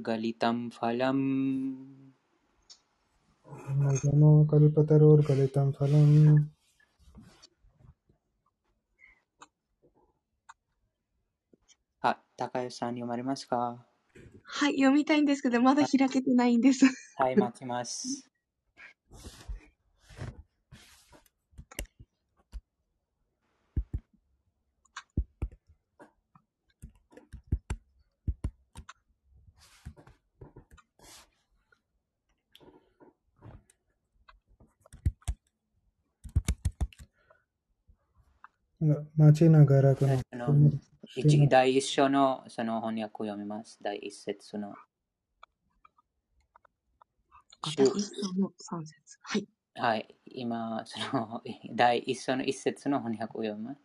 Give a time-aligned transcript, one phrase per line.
[0.00, 1.23] कल्पतरोर्गलितं फलम्
[4.03, 6.13] नमो कल्पतरोर्गलितं फलम्
[12.01, 13.85] あ、高橋さん読まれますか
[14.43, 16.85] はい、読みたいんですけど、まだ開けてないんです。
[17.17, 18.31] はい、待ちます。
[38.81, 40.71] 待ちながらこの
[41.15, 43.77] 一第一章のその翻訳を読みます。
[43.79, 44.73] 第一節の。
[47.77, 49.19] 第一章の三節。
[49.21, 49.47] はい。
[49.75, 50.15] はい。
[50.25, 51.43] 今、その
[51.75, 53.81] 第一章の一節の翻訳を読みます。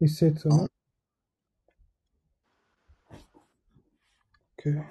[0.00, 0.68] 一節の、
[4.58, 4.84] okay.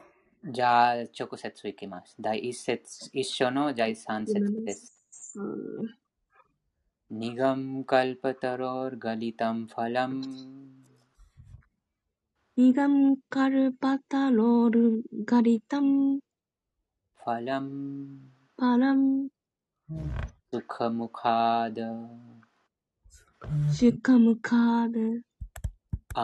[0.46, 2.16] じゃあ、直接いきます。
[2.20, 4.98] 第一節、一章の第三節です。
[7.21, 10.19] निगम कल्पतरोर्गलितं फलम्
[12.59, 12.95] निगम
[13.37, 14.29] कल्पतरोर्गलितं
[17.25, 17.73] फलम्
[18.61, 19.07] फलम्
[20.55, 21.79] सुखमुखाद
[23.79, 24.97] सुखमुखाद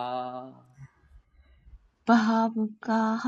[2.09, 3.25] भावुकः।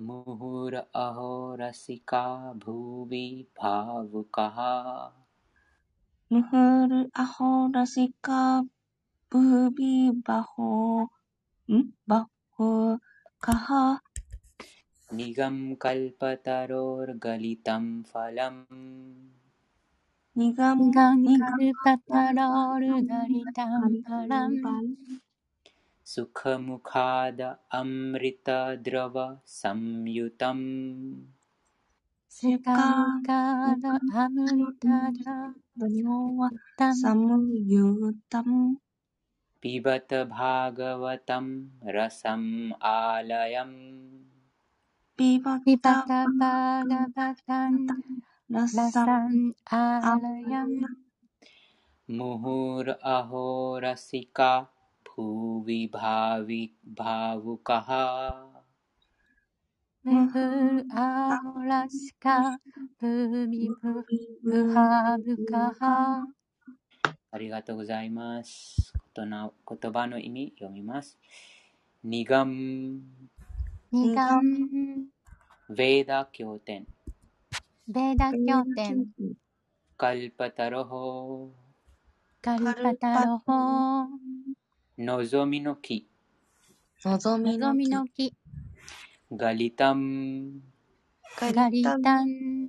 [0.00, 4.58] मुहुरअहो रसिका भुवि भावुकः।
[6.32, 8.62] मुहुरअहो रसिका
[9.32, 11.08] भुवि बहो
[12.08, 13.66] बहुकः
[15.14, 18.64] निगम कल्पतरोर्गलितं फलम्।
[20.38, 24.76] निगम कल्पतरोर्गलितं फलम्।
[26.10, 31.24] सुखमुखाद अमृतद्रव संयुतम्।
[32.30, 36.50] सुखमुखाद अमृतद्रव
[36.92, 38.76] संयुतम्।
[39.62, 44.20] पिबत भागवतं रसम् आलयम्।
[45.18, 47.88] पिबत भागवतं
[48.52, 50.84] रसम् आलयम्।
[52.10, 54.79] मुहुरअहो रसिका
[55.19, 56.63] भुवि भावि
[56.97, 57.89] भावुकः
[60.95, 62.37] मुहुरास्का
[63.01, 63.67] भूमि
[64.45, 65.79] भावुकः
[67.31, 68.93] ありがとうございます。
[69.13, 69.27] 言
[69.91, 71.17] 葉の意味読みます。
[72.03, 73.01] ニガム
[73.91, 75.07] ニガム
[75.69, 76.85] ベーダ経典
[77.87, 79.07] ベーダ経典
[79.97, 81.51] カルパタロホ
[82.41, 84.07] カルパタロホ
[85.02, 86.06] のぞみの木。
[87.06, 87.74] のぞみの
[88.06, 88.36] 木。
[89.32, 90.60] ガリタン。
[91.40, 92.68] ガリタン。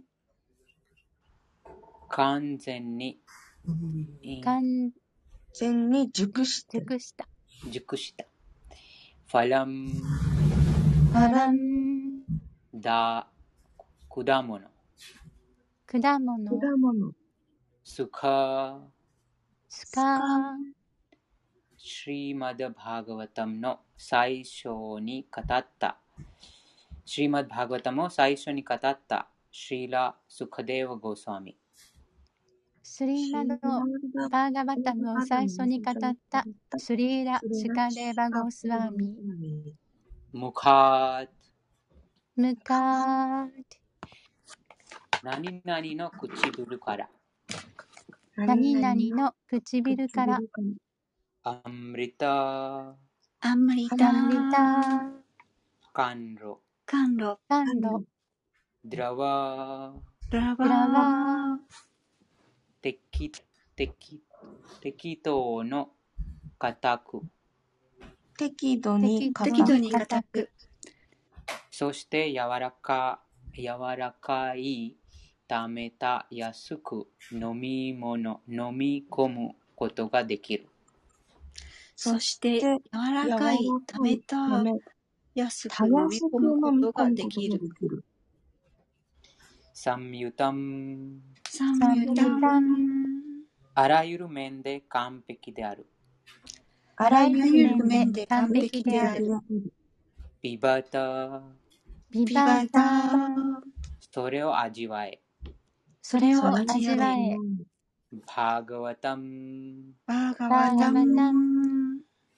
[2.08, 3.20] 完全に。
[4.46, 4.92] 完
[5.54, 6.80] 全に熟した。
[6.80, 7.28] 熟した。
[7.70, 8.26] 熟した。
[9.28, 9.90] ファラン。
[9.90, 12.22] ファラン。
[12.74, 13.28] だ。
[14.08, 14.62] 果物。
[15.86, 16.50] 果物。
[16.50, 17.12] 果物。
[17.84, 18.80] スカ。
[19.68, 20.56] スカ。
[21.84, 24.70] シリマダ・バーガワタムの最初
[25.02, 25.98] に語った。
[27.06, 31.58] シリマダ・バーガワタムを最初に語ったシリラ・スカデーワ・ゴスワミ。
[32.84, 35.96] スリマダ・バーガワタムを最初に語っ
[36.30, 36.46] た
[36.78, 39.76] スリーラ・スカデーバ・ゴスワミ。
[40.34, 41.28] ムカー
[42.36, 43.50] ムカー
[45.24, 47.10] 何々の唇から。
[48.38, 50.40] 何々の唇から。
[51.44, 52.96] Amrita.
[53.42, 54.10] Amrita.
[54.10, 55.12] Amrita.
[55.94, 56.62] Kanro.
[56.92, 58.06] 甘露、甘露、
[58.84, 59.94] ドラワ
[60.30, 61.60] ドラドラワワ
[62.82, 63.32] 適
[63.78, 64.22] 適
[64.82, 65.92] 適当の
[66.60, 67.22] 固く
[68.38, 70.50] 適度ー、に適適度に固固く、
[71.72, 73.22] そして柔らか
[73.56, 74.98] 柔らかい
[75.48, 80.68] ためた安く飲み物飲み込むことができる
[82.04, 84.36] そしてで柔らかい、ためた、
[85.36, 87.60] やすく込む飲みことが込むことできる。
[87.60, 88.04] ができる。
[89.76, 92.82] 三ユタンサン。
[93.76, 95.86] あらゆる面で完璧である
[96.96, 99.38] あらゆるる面で完璧である。
[100.42, 101.44] ビバタ
[102.10, 103.30] ビビバタ。
[104.12, 105.22] それを味わえ
[106.02, 107.38] それを味わえ、
[108.26, 111.81] バーガワタンバーガバワターガワタン。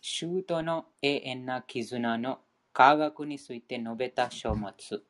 [0.05, 2.39] 衆との永遠な絆の
[2.73, 5.01] 科学について述べた書物首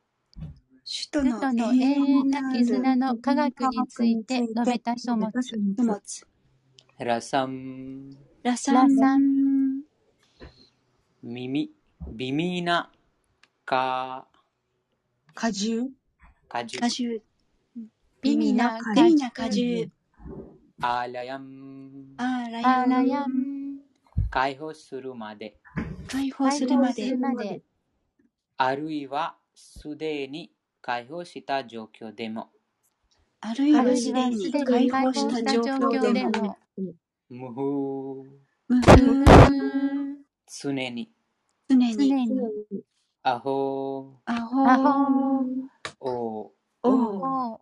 [1.12, 5.34] 都の永遠遠なな絆の科学について述べた書物。
[7.00, 8.12] ラサン
[8.44, 8.96] ラサラン。
[8.96, 9.82] サン、
[11.24, 11.72] 耳
[12.12, 12.92] 微妙な
[13.66, 14.28] か
[15.34, 15.90] 果汁
[16.48, 17.24] 果汁果汁。
[18.22, 19.90] ビミナビミナ果汁。
[20.80, 23.08] アーラヤンアーラアーラヤン。
[23.08, 23.43] ヤン、
[24.34, 25.60] 解放するまで。
[26.08, 27.62] 解放するまで。
[28.58, 30.52] あるいはすでに
[30.82, 32.50] 解放した状況でも。
[33.42, 36.32] あるいはすでに解解放放ししたた状状況況ででも。
[36.40, 36.58] も、
[37.30, 38.40] 無風。
[38.70, 39.04] 無う風。
[39.04, 40.16] ー
[40.48, 41.12] 常に。
[41.70, 42.26] 常常に。
[42.26, 42.42] に、
[43.22, 44.16] アホ。
[44.26, 44.68] アホ。
[44.68, 45.46] アホ。
[46.00, 47.62] オおお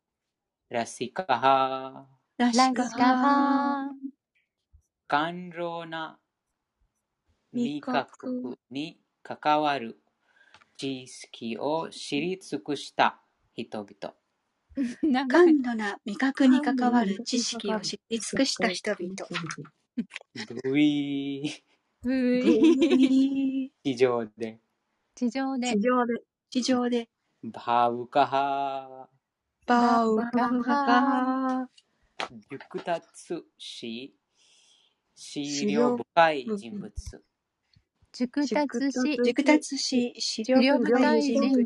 [0.70, 2.08] ラシカハ
[2.38, 3.90] ララシシカカハハ
[5.10, 6.21] 甘露な
[7.54, 10.00] 味味覚覚に関わる
[10.78, 13.22] 知識を知り尽くした
[13.54, 14.16] 人々。
[15.28, 19.16] 感度な味覚に関わる知識を知り尽くした人々。
[20.64, 21.72] ブイー
[22.04, 24.60] うい 地上で。
[25.14, 25.74] 地上で。
[25.74, 26.14] 地、上で。
[26.50, 27.10] 地上で、
[27.44, 29.10] バウカハ。
[29.68, 31.70] バウバウガ
[32.50, 34.16] 熟達し
[35.16, 36.92] 資料深い人物
[38.14, 41.64] 熟達し、熟達し、資料深い人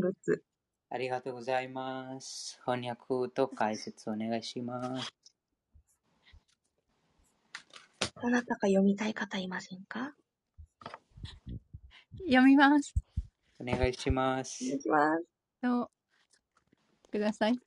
[0.00, 0.44] 物。
[0.90, 5.10] ありがとうございます翻訳と解説お願いします
[8.20, 10.12] どなたか読みたい方いませんか？
[12.26, 12.94] 読みます。
[13.58, 15.24] お願いしますお願いします。
[15.62, 15.90] と、
[17.10, 17.58] ください。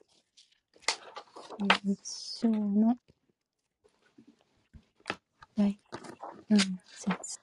[1.83, 1.99] 一
[2.41, 2.95] 章の
[5.57, 5.79] 第
[6.49, 6.57] 4
[6.93, 7.39] 節。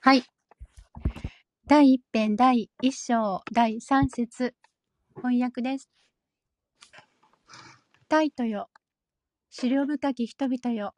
[0.00, 0.24] はい。
[1.66, 4.54] 第一編第一章第三節。
[5.14, 5.88] 翻訳です。
[8.08, 8.68] タイトよ。
[9.50, 10.94] 資料深き人々よ。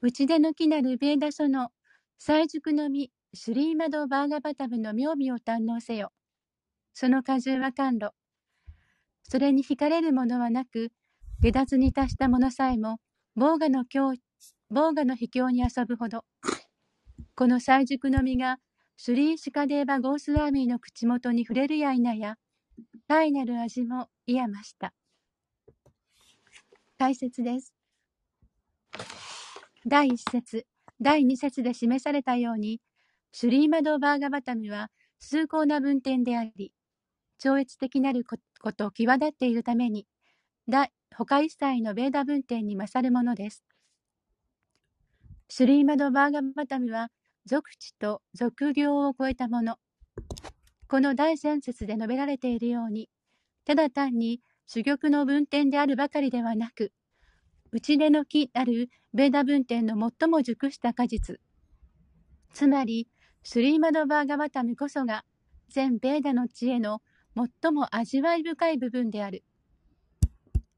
[0.00, 1.70] 内でのきなるベーダ書の
[2.18, 6.12] 最熟の実、シュリーマド・バーガバタブの妙味を堪能せよ。
[6.92, 8.10] その果汁は甘露。
[9.22, 10.92] それに惹かれるものはなく、
[11.40, 12.98] 下脱に達した者さえも、
[13.34, 14.12] ボーガの境、
[14.70, 16.24] ボーガの秘境に遊ぶほど。
[17.36, 18.58] この最熟の実が、
[18.96, 22.36] シュリーシカデーバ・ゴースワーミーの口元に触れるや否や、
[23.08, 24.94] 大なる味も癒ました。
[26.96, 27.74] 解説です。
[29.84, 30.64] 第一節、
[31.00, 32.80] 第二節で示されたように、
[33.32, 36.72] シュリーマド・バーガバタムは崇高な文典であり、
[37.38, 40.06] 超越的なることを際立っているために、
[41.16, 43.64] 他一切のベーダ文典に勝るものです。
[45.48, 47.10] シュリーマド・バーガバタムは、
[47.46, 49.76] 俗地と俗行を超えたもの。
[50.88, 53.08] この第三節で述べられているように、
[53.64, 56.92] ただ単に珠玉の文典であるばかりではなく、
[57.72, 61.40] 内根の木なるベーダ文典の最も熟した果実、
[62.54, 63.08] つまり、
[63.42, 65.24] スリーマド・バーガバタムこそが、
[65.68, 67.02] 全ベーダの知恵の
[67.34, 69.42] 最も味わい深い部分である。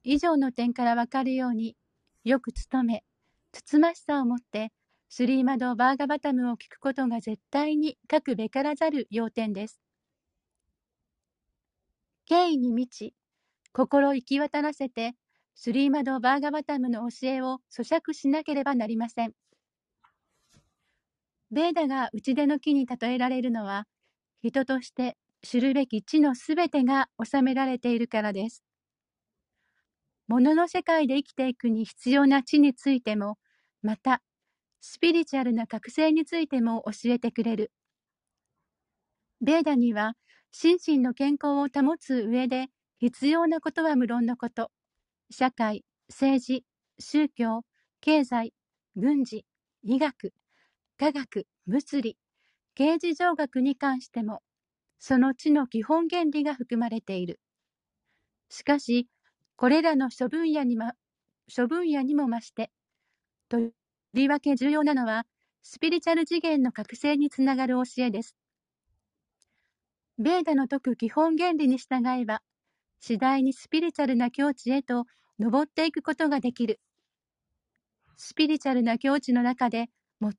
[0.02, 1.76] 以上の点からわかるように、
[2.24, 3.04] よく努め、
[3.52, 4.72] つつましさをもって、
[5.08, 9.80] スリーマド・バーガバタムを聞くことが絶対に書くべからざる要点です。
[12.26, 13.14] 敬意に満ち、
[13.72, 15.14] 心行き渡らせて、
[15.54, 19.32] スリーマド・バーガバタムの教えを咀嚼しなければなりません。
[21.50, 23.86] ベーダが打ち出の木に例えられるのは、
[24.42, 28.62] 人として知るべき知のすべてが収められているからです。
[30.28, 33.38] 物の世界で生きていくに必要な知についても、
[33.82, 34.22] また、
[34.88, 37.70] スピリチュアルな覚醒についても教えてくれる。
[39.40, 40.14] ベーダには、
[40.52, 42.66] 心身の健康を保つ上で
[42.98, 44.70] 必要なことは無論のこと、
[45.30, 46.64] 社会、政治、
[46.98, 47.62] 宗教、
[48.00, 48.54] 経済、
[48.96, 49.44] 軍事、
[49.82, 50.32] 医学、
[50.98, 52.18] 科学、物理、
[52.74, 54.42] 刑事上学に関しても、
[54.98, 57.38] その地の基本原理が含まれている。
[58.50, 59.08] しかし、
[59.56, 60.92] これらの諸分野に,、ま、
[61.48, 62.70] 諸分野にも増して、
[63.48, 63.58] と
[64.16, 65.26] りわけ重要なのは、
[65.62, 68.36] スピリチュアル次元の覚醒につながる教えです。
[70.18, 72.42] ベーダの説く基本原理に従えば、
[73.00, 75.04] 次第にスピリチュアルな境地へと
[75.38, 76.80] 登っていくことができる。
[78.16, 79.90] スピリチュアルな境地の中で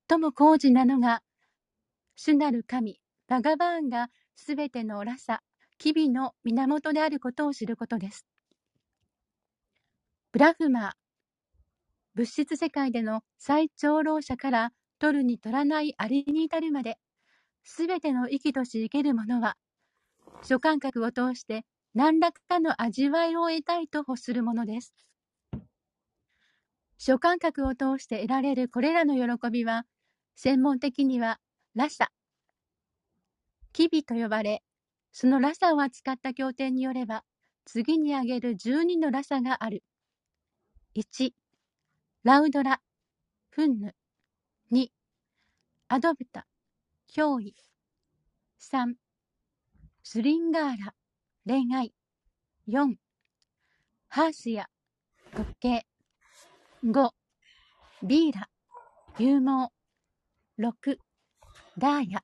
[0.09, 1.21] 最も高次なのが、
[2.15, 5.43] 主なる神、バガバーンがすべてのラサ、
[5.77, 8.25] 機微の源であることを知ることです。
[10.31, 10.91] ブラフマー、
[12.17, 16.97] 物質世界での最長老者から取るに取らないありに至るまで、
[17.63, 19.55] すべての生きとし生けるものは、
[20.41, 24.95] 諸感覚を通して何らかの味わいを得たいと欲するものです。
[26.97, 29.85] 諸感覚を通して得られるこれらの喜びは、
[30.33, 31.39] 専門的には
[31.75, 32.09] ラサ、
[33.73, 34.63] キビと呼ばれ、
[35.11, 37.23] そのラサを扱った経典によれば、
[37.65, 39.83] 次に挙げる12のラサがある。
[40.95, 41.31] 1、
[42.27, 42.81] ラウドラ、
[43.51, 43.95] フンヌ。
[44.73, 44.89] 2、
[45.87, 46.45] アドブタ、
[47.15, 47.55] 脅威。
[48.59, 48.95] 3、
[50.03, 50.93] スリンガーラ、
[51.45, 51.93] 恋愛。
[52.67, 52.95] 4、
[54.09, 54.67] ハースや、
[55.33, 55.85] 特形。
[56.83, 57.11] 5、
[58.03, 58.49] ビーラ、
[59.19, 59.71] 勇猛。
[60.59, 60.97] 6、
[61.77, 62.23] ダーヤ、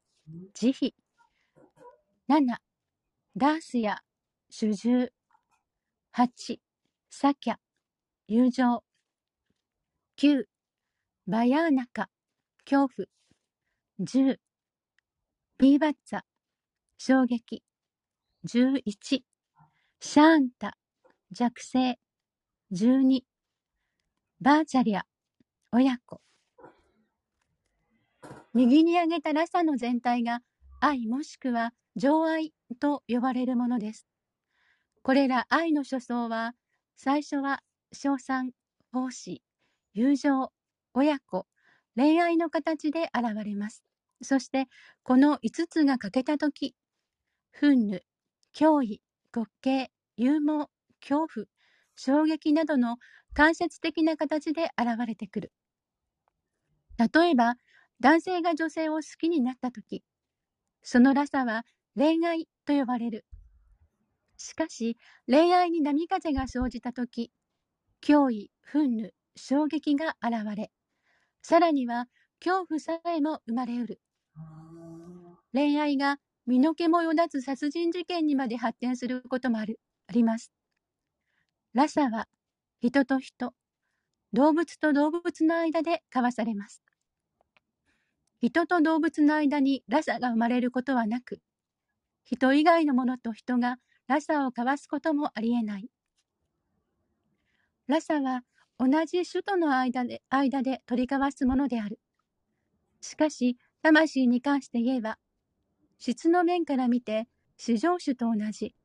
[0.54, 0.92] 慈悲。
[2.28, 2.58] 7、
[3.38, 4.02] ダースや、
[4.50, 5.14] 主従。
[6.14, 6.58] 8、
[7.10, 7.56] サキャ、
[8.28, 8.84] 友情。
[10.16, 10.44] 9、
[11.26, 12.08] バヤーナカ、
[12.70, 13.08] 恐怖。
[14.00, 14.38] 10、
[15.58, 16.22] ビーバッツァ、
[17.00, 17.64] 衝撃。
[18.48, 20.78] 11、シャーンタ、
[21.32, 21.98] 弱性。
[22.72, 23.22] 12、
[24.40, 25.04] バーチャリア、
[25.72, 26.22] 親子。
[28.54, 30.42] 右に挙げたラサの全体が
[30.80, 34.06] 愛もしくは情愛と呼ばれるものです。
[35.02, 36.54] これら愛の初相は、
[36.98, 38.52] 最初は称賛、
[38.92, 39.42] 奉仕、
[39.94, 40.52] 友情、
[40.94, 41.48] 親子、
[41.96, 43.84] 恋愛の形で現れます。
[44.22, 44.68] そして、
[45.04, 46.76] この5つが欠けたとき、
[47.60, 48.02] 憤怒、
[48.56, 49.02] 脅威、
[49.34, 50.70] 滑稽、勇猛、
[51.00, 51.46] 恐怖、
[51.96, 52.98] 衝撃などの
[53.34, 55.52] 間接的な形で現れてくる。
[56.98, 57.56] 例えば、
[58.00, 60.04] 男性が女性を好きになったとき、
[60.82, 63.26] そのラサは恋愛と呼ばれる。
[64.38, 64.98] しかし、
[65.28, 67.32] 恋愛に波風が生じたとき、
[68.02, 70.72] 脅威、憤怒、衝撃が現れ、
[71.42, 72.08] さらには
[72.44, 74.02] 恐怖さえも生まれうる。
[75.54, 80.52] 恋愛が身の毛もよだつ殺人事件にまで発展することもある、あります。
[81.74, 82.28] ラサは
[82.82, 83.54] 人と人、
[84.34, 86.84] 動物と動物の間で交わされます。
[88.42, 91.40] 人と動物の間にラサが生まれることはなく、
[92.26, 95.90] 人以外のものと人がラサを交わすこともありえない。
[97.88, 98.44] ラサは
[98.86, 102.02] 同じ種との間で間で取り交わすものである。
[103.00, 105.18] しかし、魂に関して言えば、
[106.00, 108.76] 質の面から見て、至上種と同じ。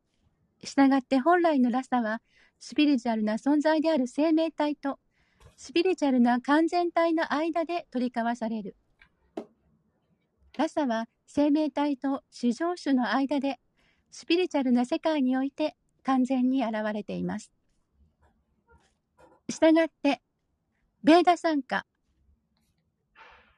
[0.63, 2.21] したがって本来のラサは、
[2.61, 5.01] スピリチュアルな存在である生命体と、
[5.57, 8.77] スピリチュアルな完全体の間で取り交わされる。
[10.57, 13.59] ラサは生命体と至上種の間で、
[14.13, 17.58] スピリチュアルな世界において完全に現れています。
[19.51, 20.21] したがって、
[21.03, 21.87] ベーダ参加、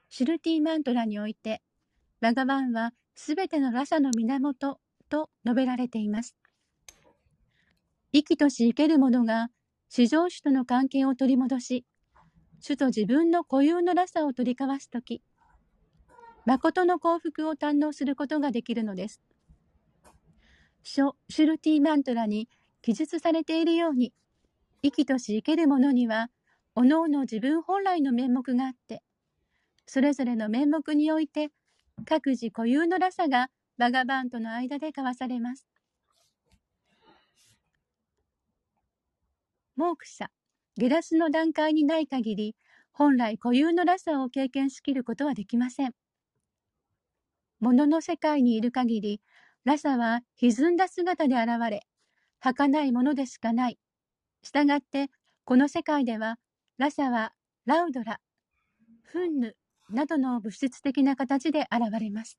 [0.08, 1.62] シルティマントラにおいて、
[2.20, 4.78] バガバンはすべてのラサの源
[5.08, 6.36] と述べられています。
[8.12, 9.48] 生きとし生ける者が、
[9.88, 11.84] 至上主との関係を取り戻し、
[12.60, 15.22] 主と自分の固有のラサを取り交わすとき、
[16.46, 19.20] 誠の幸福を堪能することができるのです。
[20.82, 22.48] 書シュルティマントラに
[22.80, 24.12] 記述されているように、
[24.82, 26.30] 生きとし生ける者には、
[26.74, 29.02] おのおの自分本来の面目があって、
[29.86, 31.50] それぞれの面目において、
[32.06, 35.66] 各自固有のラサがバガバンとの間で交わされます。
[39.76, 40.28] モークシャ、
[40.76, 42.56] ゲラスの段階にない限り、
[42.92, 45.94] 本来固有のラサを経験しきることはできません。
[47.60, 49.20] 物の世界にいる限り、
[49.64, 51.86] ラサは歪んだ姿で現れ、
[52.40, 53.78] 儚いものでしかない
[54.42, 55.10] したがって、
[55.44, 56.36] この世界では、
[56.78, 57.32] ラサは
[57.66, 58.20] ラウドラ、
[59.02, 59.56] フンヌ
[59.90, 62.38] などの物質的な形で現れます。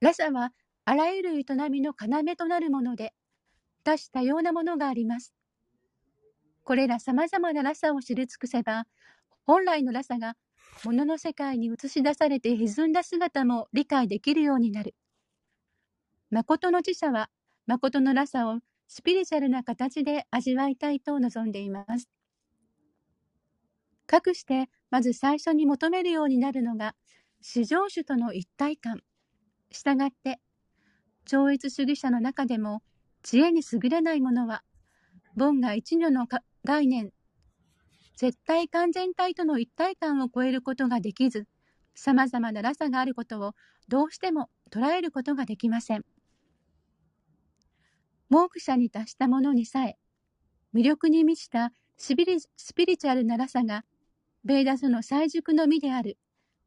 [0.00, 0.52] ラサは
[0.84, 3.12] あらゆる営みの要となるもので、
[3.84, 5.34] 多種多様なものがあります。
[6.64, 8.86] これら様々なラサを知り尽くせば、
[9.44, 10.34] 本来のラサが
[10.84, 14.94] 物の世界に映し出されて歪んだ姿も理解できるようになる。
[16.30, 17.28] 誠の知者は、
[17.66, 18.58] 誠のラサを
[18.94, 22.10] スピリチュアルな形で味わいたいと望んでいます。
[24.06, 26.94] かくして、まず最初に求めるようになるのが、
[27.40, 29.00] 至上主との一体感。
[29.70, 30.40] したがって、
[31.24, 32.82] 超越主義者の中でも
[33.22, 34.62] 知恵に優れない者は、
[35.40, 36.26] 凡が一如の
[36.62, 37.14] 概念、
[38.18, 41.46] 絶対完全体との一体感を超えることができず、
[41.94, 43.54] 様々なラサがあることを
[43.88, 46.04] どうしても捉えることができません。
[48.32, 49.98] モーク者に達した者にさえ、
[50.74, 53.84] 魅力に満ちたスピリチュアルなラサが、
[54.42, 56.16] ベーダスの最熟の実である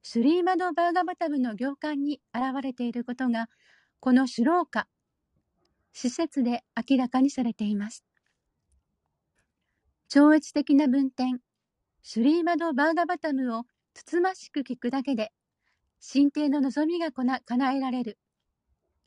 [0.03, 3.49] スリーマド・バーガバタブの行間に現れていることが、
[3.99, 4.87] このシュローカ、
[5.91, 8.05] 施設で明らかにされています。
[10.07, 11.39] 超越的な文典、
[12.03, 13.63] シュリーマド・バーガバタムを
[13.95, 15.31] つつましく聞くだけで、
[16.13, 18.19] 神帝の望みがこな叶えられる。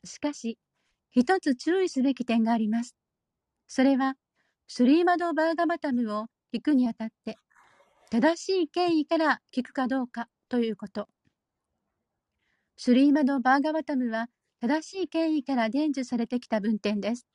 [0.03, 0.59] しかし、
[1.11, 2.95] 一つ注意すべき点があります。
[3.67, 4.15] それは、
[4.67, 7.37] シュリーマド・バーガバタムを聞くにあたって、
[8.11, 11.07] 正しい経緯から聞くかどうかということ。
[12.77, 14.27] シュリーマド・バーガバタムは
[14.61, 17.27] 正しい経緯から伝授されてきた文典です。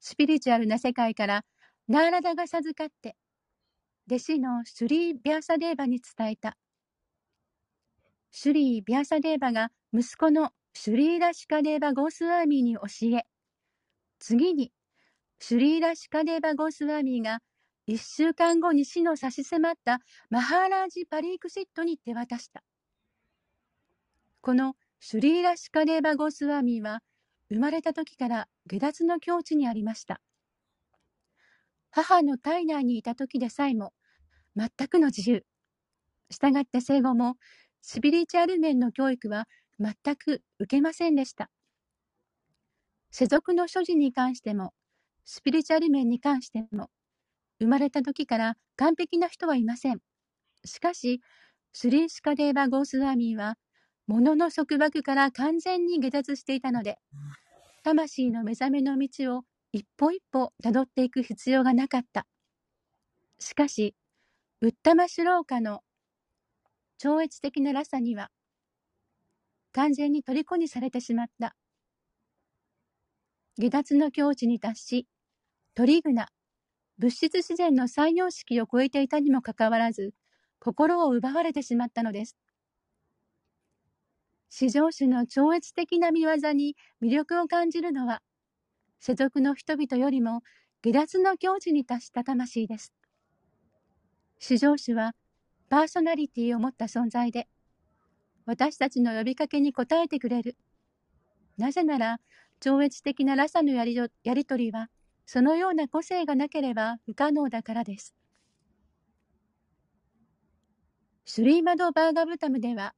[0.00, 1.44] スピリチュアルな世界から
[1.88, 3.16] ナーラダが授かって、
[4.06, 6.56] 弟子のシュリー・ビアサデーバに伝えた。
[8.30, 12.80] シュリー・ビアサデーバが息子のシュリーラ・シカデーバ・ゴスワミに教
[13.16, 13.24] え、
[14.18, 14.72] 次に
[15.38, 17.40] シュリーラ・シカデーバ・ゴースワーミーが
[17.86, 19.98] 一週間後に死の差し迫った
[20.30, 22.62] マハーラージ・パリークシットに手渡した。
[24.40, 27.00] このシュリーラ・シカデーバ・ゴースワーミーは
[27.48, 30.20] 生まれた時から下脱の境地にありました。
[31.90, 33.92] 母の体内にいた時でさえも
[34.56, 35.44] 全くの自由。
[36.30, 37.34] したがって生後も
[37.82, 39.46] スピリチュアル面の教育は
[39.78, 41.50] 全く受けませんでした。
[43.10, 44.72] 世俗の所持に関しても、
[45.24, 46.88] スピリチュアル面に関しても、
[47.58, 49.98] 生まれた時から完璧な人はいません。
[50.64, 51.20] しかし、
[51.72, 53.56] スリーシカデーバ・ゴースワーミーは、
[54.06, 56.98] 物の束縛から完全に下脱していたので、
[57.84, 62.26] 魂の目覚めの道を一歩一歩辿っていく必要がなかった。
[63.38, 63.94] しかし、
[64.60, 65.80] ウッタマシュローカの
[66.98, 68.30] 超越的なラサには、
[69.72, 71.56] 完全に虜にされてしまった。
[73.58, 75.06] 下脱の境地に達し、
[75.74, 76.28] トリグナ、
[76.98, 80.14] 物質自然の採用式を超えていたにもかかわらず、
[80.58, 82.36] 心を奪われてしまったのです。
[84.48, 88.20] 至上主の超越的な見業に魅力を感じるのは、
[89.00, 90.42] 世俗の人々よりも
[90.82, 92.92] 下脱の境地に達した魂です。
[94.38, 95.14] 至上主は
[95.68, 97.48] パーソナリティを持った存在で、
[98.46, 100.56] 私たちの呼びかけに応えてくれる。
[101.58, 102.20] なぜなら、
[102.60, 104.88] 超越的なラサのやりやりとりは、
[105.26, 108.14] そのような個性がなければ不可能だからです。
[111.24, 112.94] シュリーマド・バーガブタムでは、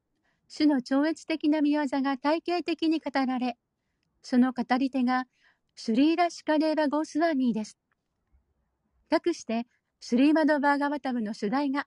[0.48, 3.56] 主の超越的な見業が体系的に語られ、
[4.22, 5.26] その語り手が
[5.76, 7.78] シュリーラ・シカレーバ・ゴースワーミーです。
[9.10, 9.66] かくして、
[10.00, 11.86] シュリーマド・バーガバタムの主題が、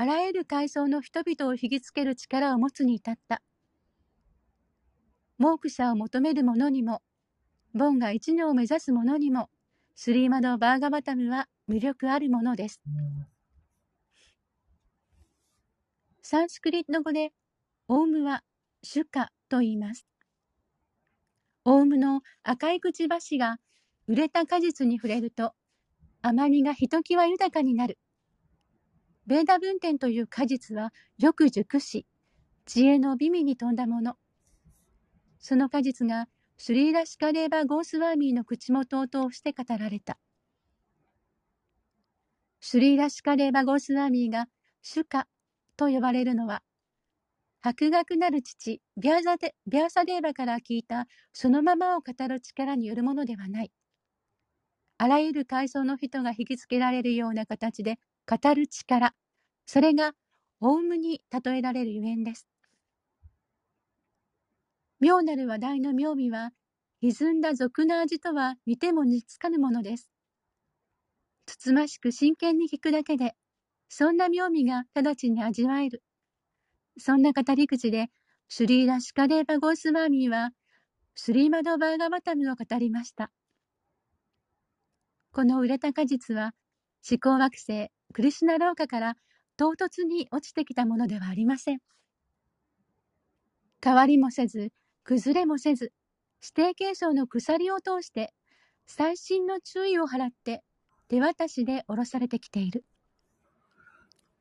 [0.00, 3.42] あらゆる階層の人々を引きつける力を持つに至った。
[5.36, 7.02] モーク者を求める者にも、
[7.74, 9.50] ボンが一女を目指す者にも、
[9.94, 12.80] スリーマド・バーガバタムは魅力あるものです。
[16.22, 17.34] サンスクリット語で、
[17.86, 18.42] オウムは
[18.82, 20.06] 主家と言います。
[21.66, 23.58] オウムの赤いくちばしが
[24.06, 25.52] 売れた果実に触れると、
[26.22, 27.98] 甘みがひときわ豊かになる。
[29.30, 32.04] ベーダ文典という果実はよく熟し、
[32.66, 34.16] 知恵の美味に富んだもの。
[35.38, 36.26] その果実が
[36.58, 40.18] スリーラシカレーバ・ゴースワーミーの口元を通して語られた。
[42.60, 44.46] スリーラシカレーバ・ゴースワーミーが
[44.82, 45.28] 主家
[45.76, 46.64] と呼ばれるのは、
[47.60, 53.70] 博学なる父ビアザデビアサデーバから聞いたそのままを語る力によるものではない。
[54.98, 59.14] あらゆる階層の人が引きつけられるような形で語る力、
[59.66, 60.12] それが
[60.60, 62.46] オウムに例えられるゆえんです。
[65.00, 66.50] 妙なる話題の妙味は、
[67.00, 70.10] 歪んだ俗な味とは似ても似つかぬものです。
[71.46, 73.34] つつましく真剣に聞くだけで、
[73.88, 76.02] そんな妙味が直ちに味わえる。
[76.98, 78.08] そんな語り口で、
[78.48, 80.50] シュリーラ・シカデーバ・ゴースワーミーは、
[81.14, 83.32] スリーマド・バーガバタムを語りました。
[85.32, 86.52] この売れた果実は、
[87.08, 89.16] 思考惑星、クリシュナ廊下から
[89.56, 91.78] 唐突に落ちてきたものではありません。
[93.82, 94.72] 変わりもせず、
[95.04, 95.92] 崩れもせず、
[96.42, 98.34] 指定継承の鎖を通して、
[98.86, 100.62] 細心の注意を払って
[101.08, 102.84] 手渡しで下ろされてきている。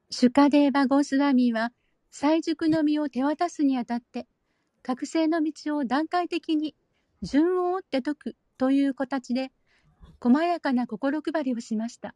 [0.10, 1.72] シュカデーバ・ゴースワミーは、
[2.12, 4.28] 最熟の実を手渡すにあたって、
[4.82, 6.76] 覚醒の道を段階的に
[7.22, 9.52] 順を追って解くという形で、
[10.20, 12.16] 細やかな心配りをしました。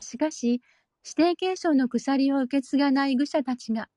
[0.00, 0.62] しかし、
[1.04, 3.88] 指定継承の鎖を受け継がない愚者たちが、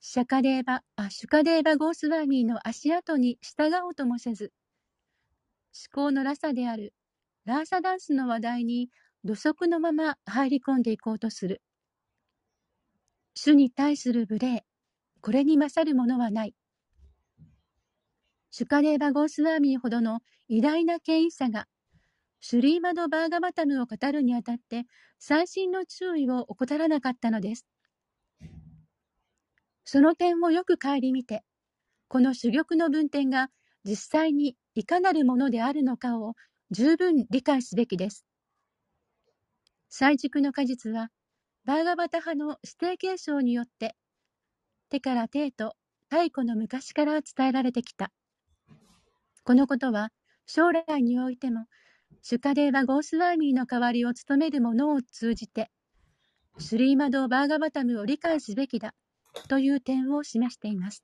[0.00, 4.52] シャカデーバ、あ、シュカデーバ・ゴースワーミーの足跡に従おうともせず、
[5.94, 6.94] 思考のラサである
[7.44, 8.90] ラーサダンスの話題に
[9.24, 11.62] 土足のまま入り込んでいこうとする。
[13.34, 14.64] 主に対する無礼、
[15.20, 16.54] これに勝るものはない。
[18.50, 21.66] シュカデーバ・ゴースワーミーほどの偉大な権威者が、
[22.40, 24.84] シュリーマド・バーガバタムを語るにあたって、
[25.18, 27.66] 細心の注意を怠らなかったのです。
[29.84, 31.42] その点をよく顧みて、
[32.08, 33.50] この珠玉の文典が
[33.84, 36.34] 実際にいかなるものであるのかを
[36.70, 38.24] 十分理解すべきです。
[39.88, 41.10] 最熟の果実は、
[41.64, 43.96] バーガバタ派の指定継承によって、
[44.88, 45.74] 手から手と
[46.08, 48.10] 太古の昔から伝えられてきた。
[49.44, 50.10] このことは、
[50.46, 51.66] 将来においても、
[52.22, 55.70] シュカデーバ・ゴースワーミーの代わりを務める者を通じて、
[56.58, 58.94] スリーマド・バーガバタムを理解すべきだ
[59.48, 61.02] という点を示しています。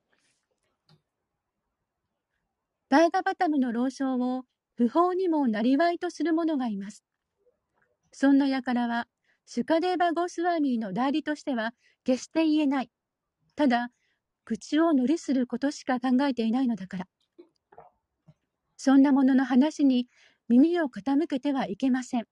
[2.89, 4.43] バーガバタムの老将を
[4.75, 7.03] 不法にもなりわいとする者がいます。
[8.11, 9.07] そんな輩は、
[9.45, 12.91] シュカデーバ・ゴースワーミーの代理としては決して言えない。
[13.55, 13.89] ただ、
[14.45, 17.07] 口を乗りすることしか考えていないのだから。
[18.77, 20.07] そんなものの話に
[20.49, 22.25] 耳を傾けてはいけません。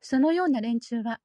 [0.00, 1.20] そのような連中は、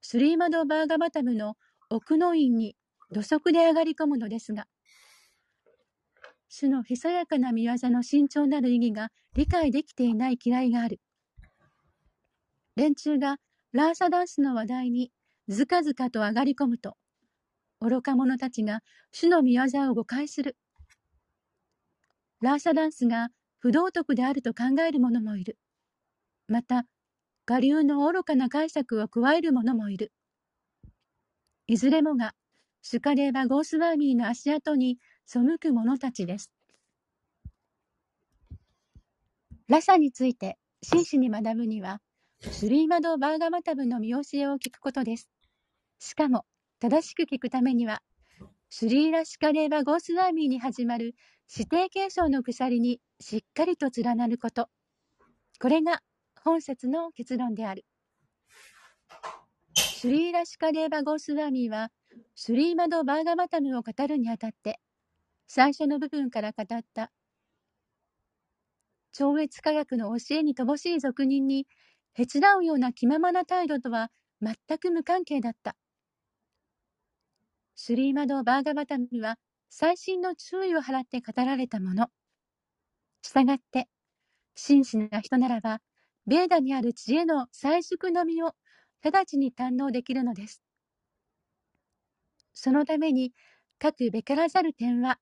[0.00, 1.56] スリーマド・バーガバタムの
[1.90, 2.76] 奥の院に
[3.10, 4.66] 土足で上がり込むのですが、
[6.48, 11.00] 主のひそやかな見業の慎重なる意義が理解できていない嫌いがある。
[12.76, 13.38] 連中が
[13.72, 15.12] ラーサダンスの話題に
[15.48, 16.96] ずかずかと上がり込むと、
[17.80, 20.56] 愚か者たちが主の見業を誤解する。
[22.40, 23.28] ラーサダンスが
[23.62, 25.56] 不道徳であると考える者もいる。
[26.48, 26.84] また、
[27.48, 30.10] 我流の愚かな解釈を加える者もいる。
[31.68, 32.34] いずれもが、
[32.82, 36.50] シュカレーバ・ゴースワーミーの足跡に背く者たちです。
[39.68, 42.00] ラサについて真摯に学ぶには、
[42.40, 45.30] スリーマド・バーガマタブの見教えを聞くことです。
[46.00, 46.44] しかも、
[46.80, 48.02] 正しく聞くためには、
[48.70, 51.14] スリーラ・シカレーバ・ゴースワーミーに始まる
[51.54, 54.68] 指定継承の鎖にしっかりと連なること。
[55.60, 56.00] これが
[56.42, 57.84] 本節の結論である。
[59.76, 61.90] スリーラ・シカレーバ・ゴースワミーは、
[62.34, 64.80] スリーマド・バーガマタムを語るにあたって、
[65.46, 67.12] 最初の部分から語った
[69.12, 71.66] 超越科学の教えに乏しい俗人に
[72.14, 74.10] へつらうような気ままな態度とは
[74.40, 75.76] 全く無関係だった。
[77.74, 79.36] スリーマド・バーガバタムは
[79.72, 82.08] 細心の注意を払って語られたもの。
[83.22, 83.88] したがって、
[84.56, 85.80] 真摯な人ならば、
[86.26, 88.54] ベーダにある知恵の最熟のみを
[89.02, 90.62] 直ちに堪能できるのです。
[92.54, 93.32] そのために、
[93.78, 95.18] 各べからざる点は、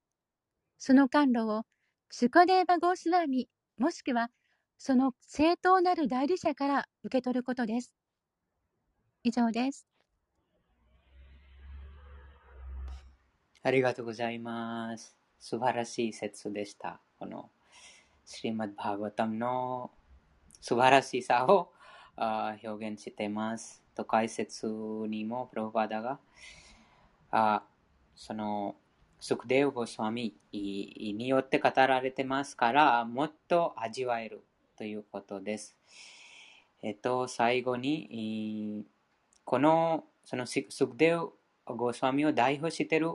[0.79, 1.63] その甘露を
[2.11, 4.29] シュカデーバ・ゴースワミ、もしくは
[4.77, 7.91] その正当なる代理者から受け取ることです。
[9.23, 9.90] 以上です。
[13.63, 15.15] ありがとうございます。
[15.39, 16.99] 素晴らしい説でした。
[17.19, 17.51] この
[18.25, 19.91] シリマッバーガタムの
[20.59, 21.71] 素晴らしさを
[22.17, 23.83] 表現しています。
[23.93, 26.17] と解説にもプロバダが
[27.29, 27.61] あ
[28.15, 28.75] その
[29.19, 34.41] スクデウゴスワミによって語られてますから、もっと味わえる
[34.75, 35.77] ということです。
[36.81, 38.83] えっと、最後に、
[39.45, 41.29] この、そのスクデウ
[41.67, 43.11] ゴスワミを代表している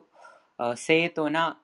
[0.76, 1.60] 正当な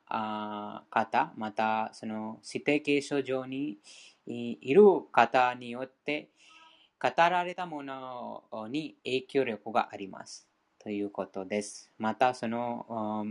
[0.91, 3.79] 方、またその指定継承上に
[4.27, 6.31] いる方によって
[7.01, 10.47] 語られたものに影響力があります。
[10.79, 11.91] ということです。
[11.99, 13.25] またその、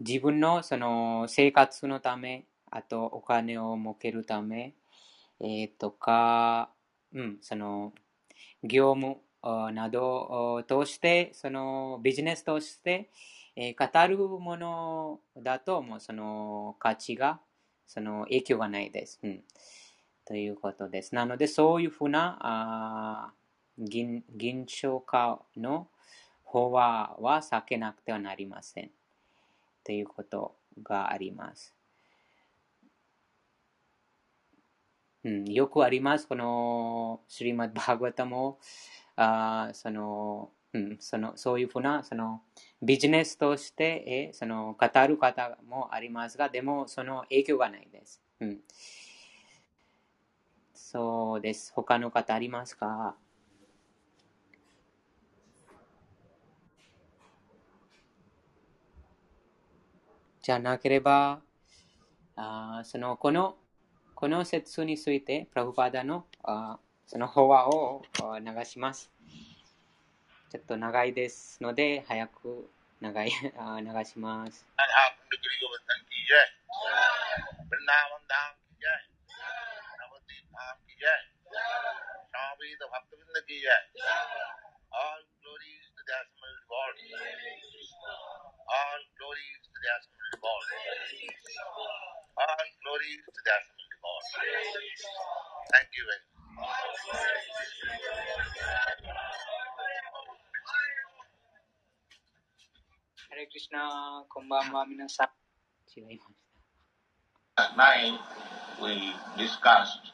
[0.00, 4.74] 自分のその生活のため、あとお金を儲けるため、
[5.40, 6.70] えー、とか、
[7.12, 7.92] うん、その
[8.62, 9.18] 業務
[9.72, 13.10] などを通して、そのビジネスとして、
[13.56, 17.40] えー語るものだと、もうその価値が、
[17.86, 19.20] その影響がないです。
[19.22, 19.42] うん、
[20.24, 21.14] ということです。
[21.14, 23.32] なので、そういうふうなあ
[23.78, 25.88] 銀銀賞化の
[26.42, 28.90] 法話は避けなくてはなりません。
[29.84, 31.74] ということがあります。
[35.24, 36.28] うん、よくあります。
[36.28, 38.58] この シリマッバーガタも、
[39.16, 42.42] あその、うん、そのそういうふうなその
[42.82, 48.20] ビジネスとして、えその語る方もありますが、でもその影響がないです。
[48.40, 48.58] うん、
[50.74, 51.72] そうです。
[51.74, 53.16] 他の方ありますか？
[60.42, 61.40] じゃなければ、
[62.36, 63.56] あそのこの
[64.14, 66.83] この説について、プラブパダのあー
[67.14, 68.02] その法話を
[68.42, 69.08] 流します。
[70.50, 72.68] ちょっと長いですので、早く
[73.00, 73.30] 流い流
[74.04, 74.66] します。
[74.74, 74.82] All
[85.38, 86.96] glories to the Asmal Lord.
[88.74, 90.66] All glories to the Asmal Lord.
[92.42, 94.24] All glories to the Asmal Lord.
[95.70, 96.33] Thank you very much.
[96.56, 96.62] ハ
[103.34, 105.28] レクリシナ、こんばんは、皆さん。
[105.98, 106.20] 違いまし
[107.56, 108.18] Last night
[108.82, 110.12] we discussed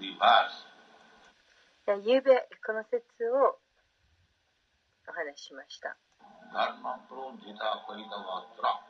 [0.00, 0.66] the verse
[2.06, 3.58] ゆうべこの説を
[5.08, 5.96] お話ししました。
[6.54, 8.80] Dharma Prodhita Paritavatra.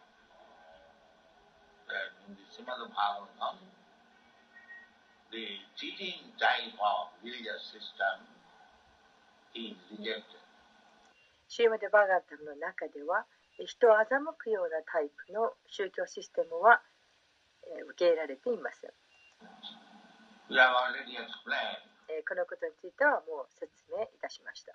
[1.88, 3.58] That in the Srimad Bhagavatam,
[5.30, 8.26] the teaching type of religious system
[9.54, 10.40] is rejected.
[11.48, 13.26] シウマデバガタムの中では
[13.58, 14.06] 人を欺
[14.38, 16.80] くようなタイプの宗教システムは
[17.90, 18.86] 受け入れられています。
[22.26, 24.74] このことについてはもう説明いたしました。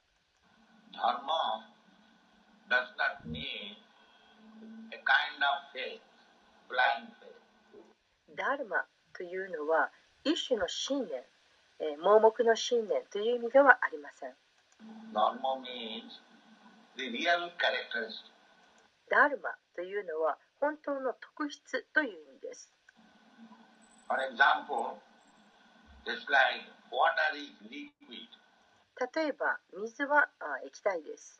[8.35, 9.91] ダルマというのは、
[10.25, 11.21] 一種の信念、
[12.01, 14.33] 盲目の信念という意味ではありません。
[19.09, 22.73] ダルマというのは本当の特質という意味です。
[29.13, 30.27] 例えば水は
[30.65, 31.39] 液体です。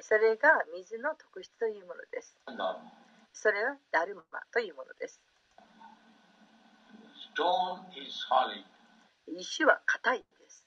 [0.00, 2.38] それが水の特質というものです。
[3.36, 5.20] それはダルマというものです。
[7.36, 8.64] Stone is solid.
[9.28, 10.64] 石は硬いです。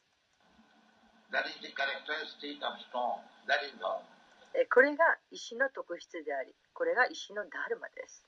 [1.32, 3.25] That is the characteristic of stone.
[3.49, 4.05] That is dharma.
[4.53, 8.23] えーこれが石の特質であり、これが石のダルマです。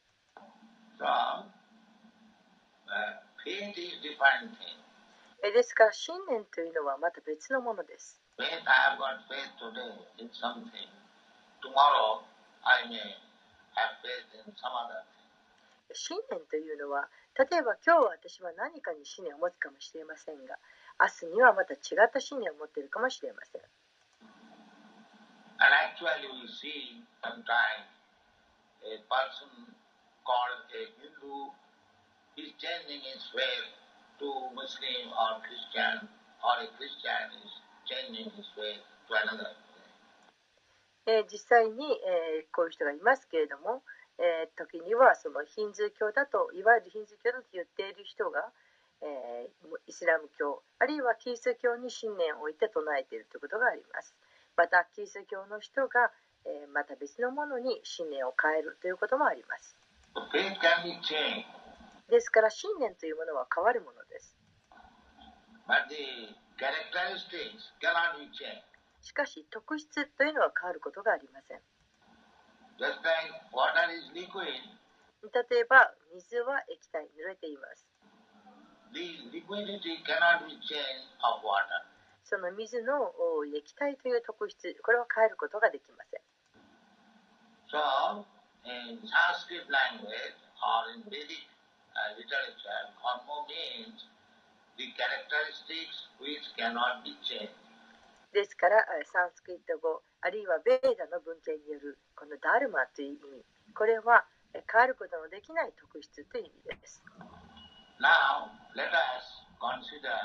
[0.98, 1.46] So, uh,
[3.46, 4.82] faith is different thing.
[5.46, 8.20] えーですから信念というのはまた別のものです。
[8.40, 10.90] Faith, I have got faith today in something.
[11.62, 12.26] Tomorrow,
[12.66, 13.31] I may
[15.94, 17.08] 信念というのは、
[17.38, 20.58] 例えば今日私は何かに信念を持つかもしれませんが、
[21.00, 23.62] 明日にはまた違った信念を持っているかもしれません。
[34.22, 36.08] To Muslim or Christian,
[36.46, 37.54] or a Christian is
[37.90, 39.50] changing his faith to another.
[41.08, 43.84] えー実際に、えーこういう人がいますけれども、
[44.20, 48.52] えー時にはそのヒンズー教だといわゆるヒンズー教だと言っている人が、
[49.02, 49.50] えー
[49.88, 54.14] イスラム教あるいはキリスト教に信念を置いて唱えているということがあります。
[54.56, 56.12] またキリスト教の人が、
[56.46, 59.76] えーまた別のものに信念を変えるということもあります。
[62.10, 64.36] ですから信念というものは変わるものです。
[65.68, 68.71] But the characteristics cannot be changed.
[69.02, 71.62] しかし特質というのは変わることがありません。
[75.22, 77.88] 例えば水は液体濡れています。
[82.24, 83.14] その水の
[83.56, 86.22] 液体という特質これは変えることができません。
[87.72, 88.26] So,
[88.62, 88.78] Uh,
[93.48, 94.06] means
[94.78, 97.61] the characteristics which cannot be changed.
[98.34, 107.04] ですからえーサンスクリット語あるいはベーダの文献によるこのダルマという意味これはえー変わることのできない特質という意味です
[108.02, 110.18] Now, let us consider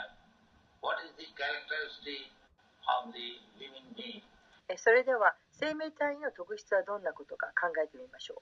[0.80, 2.32] what is the characteristic
[2.88, 4.22] of the living being.
[4.68, 8.40] えそれでは生命体の特質はどんなことか考えてみましょ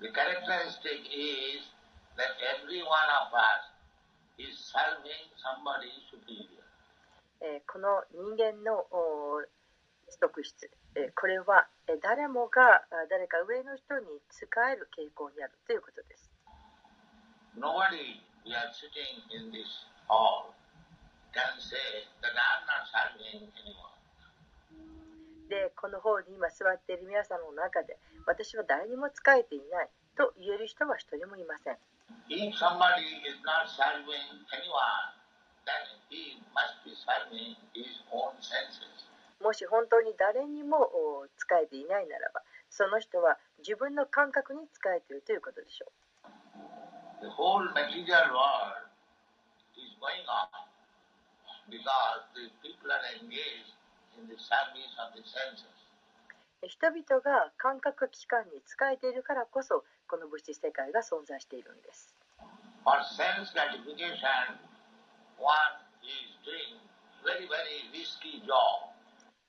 [0.00, 1.64] The characteristic is
[2.16, 2.88] that every one
[3.24, 3.72] of us
[4.38, 6.59] is serving somebody superior.
[7.40, 8.86] え、この人間の
[10.20, 16.30] 特質、えー、これは、え、誰もが誰か上の人に使える傾向にあるということです。
[25.48, 31.78] で、この方に今座っている皆さんの中で、私は誰にも使えていないと言える人は一人もいません。
[39.40, 45.90] もし本当に誰にもお仕えていないならばその人は自分の感覚に仕えているということでしょ
[47.20, 48.88] The whole material world
[49.76, 50.48] is going on
[51.68, 53.76] because the people are engaged
[54.16, 55.68] in the service of the senses.
[56.62, 62.14] う人々が感覚器官に仕えているからこそこの物質世界が存在しているんです
[62.84, 64.56] For sense gratification,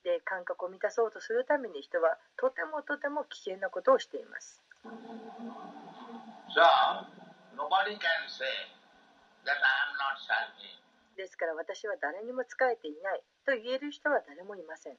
[0.04, 4.62] で感覚を満たそうとするために人はとてもとても危険なことをしています
[6.52, 6.60] So,
[7.56, 8.44] nobody can say
[9.46, 10.82] that I am not serving.
[11.16, 14.98] ですから私は誰にも仕えていないと言える人は誰もいません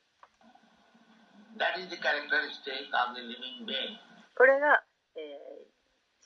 [1.58, 3.98] That is the characteristic of the living being.
[4.36, 4.82] これが、
[5.16, 5.72] えー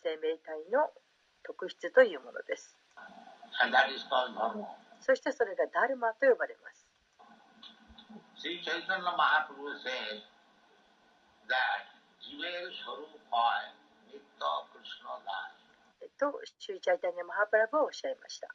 [0.07, 0.87] 生命体の
[1.43, 3.46] 特質というものです And that is called dharma.
[5.01, 6.87] そしてそれがダルマと呼ばれます。
[16.19, 18.49] と、シュイチャイタニア・マハプラブはおっしゃいました。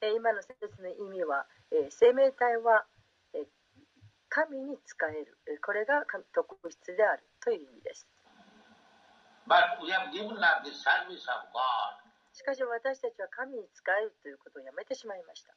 [0.00, 1.46] 今の説の意味は、
[1.90, 2.86] 生命体は
[4.28, 5.38] 神に使える。
[5.64, 7.22] これが特質である。
[7.40, 8.06] という意味です。
[12.34, 15.54] しかし私たちは神に使えるということをやめてしまいました。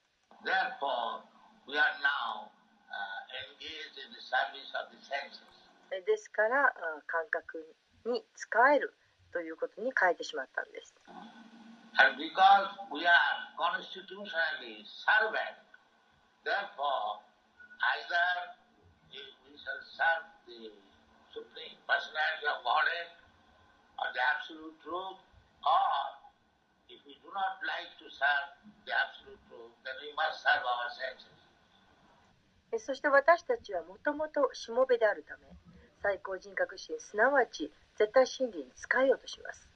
[6.05, 6.71] ですから
[7.08, 8.93] 感覚に使える
[9.34, 10.93] ということに変えてしまったんです。
[19.69, 20.73] Shall serve the
[21.29, 23.10] Supreme Personality of Godhead
[24.01, 25.21] or the Absolute Truth,
[25.62, 25.93] or
[26.89, 28.49] if we do not like to serve
[28.89, 31.38] the Absolute Truth, then we must serve our senses.
[32.71, 35.47] えそして私たちはもともとしもべであるため
[36.03, 39.67] 最高人格心すなわち絶対真理に使えようとします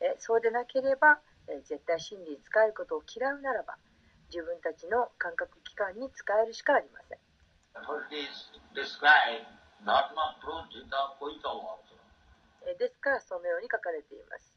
[0.00, 3.78] えそうでなければえ絶対真理に使えることを嫌うならば
[4.28, 7.18] 自分たちの感覚器官に使えるしかありません
[12.78, 14.52] ですからそのように書かれています。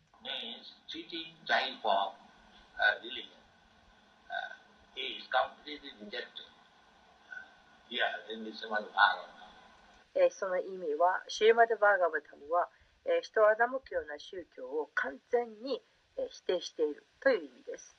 [10.31, 12.69] その意味は、シューマド・バーガーバタムは、
[13.21, 15.83] 人を欺く宗教を完全に
[16.31, 17.95] 否定しているという意味です。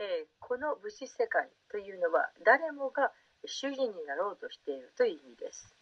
[0.00, 3.12] え、この物質世界というのは誰もが
[3.44, 5.72] 主人になろうとしているという意味です。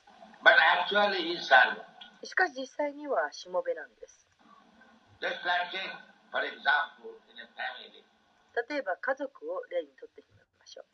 [2.23, 4.27] しかし実際にはしもべなんです。
[8.69, 10.27] 例えば家族を例にとってみ
[10.59, 10.87] ましょう。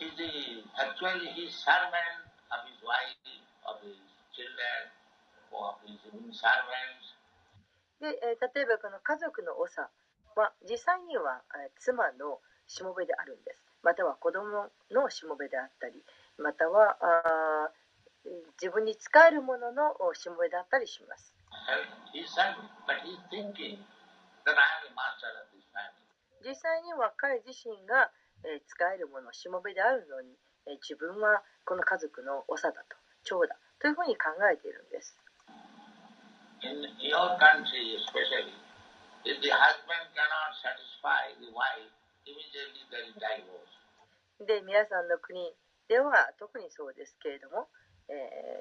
[0.00, 1.50] Is the, actually his.
[8.00, 9.90] で、えー例えばこの家族の長
[10.38, 13.64] は実際には、えー妻のしもべであるんです。
[13.82, 15.94] または子供のしもべであったり
[16.36, 17.70] またはあ
[18.60, 21.32] 自分に使えるもののしもべだったりします。
[26.44, 28.10] 実際には彼自身が、
[28.68, 30.30] 使えるものしもべであるのに、
[30.82, 35.16] 自分はこの家族の長だと長だというふうに考えているんです。
[36.62, 38.50] In your country especially,
[39.24, 41.86] if the husband cannot satisfy the wife,
[42.26, 43.68] immediately there is divorce.
[44.46, 45.52] で皆さんの国
[45.88, 47.68] では特にそうですけれども、
[48.08, 48.12] え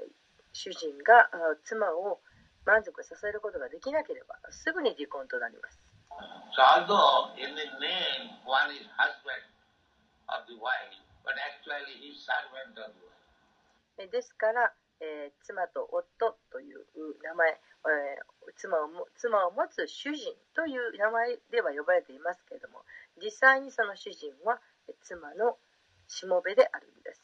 [0.06, 0.12] ー
[0.54, 2.20] 主人があ妻を
[2.66, 5.78] 満足させることができなければすぐに離婚となります
[6.58, 9.46] So although in the name one is husband
[10.34, 14.02] of the wife, but actually he is servant of the wife.
[14.02, 16.82] えですから、えー妻と夫という
[17.22, 22.82] 名前、えー妻をも妻を持つ主人という名前では呼ばれていますけれども
[23.22, 25.58] 実際にその主人はえー妻の
[26.08, 27.22] しもべであるんです.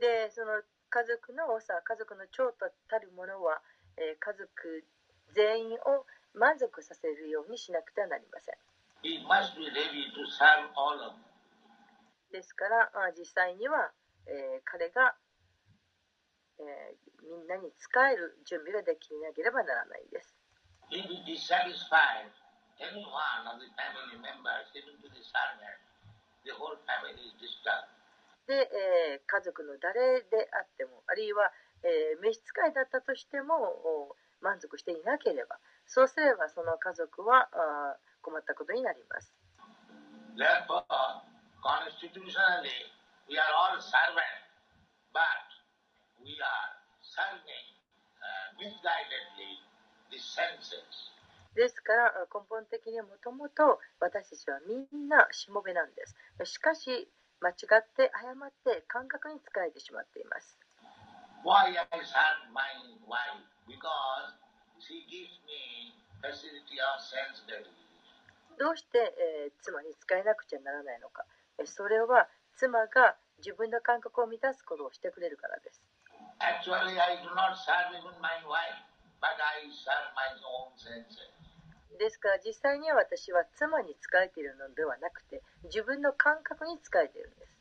[0.00, 3.60] でその家族の長家族の長とたるものは、
[3.96, 4.48] えー家族
[5.34, 8.54] 全員を満足させるようにしなくてはなりません
[9.04, 12.32] He must be ready to serve all of them.
[12.32, 13.92] ですからあ実際には、
[14.28, 15.16] え、彼が、
[16.60, 20.36] え、みんなに使える準備ができなければならないです。
[28.46, 31.52] で、え、家族の誰であっても、あるいは、
[31.82, 37.48] えー、召使いだったとしても、満足していなければ、そうすればその家族は
[38.22, 39.34] 困ったことになります。
[43.28, 44.40] We are all servant,
[45.12, 45.44] but
[46.24, 46.68] we are
[47.04, 47.68] serving
[48.24, 49.52] uh, misguidedly
[50.08, 51.12] the senses.
[51.54, 56.16] ですから根本的にもともと私たちはみんなしもべなんです。
[56.52, 57.08] しかし
[57.40, 60.56] 間違って誤って感覚に使えてしまっています。
[68.58, 71.24] どうして、えー、妻に使えなくちゃならないのか。
[71.64, 72.28] それは、
[72.58, 75.78] 妻が自分の感覚を満たすことをしてくれるからです。
[81.98, 87.54] ですから実際には私は妻に仕えているのではなくて自分の感覚に仕えているんです。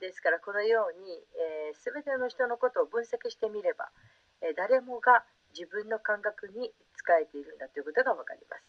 [0.00, 3.92] ですからこのように、え、全ての人のことを分析してみれば
[4.42, 8.62] えー誰もが自分の感覚に仕えているんだということが分かります。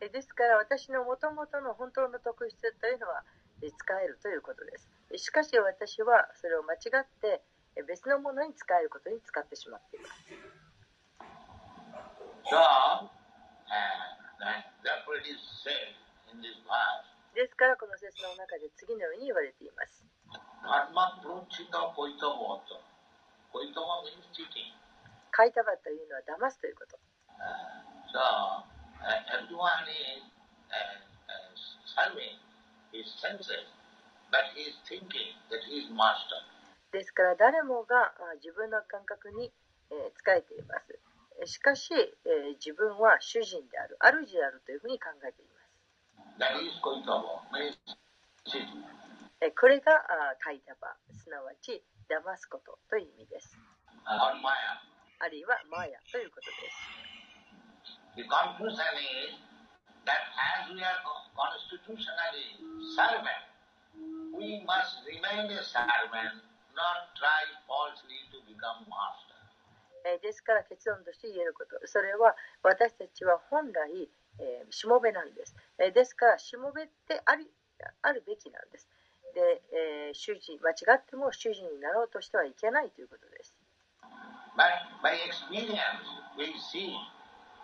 [0.00, 3.22] ですから私のもともとの本当の特質というのは
[3.62, 4.88] えー使えるということです。
[5.12, 7.42] えーしかし私はそれを間違って
[7.76, 10.14] えー別のものに使えることに使ってしまっています。
[12.50, 13.06] So, uh,
[17.34, 20.02] ですからこの説の中で次のように言われています。
[25.30, 26.98] カイタバというのは騙すということ。
[36.92, 38.12] ですから誰もが
[38.42, 39.52] 自分の感覚に
[39.88, 40.98] 仕えています。
[41.46, 45.70] しかし、えー、自分は主人である、主であるというふうに考えています。
[49.56, 53.56] これがあカイタバ、すなわち騙すことという意味です。
[55.20, 56.76] あるいはマヤということです。
[70.04, 71.78] えーですから結論として言えること。
[71.86, 77.50] それは私たちは本来、えーしもべなんです、えーですからしもべってあり
[78.02, 78.88] あるべきなんです。
[79.34, 83.54] で、えー主人間違っても主人になろうとしてはいけないということです。
[84.56, 86.04] By experience,
[86.36, 86.92] we see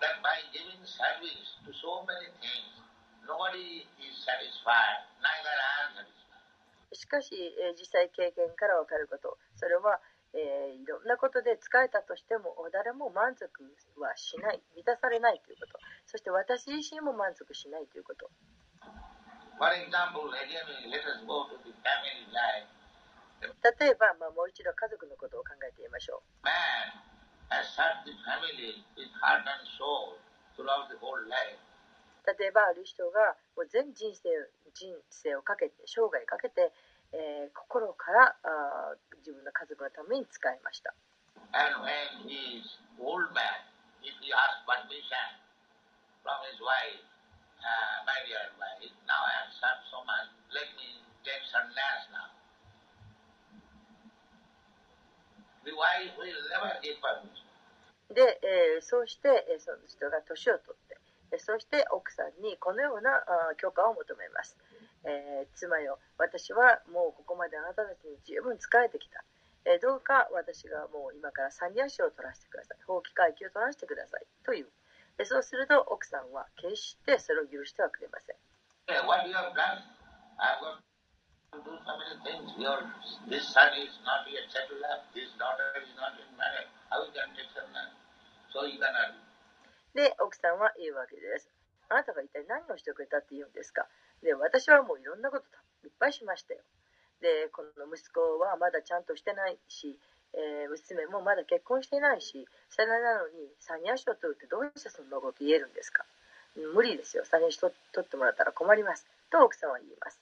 [0.00, 2.80] that by giving service to so many things,
[3.26, 6.94] nobody is satisfied, neither I am satisfied.
[6.94, 9.36] しかし、えー実際経験から分かること。
[9.56, 13.48] それは、えーいろんなことで使えたとしても誰も満足
[13.96, 18.28] はしない満たされないということそして私自身も満足しないということ
[19.56, 22.68] For example, again, let us go to the family life.
[23.40, 26.52] 例えば、まあ、もう一度家族のことを考えてみましょ Man
[27.48, 30.20] has served the family with heart and soul
[30.56, 31.56] throughout the whole life.
[31.56, 34.28] う例えばある人がもう全人生
[34.74, 36.72] 人生をかけて生涯かけて、
[37.12, 40.94] えー、心からあ自分の家族のために使いました。
[58.14, 60.96] で、えー、そうして、えー、その人が年を取って、
[61.32, 63.10] えー、そして奥さんにこのような
[63.50, 64.56] あ許可を求めます。
[65.04, 65.98] え、妻よ。
[66.18, 69.24] 私はもうここまであなたたちに十分仕えてきた、
[69.64, 72.78] え、どうか私がもう今から三人足を取らせてください。
[72.86, 74.26] 放棄階級を取らせてください。
[74.44, 74.68] という。
[75.18, 78.36] でそうすると奥さんは決してそれを許してはくれません。
[89.94, 91.48] で奥さんは言うわけです。
[91.88, 93.88] あなたが一体何をしてくれたって言うんですか？
[94.22, 95.44] で、私はもういろんなこと
[95.86, 96.60] いっぱいしましたよ。
[97.20, 99.98] で、この息子はまだちゃんとしてないし、
[100.34, 106.04] えー娘もまだ結婚してないし、それなのに、サニアシを取るってどうしてそんなこと言えるんですか？
[106.74, 107.24] 無理ですよ。
[107.24, 109.06] サニアシ取ってもらったら困ります。
[109.30, 110.20] と奥さんは言います。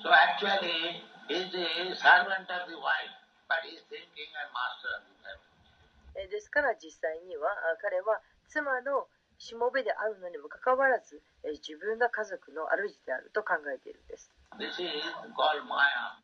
[0.00, 3.12] So actually, he is a servant of the wife,
[3.48, 6.24] but he is thinking I'm master of the family.
[6.24, 9.08] えーですから実際にはあ彼は妻の
[9.42, 14.30] しもべであるのにもかかわらず、自分が家族の主であると考えているんです。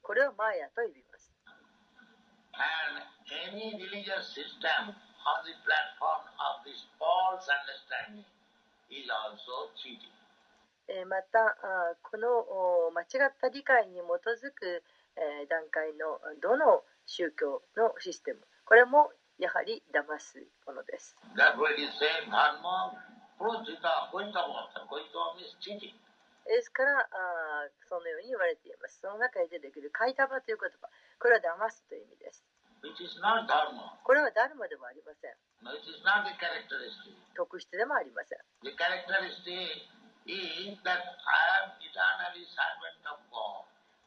[0.07, 1.35] これをマヤと呼びます。
[11.11, 11.59] また、
[12.07, 12.47] この
[12.95, 14.01] 間違った理解に基
[14.39, 14.85] づく
[15.51, 21.15] 段階のどの宗教のシステム、これもやはり騙すものです。
[26.49, 27.07] ですからあ、
[27.87, 28.99] そのように言われています。
[28.99, 30.89] その中でできる、カイタバという言葉、
[31.21, 32.43] これは騙すという意味です。
[34.03, 35.35] これはダルマでもありません。
[37.35, 38.39] 特質でもありません。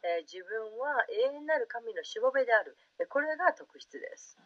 [0.03, 2.75] ええ、自分は永遠なる神のしもべである。
[3.07, 4.37] これが特質です。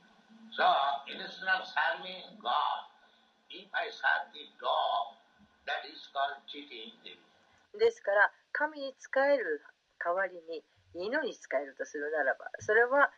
[7.76, 9.62] ですから神に使える
[10.00, 10.64] 代わりに
[10.96, 13.12] 犬に使えるとするならばそれは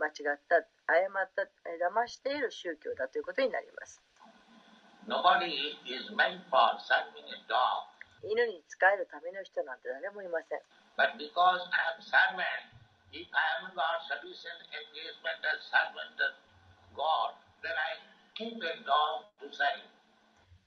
[0.00, 1.44] 間違った誤った
[1.76, 4.00] 騙している宗教だということになります。
[8.24, 10.62] 犬に使えるための人なんて誰もいません。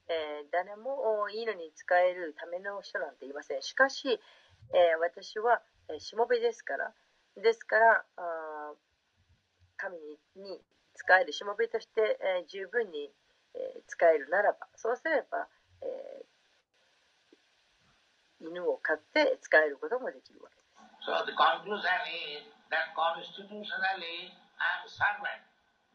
[0.08, 3.62] えー誰もお犬に仕えるための人なんていません。
[3.62, 5.60] しかし、えー私は、
[5.90, 6.92] えーしもべですから。
[7.36, 8.72] ですからあ
[9.76, 10.60] 神にに
[10.96, 11.32] 仕える。
[11.32, 13.10] しもべとして、えー十分に、
[13.54, 14.66] えー使えるならば。
[14.76, 15.48] そうすれば、
[15.82, 16.26] えー
[18.38, 20.66] 犬を飼って使えることもできるわけです。
[21.06, 21.12] So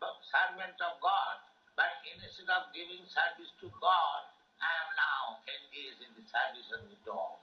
[0.01, 1.37] servant, of God.
[1.77, 4.21] But instead of giving service to God,
[4.61, 7.37] I am now engaged in the service of the dog.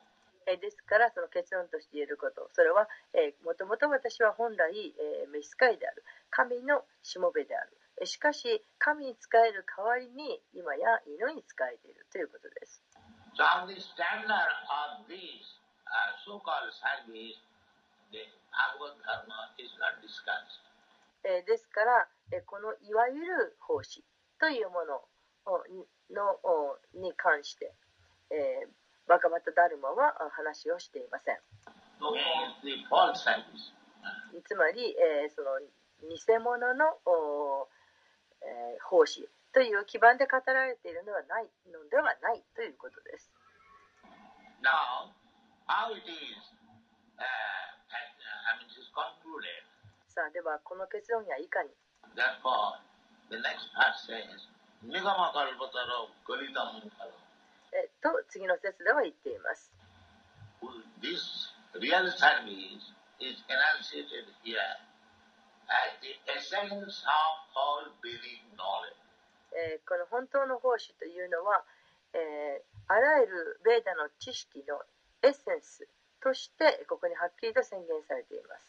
[0.48, 12.80] えーですからその結論として言えることそれは、えーもともと私は本来、えー召使いである神のしもべであるえーしかし神に仕える代わりに今や犬に仕えているということです
[13.36, 17.36] So on the standard of this uh, so-called service,
[18.10, 20.64] the Bhagavad Dharma is not discussed.
[21.28, 24.02] えーですから、えーこのいわゆる奉仕
[24.40, 25.04] というもの
[26.08, 26.40] の
[26.96, 27.74] に関して、
[28.32, 28.68] えー
[29.08, 31.36] バカバタダルマは話をしていません
[34.44, 35.60] つまり、えーその
[36.08, 36.96] 偽物の、
[38.40, 43.32] えー奉仕という基盤で語られているのはないのではないということです。
[44.64, 45.12] Now,
[45.66, 46.52] how it is,
[47.16, 49.67] uh, I mean, concluded.
[50.32, 51.70] では、この結論にはいかに
[52.18, 52.34] ？Says,
[58.02, 59.70] と、次の説では言っています。
[69.86, 71.64] この本当の奉仕というのは、
[72.88, 74.80] あらゆるベーダの知識の
[75.22, 75.86] エッセンス
[76.22, 78.64] としてここにはっきりと宣言されています。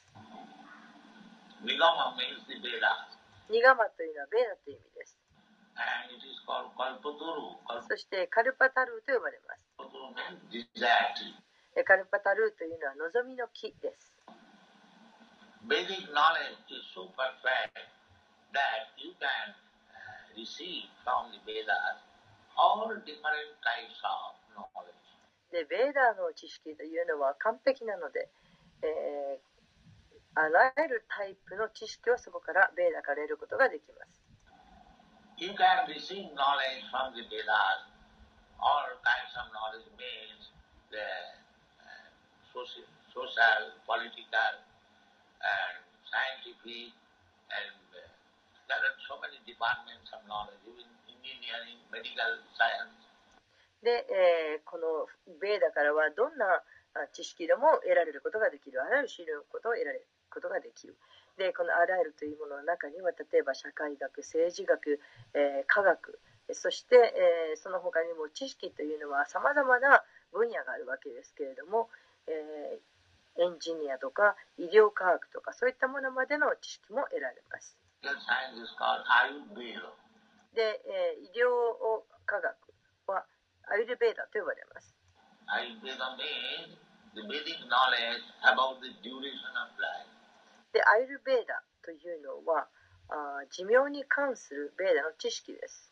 [3.50, 5.18] ニガマというのはベーダという意味です。
[7.88, 9.64] そしてカルパタルと呼ばれます。
[11.86, 14.16] カルパタルというのは望みの木です。
[25.52, 28.30] で、ベーダーの知識というのは完璧なので、
[30.36, 34.22] あらゆるタイプの知識をそこからベーダーから得ることができます。
[35.40, 37.88] You can receive knowledge from the Vedas.
[38.60, 40.52] All kinds of knowledge means
[40.92, 42.12] the uh,
[42.52, 42.84] social,
[43.16, 44.52] social, political,
[45.40, 46.92] and scientific,
[47.48, 48.04] and uh,
[48.68, 52.92] there are so many departments of knowledge, even engineering, medical science.
[53.82, 55.08] で、えーこの
[55.40, 56.46] ベーダからはどんな
[57.00, 58.84] あ知識でも得られることができる。
[58.84, 60.96] あらゆる知ることを得られることができる。
[61.38, 65.00] で、このあらゆるというものの中には、例えば社会学、政治学、
[65.34, 66.20] えー科学、
[66.54, 71.90] そして、えーその他にも知識というのは様々な分野があるわけですけれども、
[72.28, 72.80] えー
[73.42, 77.78] エンジニアとか医療科学とかそういったものまでの知識も得られます。
[80.54, 82.56] で、えー医療科学
[83.08, 83.26] は
[83.72, 84.94] アユルベーダと呼ばれます。
[85.50, 86.78] Ayurveda means
[87.16, 90.06] the Vedic knowledge about the duration of life.
[90.74, 92.70] でアイルベーダというのは
[93.10, 95.92] あ寿命に関するベーダの知識です。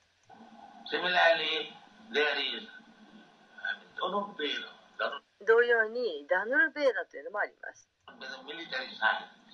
[5.46, 7.90] 同様にダヌルベーダというのもあります。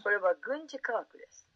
[0.03, 1.47] これは軍事科学です。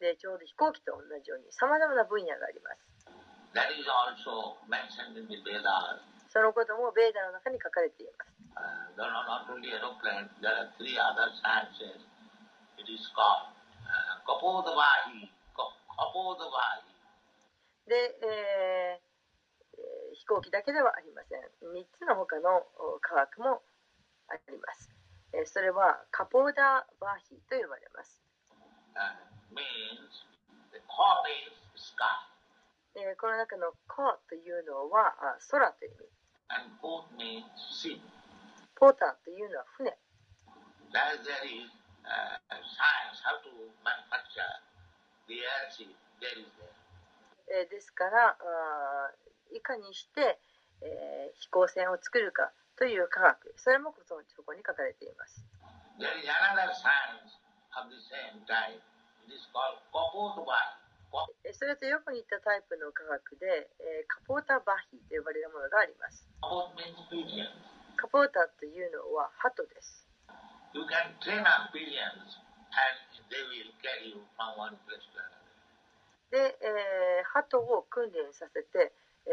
[0.00, 2.80] でちょうど飛行機と同じようにさまざまな分野があります。
[6.32, 8.32] そのこともベーダーの中に書かれています。
[17.84, 21.44] で、えー、飛行機だけではありません。
[21.68, 22.64] 3つの他の
[23.04, 23.60] 科学も
[24.32, 24.88] あります。
[25.52, 28.24] それはカポーダーバーヒと呼ばれます。
[33.20, 35.12] この中のコというのは
[35.50, 36.21] 空という意味。
[38.76, 39.90] ポーターというのは船。
[39.90, 39.96] Uh.
[47.48, 48.36] えーですから
[49.54, 50.38] いかにして、
[50.82, 55.44] えー飛行船を作るかという科学それもそのそこに書かれています。
[55.98, 57.38] There is another science
[57.78, 58.82] of the same type.
[59.24, 59.78] It is called.
[59.78, 60.81] えー
[61.52, 63.68] それとよく似たタイプの科学で、
[64.08, 66.24] カポータ・バヒと呼ばれるものがあります。
[67.96, 70.08] カポータというのは鳩です。
[76.30, 76.56] で、
[77.24, 78.92] 鳩、を訓練させて、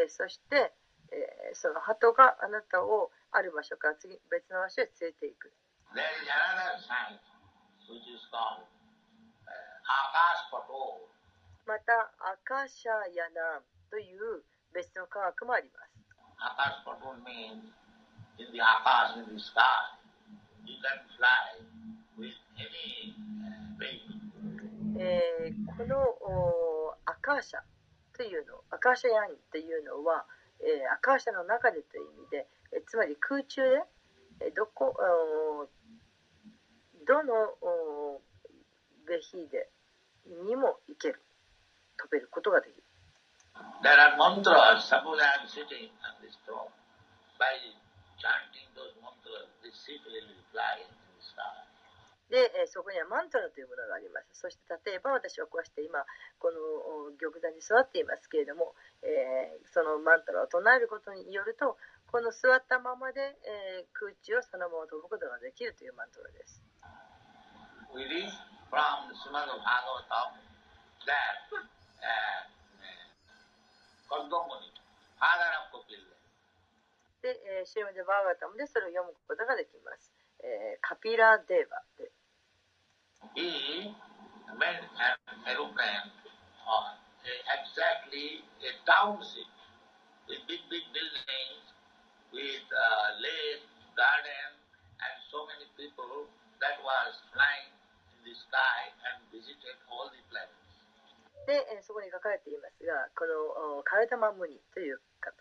[0.09, 0.73] そして、
[1.11, 5.51] えー、その鳩があなたをある場所から次別の場所へ連れていく。
[5.95, 6.77] There is another
[11.70, 11.93] また、
[12.26, 13.61] アカシャヤナ
[13.91, 14.41] という
[14.74, 15.93] 別の科学もあります。
[16.41, 16.82] Akash
[17.22, 17.61] means
[18.41, 19.61] in the Akash, in the sky,
[20.65, 21.61] you can fly
[22.17, 23.13] with any
[23.45, 24.97] uh, vehicle.
[24.97, 27.59] えーこのおアカーシャ
[28.17, 30.26] というの、アカーシャヤンというのは、
[30.61, 33.84] えーアカーシャの中でという意味で、えーつまり空中で、
[34.41, 35.70] えーどこ、お
[37.05, 38.22] どのお
[39.05, 39.70] ベヒーデ
[40.47, 41.22] にも行ける、
[42.00, 42.84] 食べることができる。
[52.30, 54.38] で、えー、そこにはマントラというものがあります。
[54.38, 56.06] そして例えば私はこうして今
[56.38, 61.76] この玉座に座っていますけれども、えー、そのマントラを唱えることによると
[62.14, 66.62] この座ったままで、えー、空中をそのまま飛ぶことができるというマントラです。
[72.03, 72.42] uh,
[74.09, 74.70] Kaldamuni,
[75.18, 76.14] father of Kapila,
[77.22, 80.12] で、えーシーマジャバーガタムでそれを読むことができます。
[80.45, 82.12] えーカピラデーバで
[83.32, 83.88] he
[84.61, 85.16] made an
[85.49, 86.12] aeroplane
[86.68, 86.92] on
[87.24, 89.49] exactly a township
[90.28, 91.64] with big, big buildings,
[92.32, 93.64] with uh, lake,
[93.97, 94.49] garden,
[95.01, 96.28] and so many people
[96.61, 97.72] that was flying
[98.20, 100.67] in the sky and visited all the planets.
[101.50, 105.34] で、えそこに書かれていますが、このカルダマムニという方、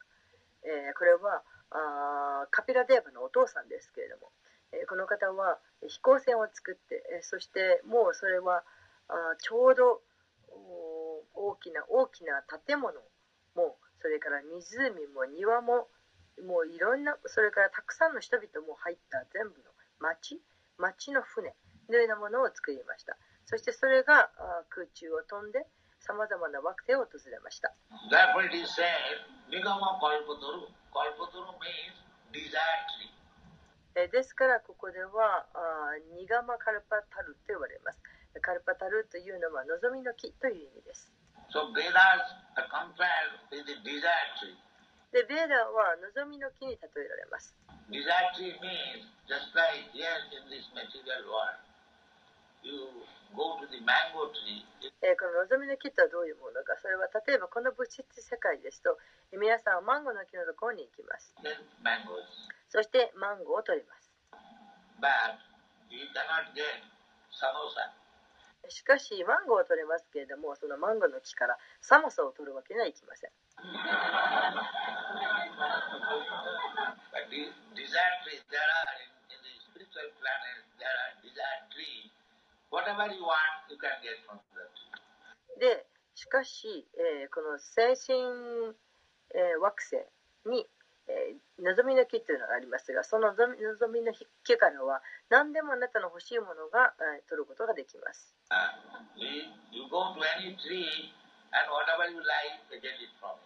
[0.64, 4.32] えーこれはあカピラデーバのお父さんですけれども、
[4.72, 8.64] えーこの方は飛行船を作って、えーそしてもうそれは
[9.08, 10.00] あちょうど
[11.36, 12.96] 大きな大きな建物
[13.54, 15.88] も、それから湖も庭も、
[16.40, 20.40] もういろんな、それからたくさんの人々も入った全部の町、
[20.78, 21.54] 町の船
[21.90, 23.16] のようなものを作りました。
[23.46, 25.66] そしてそれがあ空中を飛んで、
[26.08, 27.68] さまざまな惑星を訪れました。
[34.08, 38.00] ですからここではあニガマカルパタルと言われます。
[38.40, 41.12] カルパタルというのは望みの木という意味です。
[41.52, 41.68] So、
[45.12, 47.54] で、ベーダーは望みの木に例えられます。
[47.88, 50.04] Desire tree means just like here
[50.36, 51.56] in this material world.
[52.62, 53.04] You
[55.02, 58.98] えーこの望みの木とはどういうものか、それは例えばこの物質世界ですと、
[59.32, 61.34] えー皆さんはマンゴーの木のところに行きます。
[62.68, 64.10] そしてマンゴーを取ります。
[68.68, 73.30] しかし、マンゴーを取れますけれども、そのマンゴーの木からサモサを取るわけにはいきません。
[77.12, 82.10] But the desire trees, there are in, in the spiritual planet, there are desire trees.
[82.68, 82.87] Whatever you want, you can get from that.
[85.58, 88.18] で、しかし、えーこの精神、
[89.34, 89.96] えー惑星
[90.50, 90.66] に、
[91.08, 98.34] えー望みの木というのがありますが、その望み望みの木からは何でもあなたの欲しいものが、えー取ることができます。
[98.50, 98.56] Uh,
[99.16, 100.86] you, you go to any tree
[101.50, 103.42] and whatever you like, you get it from it.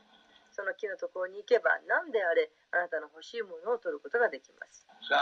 [0.52, 4.86] その木のところに行けば、何であれあなたの欲しいものを取ることができます。
[5.08, 5.16] So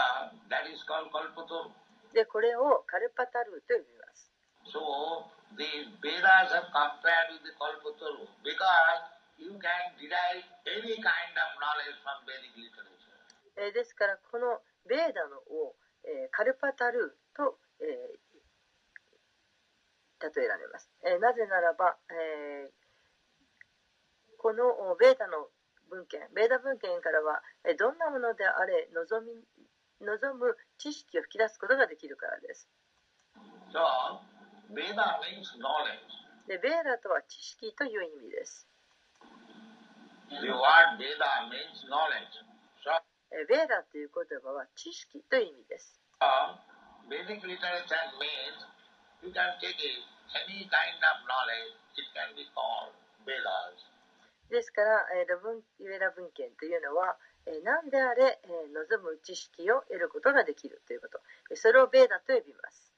[0.50, 1.70] that is called kalpataru.
[2.12, 3.99] で、これをカルパタルーと呼びます。
[4.68, 5.24] So
[5.56, 9.02] the Vedas have compared with the kalpataru because
[9.38, 12.96] you can derive any kind of knowledge from Vedic literature.
[13.56, 18.20] えーですから、このベーダのを、えーカルパタルーと、えー
[20.22, 20.90] 例えられます。
[21.04, 22.70] えーなぜならば、えー
[24.38, 25.48] このおベーダの
[25.90, 29.34] 文献、ベーダ文献からは、えーどんなものであれ望み
[30.00, 32.68] 望む知識を吹き出すことができるからです。
[33.72, 33.80] So
[36.46, 38.68] ベーダとは知識という意味です。
[43.50, 45.98] ベーダという言葉は知識という意味です。
[54.50, 57.18] ですから、ラブンベーダ文献というのは、
[57.66, 61.18] 何であれ望む知識を得ることができるということ、
[61.56, 62.89] それをベーダと呼びます。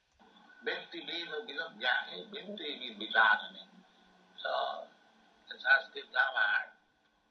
[0.64, 3.62] Bhakti Veda Vinodhyani, Bhakti Vidanani.
[4.38, 4.86] So,
[5.50, 6.70] in Sanskrit grammar,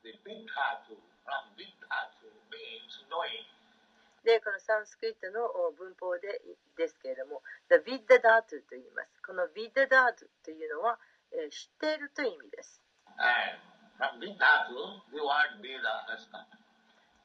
[0.03, 3.47] the big dhatu from big dhatu means knowing.
[4.23, 6.29] で、このサンスクリットのお文法で
[6.77, 7.41] ですけれども、
[7.73, 9.17] The Vid Dhatu と言います。
[9.25, 10.99] この Vid Dhatu というのは、
[11.33, 12.81] えー知っているという意味です。
[13.17, 13.57] And
[13.97, 16.45] from big dhatu, the word Veda has come.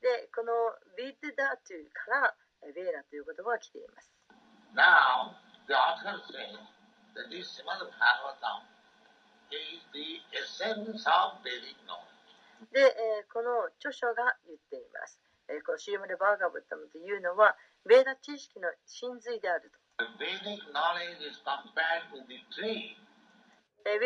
[0.01, 0.53] で、この
[0.97, 2.35] Vid Dhatu から
[2.65, 4.11] えーベーダという言葉が来ています。
[4.73, 5.37] Now,
[5.67, 6.55] the author says
[7.15, 8.63] that this Srimad Bhagavatam
[9.51, 12.15] is the essence of Vedic knowledge.
[12.73, 15.21] で、えーこの著書が言っています。
[15.49, 17.57] えーこのシーマルバーガブタムというのは、
[17.87, 19.79] ベーダ知識の真髄であると。
[19.99, 20.05] ベ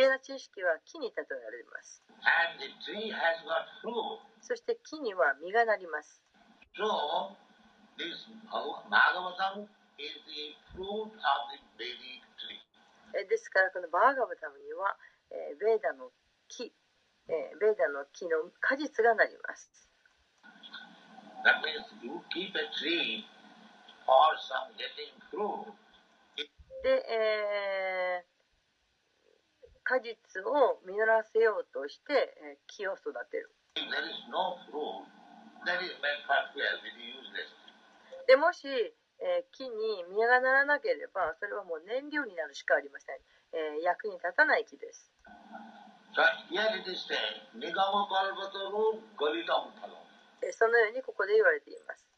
[0.05, 2.03] ーダ知識は木に例えられます。
[2.21, 4.21] and the tree has got fruit.
[4.43, 6.23] そして木には実がなります。
[6.77, 7.33] So,
[7.97, 9.67] this Bhag- Bhagavatam
[13.29, 14.97] ですからこのバーガーのためには、
[15.31, 16.11] え、ベーダの
[16.49, 16.73] 木、
[17.29, 19.89] え、ベーダの木の果実がなります。
[26.83, 28.25] で、え、
[29.85, 33.55] 果実を実らせようとして、え、木を育てる。
[38.27, 38.39] There
[39.21, 43.21] え、木に実がならなければそれはもう燃料になるしかありません、
[43.53, 45.13] え、役に立たない木です。
[50.53, 52.09] そのようにここで言われています。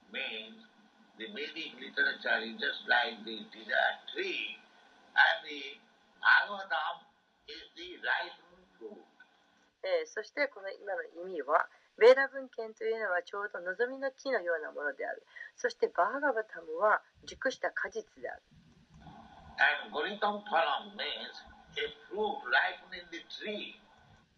[9.82, 11.68] え、そしてこの今の意味は
[11.98, 15.22] ベーラ文献というのはちょうど望みの木のようなものである。
[15.56, 18.42] そしてバーガバタムは熟した果実である。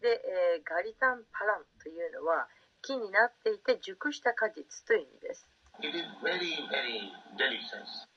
[0.01, 0.21] で、
[0.57, 2.47] えー、ガリタンパランというのは
[2.81, 5.47] 木になっていて熟した果実という意味です。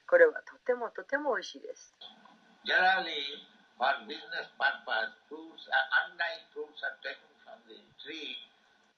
[0.06, 1.94] これはとてもとても美味しいです。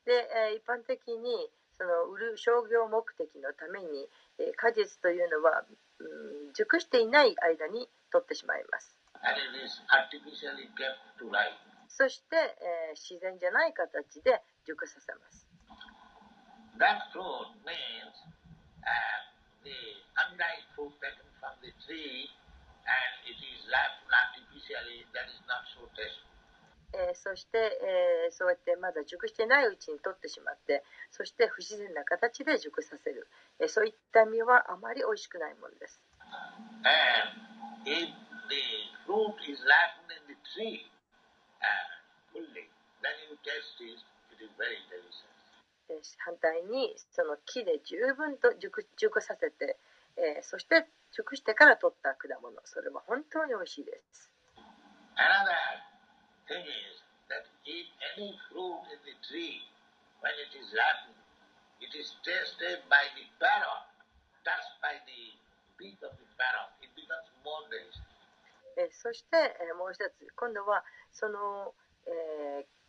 [0.05, 4.09] で、一般的にその売る商業目的のために、
[4.57, 5.65] 果実というのは、
[6.53, 8.97] 熟していない間に取ってしまいます。
[11.89, 12.37] そして、
[12.95, 15.47] 自然じゃない形で熟させます。
[26.93, 33.27] えーそして、えーそうやってまだ熟してないうちに取ってしまってそして不自然な形で熟させる、
[33.61, 36.01] えーそういった実はあまり美味しくないものです。
[40.51, 40.83] Tree.
[41.63, 41.91] Uh,
[46.19, 49.77] 反対にその木で十分と熟熟させて、
[50.17, 52.55] えーそして熟してから取った果物。
[52.65, 54.31] それは本当に美味しいです。
[55.17, 55.90] Another
[56.51, 56.99] thing is
[57.31, 57.87] that if
[58.19, 59.63] any fruit in the tree,
[60.19, 61.23] when it is ripened,
[61.79, 63.87] it is tasted by the parrot,
[64.43, 65.39] touched by the
[65.79, 68.03] beak of the parrot, it becomes more delicious.
[68.77, 71.75] えそして、えもう一つ今度はその、
[72.07, 72.81] えー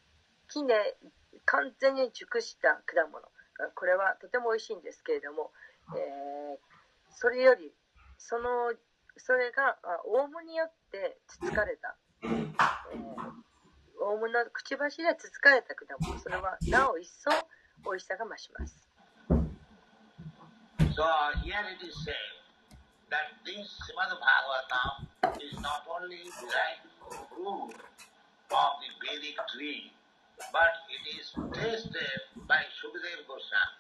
[0.51, 0.97] 木で
[1.45, 3.23] 完全に熟した果物
[3.73, 5.51] これはとても美味しいんですけれども、
[5.95, 6.59] えー
[7.15, 7.71] それより
[8.17, 8.73] その
[9.17, 13.50] それがオウムによってつつかれた、えー
[14.01, 17.29] オウムのくちばしでつつかれた果物それはなお一層
[17.85, 18.75] 美味しさが増します
[20.91, 21.07] So
[21.45, 22.35] here it is said
[23.07, 25.07] that this Srimad Bhagavatam
[25.39, 26.83] is not only derived
[27.31, 27.71] fruit
[28.51, 29.93] of the Vedic tree,
[30.51, 33.79] but it is tasted by Sukadeva Goswami.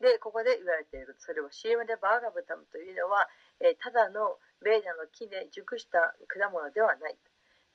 [0.00, 3.28] でここで言われているそれはシーマデ・バーガブタムというのは、
[3.60, 7.16] えーただのベーダの木で熟した果物ではない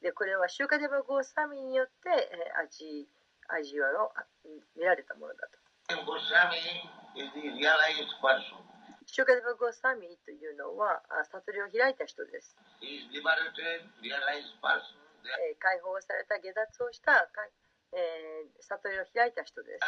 [0.04, 3.08] でこれはシューカデバゴーサミによって、え、味,
[3.48, 4.12] 味わいを
[4.76, 5.56] 見られたものだと。
[9.08, 11.00] シューカデバゴーサミというのは
[11.32, 12.52] 悟りを開いた人です。
[15.40, 17.24] え、解放された下脱をした、
[17.96, 19.88] え、悟りを開いた人です。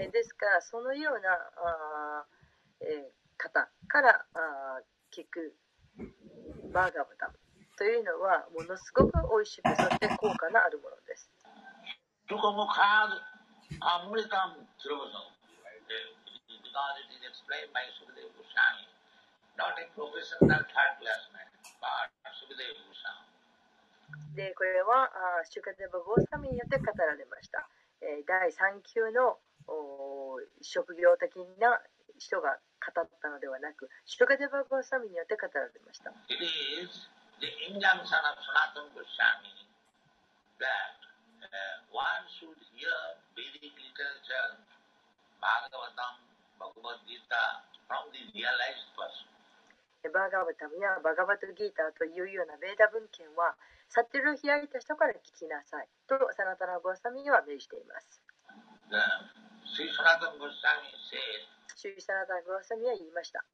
[0.00, 1.28] え、ですからそのような
[1.60, 2.24] あ
[3.36, 4.80] 方からあ
[5.10, 5.54] 聞く
[6.72, 7.32] バーガブタ
[7.76, 11.28] というのはものすごく美味しくそして効果のあるものです。
[24.34, 25.10] でこれは
[25.40, 27.68] あシュカデバゴサミによって語られました。
[28.00, 31.78] えー、第3級のお職業的な
[32.18, 36.10] 人が語ったのではなく、使徒がデバゴサミによって語られました。
[50.12, 53.56] バーガーバタムやバガバトギーターというようなベーダ文献は、
[53.88, 58.22] サテルヒアリた人から聞きなさいとサナタナゴサミには命じています。
[58.90, 58.98] The,
[61.76, 63.44] 主イサラダ・グロサは言いました。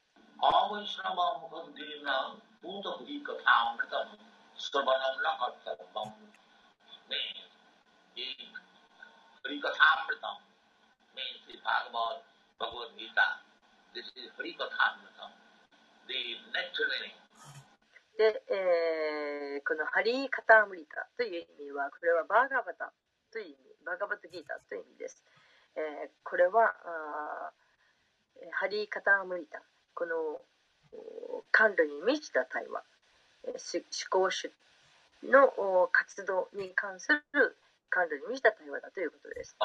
[18.19, 21.31] で、えー、このハリー・カタムリタとい。
[21.31, 22.93] う意味は、これはバーガバタ
[23.31, 23.47] とい。
[23.47, 24.83] う意味、バーガバタギータとい。
[24.83, 25.23] う意味です。
[25.79, 27.53] えー、これは、あ
[28.53, 29.63] ハリー・カタームリタ
[29.95, 30.41] この
[31.51, 32.83] 感度に満ちた対話
[33.45, 34.51] 思考主
[35.25, 37.57] の活動に関する
[37.91, 39.57] 感度に満ちた対話だということです。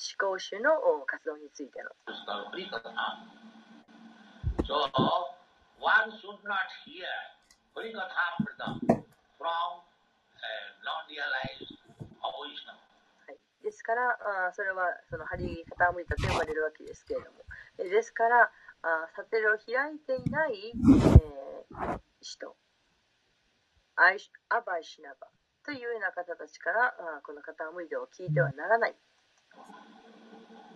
[0.00, 1.90] 思考主の活動についての。
[2.06, 2.80] ハリー・カ
[13.62, 14.10] ですから
[14.46, 17.38] あーそれはそのハリー・カタームリタと呼ばれるわけですけれども。
[17.78, 18.50] えですから
[18.82, 22.54] あーサテルを開いていない、えー人
[23.96, 25.28] アイシアバイシナバ
[25.64, 28.94] というような方たちからあーこのカタームリタを聞いてはならない。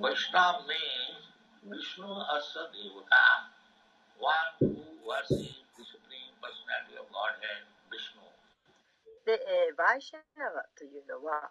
[0.00, 1.30] Vaishnava means
[1.64, 3.48] Vishnu Asa Devata,
[4.18, 4.66] one who
[5.06, 8.20] worships the Supreme Personality of Godhead, Vishnu.
[9.24, 11.50] で、えーバイシナバというのは、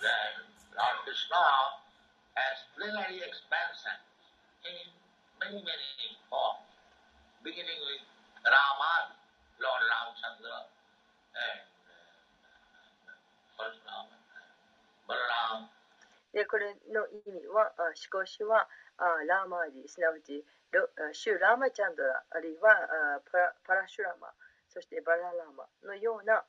[0.00, 0.40] that
[0.76, 1.44] Lord Krishna
[2.36, 3.96] has plenary expansion
[4.64, 4.88] in
[5.40, 6.64] many, many forms,
[7.44, 8.04] beginning with
[8.44, 9.12] Rama,
[9.60, 10.68] Lord Ramchandra,
[11.36, 13.12] and uh,
[13.56, 14.16] Parashurama,
[15.04, 15.68] Balaram,
[16.32, 24.30] でこれの意味は、あ思考詞はあラーマーディ、すなわちあシュラーマチャンドラ、あるいはあパラパラシュラマ、
[24.70, 26.44] そしてバララーマのような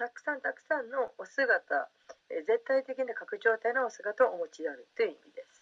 [0.00, 1.60] たくさんたくさんのお姿、
[2.32, 5.60] え、絶対的な拡張体のお姿をお持ちであるという意味です。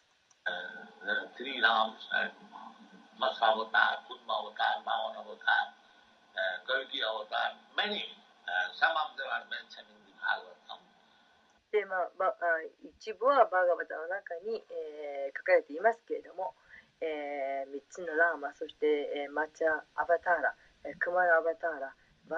[11.75, 16.55] でまあ、まあ、一部はバーガバタの中に、え、書かれていますけれども、
[17.03, 20.55] えー、3つのラーマそして、え、マチャアバターラ、
[20.87, 21.91] え、クマラアバターラ、
[22.29, 22.37] バ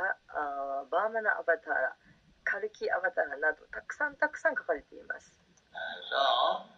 [0.91, 1.97] バーマナアバターラ
[2.45, 5.33] カルキアバターラなどたくさんたくさん書かれています
[5.71, 5.79] Uh,
[6.11, 6.19] so,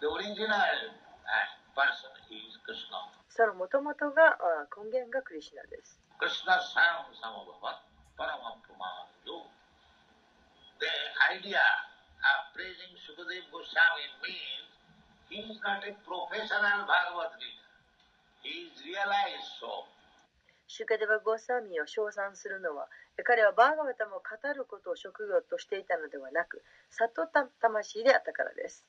[0.05, 3.01] the original uh, person is Krishna.
[3.33, 7.81] その元々があー根源がクリシュナです Krishna Sam Samabhavat
[8.21, 9.49] Paramapamayo.
[10.77, 10.93] The
[11.41, 14.69] idea of praising Sukadev Goswami means
[15.33, 17.65] he is not a professional Bhagavad Gita.
[18.45, 19.89] He is realized so.
[20.73, 22.89] シュカデバ・ゴーサーミーを称賛するのは
[23.29, 28.81] 彼はバーガバタムを語ることを職業としていたのではなく悟った魂であったからです。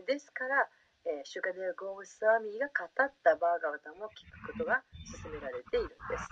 [0.00, 0.64] ですから、
[1.04, 4.80] えーシュカデバ・ゴーサーミーが語ったバーガバタムを聞くことが
[5.20, 6.24] 勧められているんです.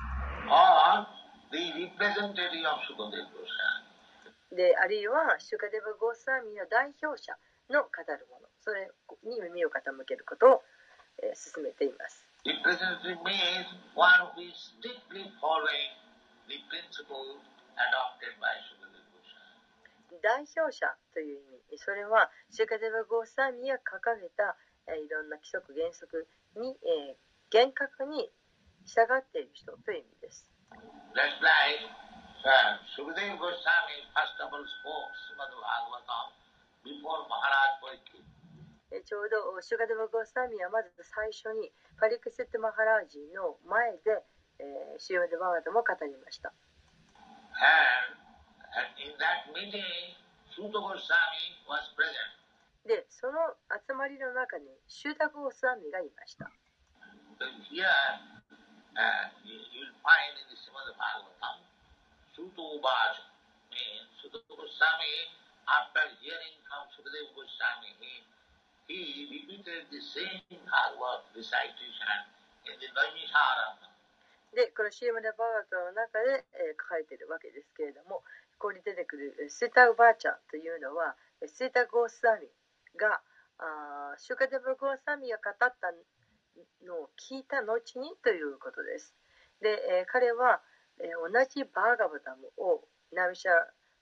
[4.56, 7.36] であるいはシュカデバ・ゴーサーミーの代表者
[7.70, 8.90] の語るものそれ
[9.22, 10.62] に耳を傾けることを、
[11.32, 12.26] 進めています。
[20.22, 21.40] 代表者という
[21.70, 24.56] 意味それはシュカデバ・ゴーサミが掲げた、
[24.86, 27.16] え、いろんな規則原則に、え、
[27.50, 28.30] 厳格に
[28.84, 30.50] 従っている人という意味です。
[31.14, 31.86] That's right.
[39.06, 44.22] ちょうどシュガデバ・ゴーサーミーはまず最初にパリクセット・マハラージの前で、
[44.58, 46.50] えー、シューマデ・バーガタも語りました。
[47.54, 48.18] And,
[48.74, 49.78] and in that meeting,
[50.50, 52.34] Suta Goswami was present.
[52.86, 56.50] でその集まりの中にシュータ・ゴーサーミーがいました。
[57.70, 57.86] Here,
[65.66, 66.06] after
[74.56, 78.24] で、このシーマネバーガートの中で、えー、書いているわけですけれども、
[78.56, 81.14] ここに出てくるスイタウバーチャというのは、
[81.44, 82.48] スイタゴースサミ
[82.96, 83.20] が、
[83.60, 85.92] あシュカデブゴーサミが語った
[86.84, 89.12] のを聞いた後にということです。
[89.60, 90.62] で、えー、彼は、
[91.00, 92.80] えー、同じバーガバダムを
[93.12, 93.52] ナウシャ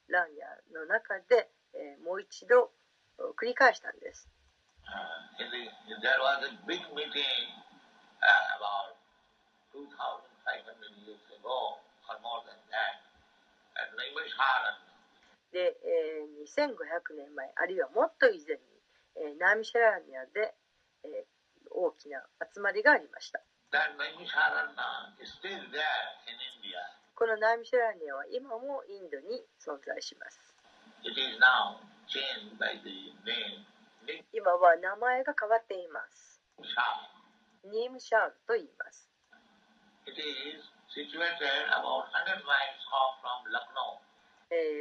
[0.09, 2.71] ランヤの中で、え、もう一度
[3.39, 4.29] 繰り返したんです。
[15.55, 18.63] で、えー、2500年前、あるいはもっと以前に、
[19.17, 20.55] え、ナミシャラニアで、
[21.07, 21.27] え、
[21.71, 23.41] 大きな集まりがありました。
[27.15, 30.43] このナイムシャラニアは今もインドに存在します。
[34.35, 36.43] 今は名前が変わっています。
[37.71, 39.07] ニームシャンと言います。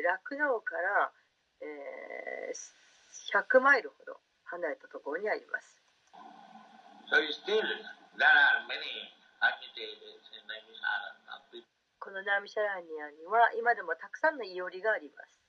[0.01, 1.13] ラクノーから、
[1.61, 2.57] えー、
[3.29, 4.17] 100マイルほど
[4.49, 5.77] 離れたところにあります。
[12.03, 15.39] このナミシャラニアには今でもたくさんのいおりがあります。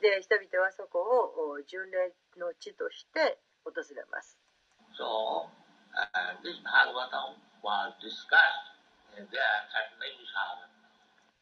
[0.00, 3.36] で人々はそこを巡礼の地として
[3.68, 4.40] 訪れます。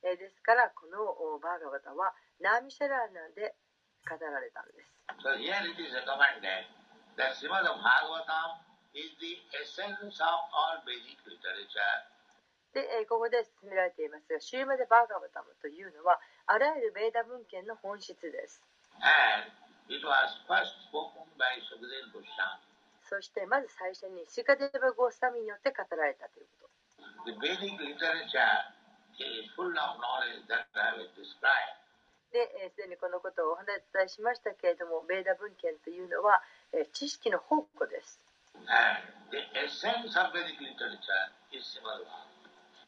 [0.03, 2.11] ですからこのバーガバタは
[2.43, 3.55] ナミシャラーナで
[4.03, 4.91] 語られたんです。
[12.75, 18.63] で、え、ここで進められていますが、シューマでバーガーバタムというのは、あらゆるベーダ文献の本質です。
[23.07, 27.31] そして、まず最初にシカデバ・ゴスタミによって語られたということ。
[32.33, 36.43] で、えー、既にこのことをお話ししましたけれども、ベーダ文献というのは、
[36.73, 38.24] え、知識の宝庫です。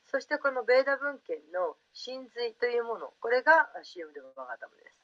[0.06, 4.96] そしてこのベーダ文献の真髄というもの、これがシウム・デバガタムです。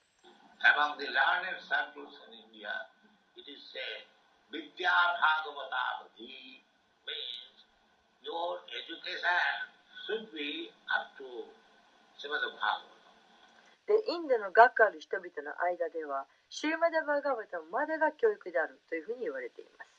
[13.91, 19.92] で、インドの学科ある人々の間では、シウマ・デバガタムまでが教育であるというふうに言われています。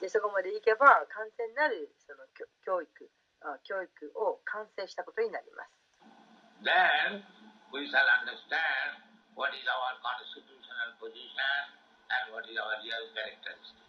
[0.00, 3.10] で、そこまで行けば、完全なるその教教育
[3.42, 5.70] あ、教育を完成したことになります。
[6.62, 7.22] Then
[7.74, 9.02] we shall understand
[9.34, 11.74] what is our constitutional position
[12.06, 13.82] and what is our real characteristic.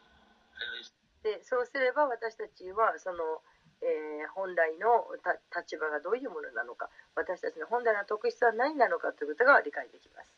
[0.58, 0.86] And we
[1.24, 3.42] で、そうすれば私たちは、その、
[3.82, 10.32] えー本来のた立場がどういうものなのか、私たちの本来の特質は何なのかということが理解できます。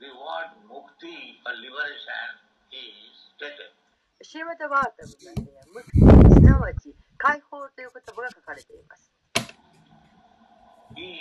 [0.00, 2.26] The word mukti or liberation
[2.74, 3.70] is stated.
[4.22, 9.12] シーマタバータムには、ムクティすなわち解放という言葉が書かれています。
[10.96, 11.14] Uh,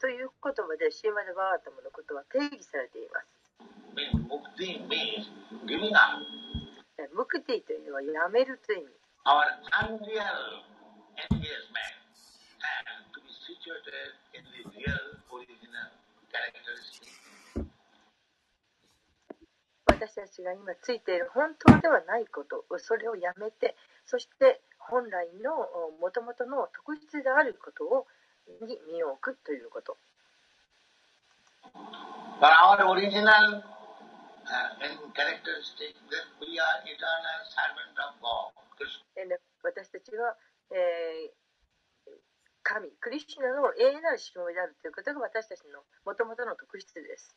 [0.00, 3.26] という言葉でシーマタバータムのことは定義されています。
[7.14, 8.92] ムクティというのはやめるという意味
[19.86, 25.68] 私たちが今ついている本当ではないことそれをやめてそして本来の
[26.00, 28.06] もともとの特質であることを
[28.66, 29.96] に身を置くということ。
[39.62, 40.36] 私たちは、
[40.70, 42.12] えー、
[42.62, 47.34] 神、クリスチナの永遠なるしであるということが私たちのもともとの特質です。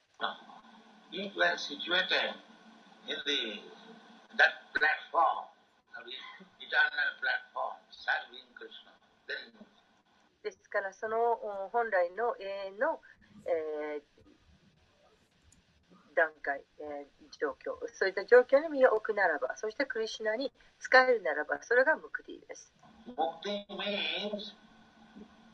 [10.44, 11.40] ですからその
[11.72, 12.46] 本来の永
[12.76, 13.02] 遠の、
[13.48, 14.35] えー、
[16.16, 17.06] 段階、えー
[17.38, 17.76] 状況。
[17.94, 22.72] そういった状況に身を置くならばそしてクリシュナに使えるならばそれがムクティです
[23.12, 24.56] mukti means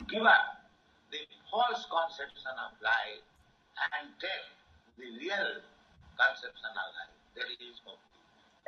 [0.07, 0.61] give up
[1.09, 1.17] the
[1.49, 3.23] false conception of life
[3.97, 4.45] and take
[5.01, 5.61] the real
[6.15, 7.09] conception of life.
[7.33, 7.97] That is mukti.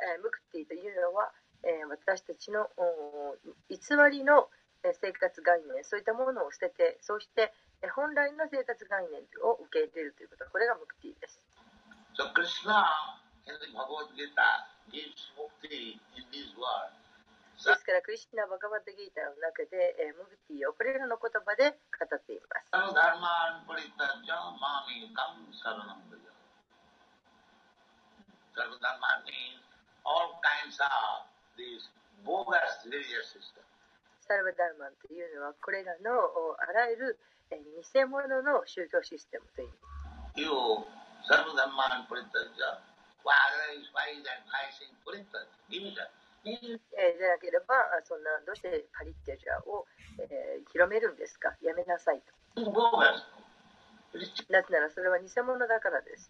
[0.02, 1.30] えームクティというのは、
[1.62, 3.36] えー私たちのお
[3.70, 3.78] 偽
[4.10, 4.48] りの
[4.82, 10.50] えー生活概念そういったものを捨ててそしてえー本来の生活概念を受け入れるということ。
[10.50, 11.38] これがムクティです
[12.14, 12.86] So Krishna
[13.50, 16.94] in the Bhagavad Gita gives mukti in these words.
[17.54, 22.66] ですから、クリスナ・バガバッド・ギーターの中で、えー、ムグテーをこれらの言葉で語っています。
[22.70, 22.78] サ
[34.38, 37.18] ルバ・ダーマンというのは、これらのあらゆる
[37.50, 37.58] 偽
[38.06, 39.70] 物の宗教システムという。
[41.28, 42.94] sarvadhamman puritasya.
[46.44, 47.74] He says, じゃなければ
[48.04, 49.88] そんなどうしてパリッテジャを、
[50.20, 52.60] えー、広めるんですかやめなさいと。
[54.52, 56.28] なぜならそれは偽物だからです。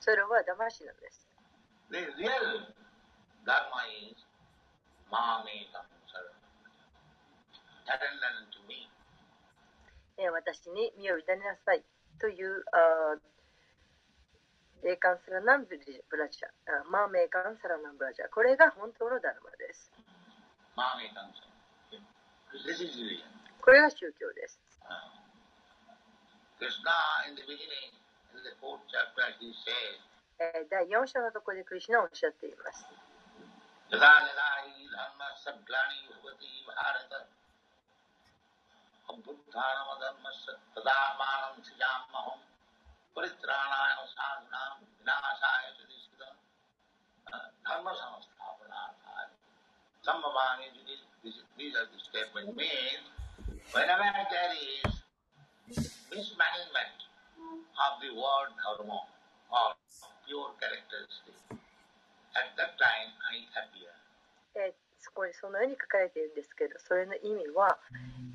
[0.00, 1.30] それは騙しなんです。
[10.32, 11.84] 私に身を委ねなさい
[12.18, 12.64] という。
[12.72, 13.14] あ
[14.84, 19.90] エーカンサランブラジャー、マーメーカンサランブラジャー、これが本当のダルマです。
[20.76, 22.04] マーメーカンサラナン
[22.52, 24.60] ブラジャー、これが宗教です。
[30.70, 32.84] 第4章のところでクリシナはおっしゃっています。
[65.00, 67.78] そこにそのように書かれているんですけどそれの意味は、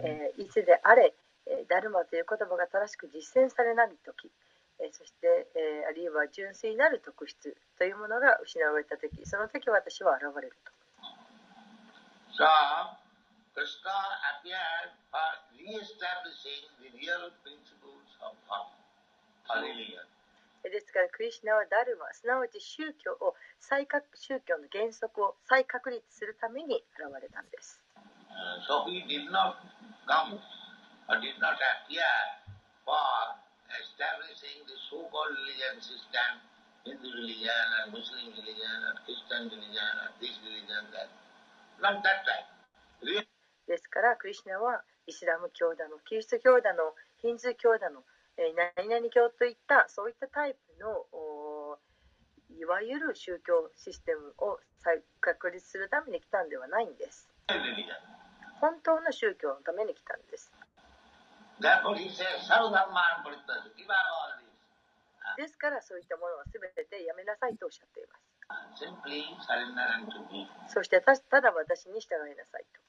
[0.04, 1.14] え、いつであれ、
[1.48, 4.32] えー、ダルマという言葉が正しく実践されないとき。
[4.92, 10.72] そして、えーあるいは純粋なる特質というものが失われたとき、その時私は現れると。
[12.32, 12.48] So,
[13.54, 13.92] Krishna
[14.32, 20.08] appeared for re-establishing the real principles of Dharma, religion.
[20.64, 27.82] ですから、クリシュナはダルマ、すなわち宗教を再確宗教の原則を再確立するために現れたんです。
[28.30, 29.58] Uh, so he did not
[30.08, 30.40] come
[31.10, 32.06] or did not appear
[32.86, 32.96] for
[33.80, 36.30] establishing the so-called religion system,
[36.84, 41.10] Hindu religion and Muslim religion and Christian religion and this religion, that.
[41.82, 42.46] Not that type.
[43.02, 43.26] Really,
[43.68, 48.04] ですから、クリシュナはイスラム教だの、キリスト教だの、ヒンズー教だの、
[48.38, 51.78] えー何々教といったそういったタイプのお
[52.50, 57.30] いわゆる宗教システムを再確立するために来たんではないんです。
[58.60, 60.52] 本当の宗教のために来たんです。
[65.38, 68.26] ですからそういったものは全てやめなさいとおっしゃっています。
[70.68, 72.82] そして,ただ私に従いなさいと。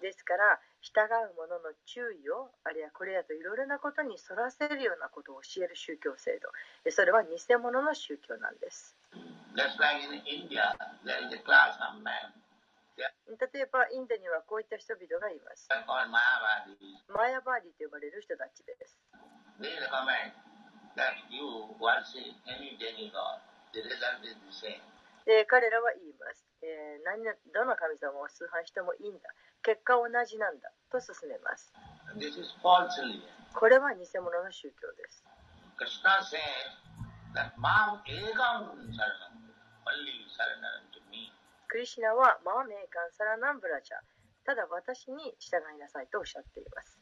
[0.00, 6.48] ですから従う者の注意を、あるいはこれやといろいろなことにそらせるようなことを教える宗教制度。
[6.84, 8.96] でそれは偽物の宗教なんです。
[9.54, 10.74] Like in India.
[12.98, 15.68] 例えば、インドにはこういった人々がいます。
[17.08, 18.98] マヤバーディと呼ばれる人たちです。
[25.26, 29.30] で彼らは言います、えー何々どの神様を崇拝してもいいんだ。
[29.68, 31.68] 結果同じなんだと進めます。
[33.52, 35.20] これは偽物の宗教です。
[41.68, 44.00] クリシナはマーメーカンサラナンブラジャ
[44.48, 46.96] ただ私に従いなさいとおっしゃっています。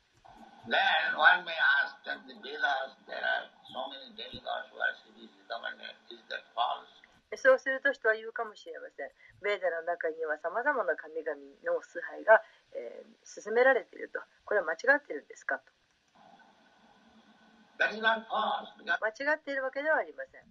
[7.34, 9.10] そうすると人は言うかもしれません。
[9.42, 11.34] ベーダの中には様々な神々
[11.66, 12.40] の崇拝が
[12.76, 15.72] えー、進められていると、これは間違っているんですかと。
[19.00, 20.44] 間違っているわけではありません。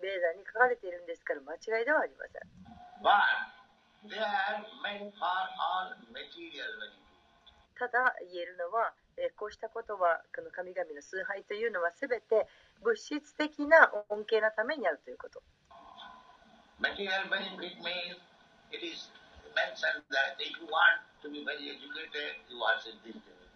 [0.00, 2.42] ベーダーに書かれているんですから間違いではありません。
[7.76, 12.48] ただ言えるのは、え、こうしたことはこの神々の崇拝というのは全て
[12.84, 15.42] 物質的な恩恵のためにあるということ。
[18.72, 19.10] It is
[19.54, 23.50] mentioned that if you want to be very educated, you worship this demigod.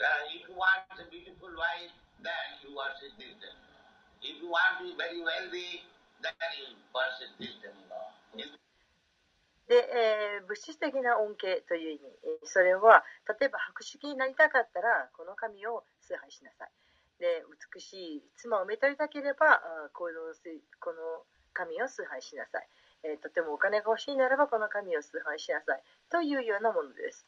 [0.00, 3.84] Uh, if you want a beautiful wife, then you worship this demigod.
[4.22, 5.84] If you want to be very wealthy,
[6.22, 8.10] then you worship this demigod.
[8.38, 8.48] In
[9.70, 13.04] で、えー物質的な恩恵という意味、えーそれは
[13.38, 16.70] 例えば博識になりたかったらこの神を崇拝しなさい。
[17.20, 17.44] で、
[17.74, 20.34] 美しい妻をめとりたければあーこの
[20.80, 21.22] この
[21.52, 22.66] 神を崇拝しなさい、
[23.02, 27.26] え、とてもお金が欲しいならばこの神を崇拝しなさいというようなものです。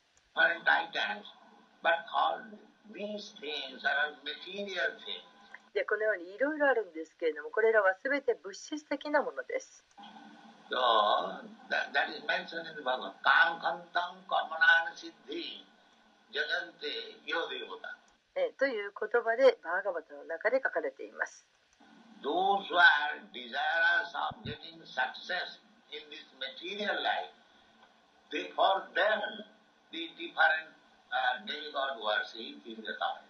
[5.73, 9.85] でこのようにいろいろあるんですけれどもこれらは全て物質的なものです。
[18.57, 21.45] という言葉でバーガバタの中で書かれています。
[22.23, 25.59] Those who are desirous of getting success
[25.91, 27.35] in this material life,
[28.31, 29.43] they for them
[29.91, 30.71] the different
[31.11, 33.27] uh, demigod worship is recommended.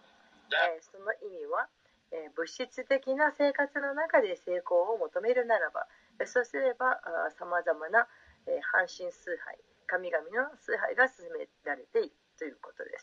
[0.84, 1.66] その意味は、
[2.12, 5.86] えー物質的な生活の中で成功を求めるならば、
[6.20, 7.00] えーそうすれば
[7.38, 8.06] さまざまな、
[8.46, 9.56] えー半身崇拝、
[9.86, 13.02] 神々の崇拝が進められているということです。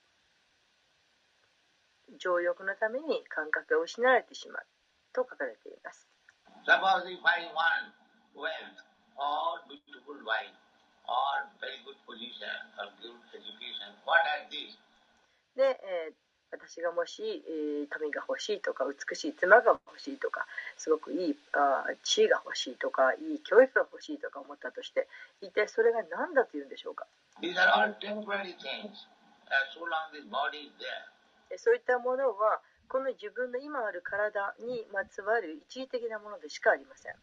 [2.17, 4.65] 情欲のために感覚を失われてしまう
[5.13, 6.07] と書かれています。
[15.55, 16.15] で、
[16.51, 20.45] 私がもし、えー、富が欲しいとか美しい妻が欲しいとか
[20.77, 25.07] すごくいいあ地位が欲しいとかいい教育が欲しいとか思ったとして
[25.41, 27.07] 一体それが何だというんでしょうか？
[31.57, 37.15] そういったものはこの自分の今ある体にまつわる一時的なものでしかありません。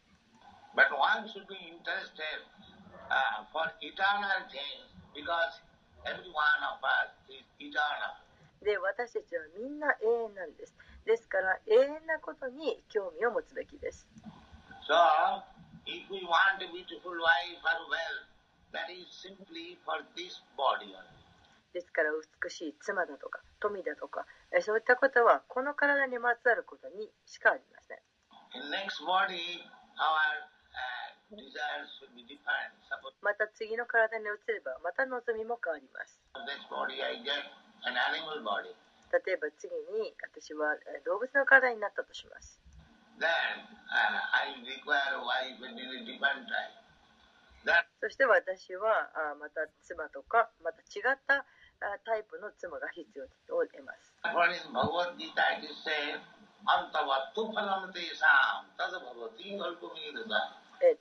[8.65, 10.75] で私たちはみんな永遠なんです。
[11.05, 14.07] ですから永遠なことに興味を持つべきです。
[14.89, 14.97] So,
[15.85, 16.69] if we want a
[21.73, 22.11] ですから
[22.43, 24.27] 美しい妻だとか富だとか
[24.61, 27.99] そういったことはこの体にまつわることにしかありません。
[33.21, 36.21] また次の体に移ればまた望みも変わります。
[39.13, 42.61] 例えば次に私は動物の体になったとします、
[48.01, 51.45] そして私はまた妻とかまた違った
[52.05, 54.13] タイプの妻が必要と言えます。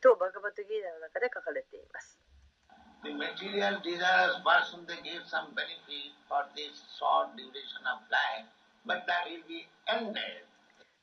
[0.01, 2.17] と、バガバトギーダの中で書かれています。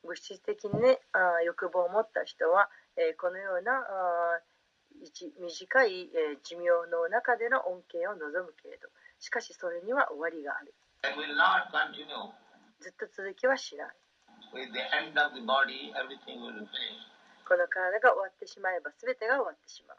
[0.02, 1.00] 物質的に、ね、
[1.44, 2.68] 欲望を持った人は、
[3.18, 3.82] このような
[5.38, 6.10] 短い、
[6.42, 8.88] 寿命の中での恩恵を望むけれど。
[9.24, 10.76] しかしそれには終わりがある。
[12.76, 13.96] ずっと続きはしない。
[17.48, 19.98] この体が終わってしまえば全てが終わってしまう。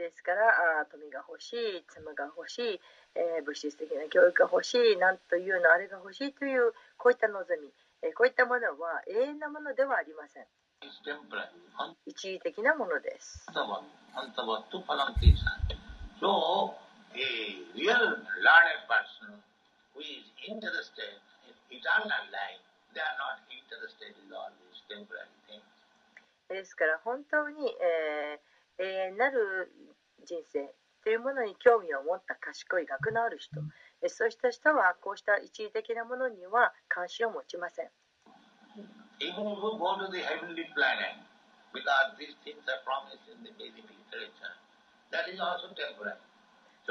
[0.00, 2.80] ですから富が欲しい妻が欲しい
[3.14, 7.68] えー、物質的な教育が欲しいなんというのあれが欲しいというこういった望み、
[8.02, 10.46] えー、こういったものは永遠なものではありません。
[12.06, 13.44] 一時的なものです。
[26.48, 29.70] ですから本当に、えー、永遠なる
[30.24, 30.72] 人生。
[31.02, 33.60] というものに興味を持った賢い学のある人。
[34.08, 37.90] そうした人はこうした一時的なものには関心を持ちません。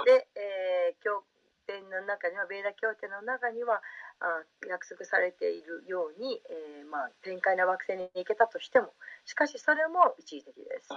[0.06, 1.24] で、えー、経
[1.66, 3.82] 典の中にはベーダ経典の中には
[4.20, 8.94] あ約束されているように、えーまあ、天界の惑星に行けたとしても
[9.26, 10.90] しかしそれも一時的です。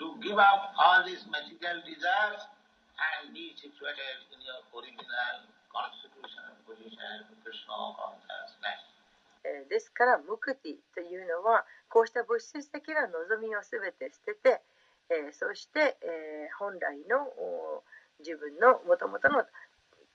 [0.00, 2.48] To give up all these material desires
[2.96, 5.36] and be situated in your original
[5.68, 8.80] constitutional position, Krishna consciousness.
[9.44, 14.60] えーですからムクティというのはこうした物質的な望みを全て捨てて、
[15.08, 17.82] えーそして、えー本来のお
[18.20, 19.44] 自分のもともとの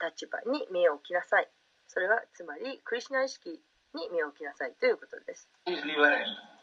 [0.02, 1.50] 立場に身を置きなさい
[1.88, 3.50] それはつまりクリシュナ意識
[3.96, 5.50] に身を置きなさいということです.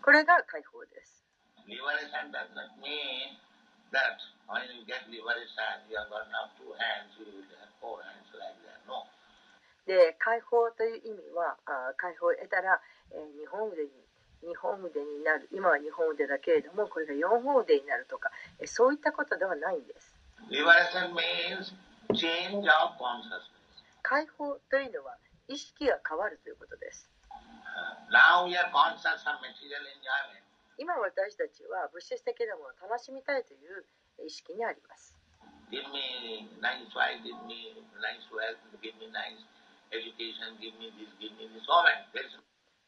[0.05, 1.22] これが解放です
[1.69, 3.39] Liberation does not mean
[3.93, 4.19] that
[4.49, 8.27] when you get liberation, you have got now two hands, you will have four hands
[8.35, 8.81] like that.
[8.87, 9.07] No.
[9.87, 12.81] で解放という意味はあー解放を得たら、
[13.11, 13.91] えー日本腕に
[14.43, 18.31] 日本腕になる今は日本腕だけれどもこれが四本腕になるとか、
[18.61, 20.15] えーそういったことではないんです.
[24.03, 25.17] 解放というのは
[25.49, 27.09] 意識が変わるということです
[28.13, 30.45] Now we are conscious of material enjoyment.
[30.79, 33.85] 今私たちは物質的なものを楽しみたいという
[34.27, 35.17] 意識にあります。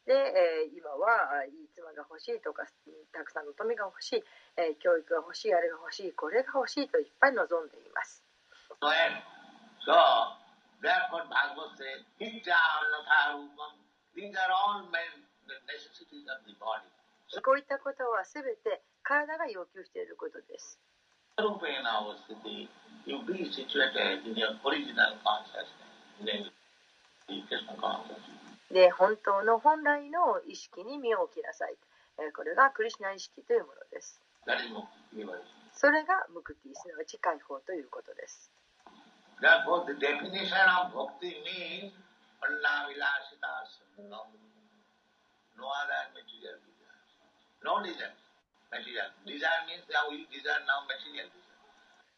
[0.05, 2.65] で、えー、今はいい妻が欲しいとか
[3.11, 4.23] たくさんの富が欲しい、
[4.57, 8.21] えー、教育が欲しいあれが欲しいこれが欲しいといっぱい望んでいます。
[17.41, 20.79] こういったことはすべて体が要求していることです。
[28.71, 31.75] で、本当の本来の意識に身を置きなさい。
[32.33, 34.21] これがクリュナ意識というものです。
[35.73, 38.49] それがムクティ、スのわち解放ということです。
[45.55, 46.74] No other material.
[47.65, 48.13] No desire.
[48.69, 49.09] Material.
[49.25, 51.41] Desire means now we desire now material desire.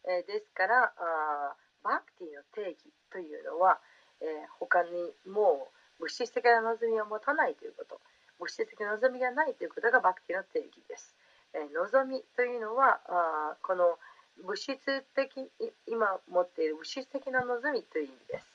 [0.04, 3.80] えーですからあーバクティの定義というのは、
[4.20, 4.28] えー
[4.60, 4.92] 他に
[5.26, 8.00] もう物質的な望みを持たないということ
[8.40, 11.16] 物質的な望みがないということがバクティの定義です、
[11.56, 13.98] えー望みというのはあーこの
[14.44, 14.78] 物質
[15.16, 18.46] 的い今持っている物質的な望みという意味です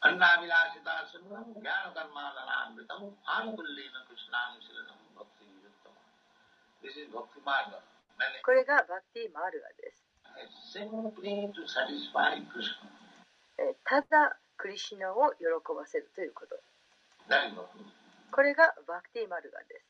[0.00, 1.42] Anna Vilasita Sangam.
[1.58, 3.18] Jnana Karma Dhanamritam.
[8.42, 10.04] これがバッティ・マルガです。
[13.84, 16.58] ただ、クリシナを喜ばせるということ。
[18.30, 19.86] これがバッティ・マルガです。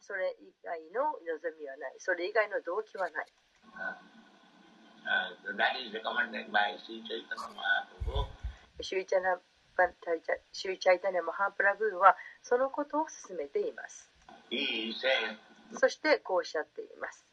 [0.00, 1.94] それ以外の望みはない。
[1.98, 3.26] それ以外の動機はない。
[8.80, 14.09] シューイチャイタネ・マハンプラグーはそのことを勧めています。
[15.78, 17.24] そしてこうおっしゃっています。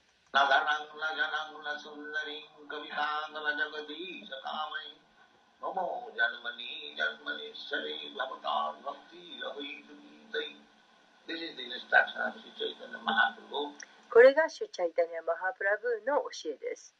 [14.13, 16.93] これがシュチャイタニア・マハプラブーの教えです。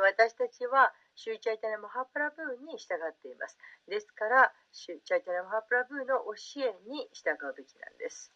[0.00, 3.60] 私たちは、シュイチャイタネマハープラブーに従っています。
[3.84, 8.32] ですから、シュイチャイタネマハープラブーの教えに従うべきなんです。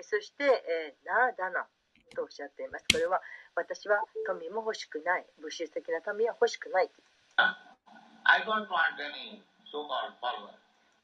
[0.00, 1.68] そして、えーなあだな
[2.16, 2.88] とおっしゃっています。
[2.88, 3.20] これは
[3.52, 5.26] 私は富も欲しくない。
[5.36, 6.88] 物質的な富は欲しくない。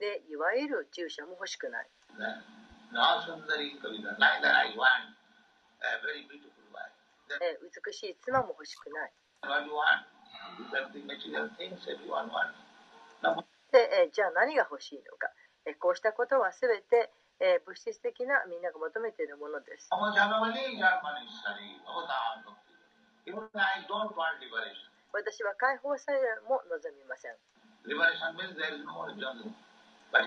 [0.00, 1.86] で、いわゆる従者も欲しくない。
[7.38, 9.12] ね、美しい妻も欲しくない。
[13.70, 15.30] でえじゃあ何が欲しいのか
[15.64, 19.88] えこうしたことは全てえ物質的なみんなが求めているものです。
[25.12, 27.36] 私は解放さえも望みません。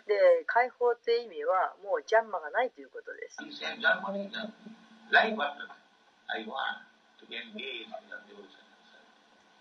[0.07, 2.03] で解放という意味はもう。
[2.03, 3.37] ジャンマがないということです。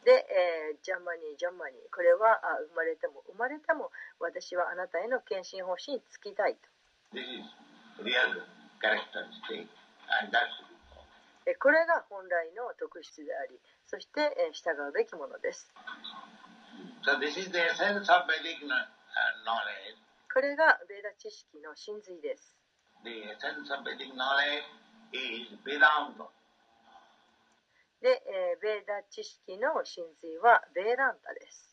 [0.04, 6.66] で、えー、ジャマニー、ジャマニ、これはあ生まれても生まれても私はあなたへの献身方針につきたいと。
[11.58, 15.70] これが本来の特質であり、そして、えー、従うべきものです。
[20.32, 22.56] これがベーダ知識の真髄です。
[28.02, 31.70] で、えー、ベーダ知識の真髄はベーランタです。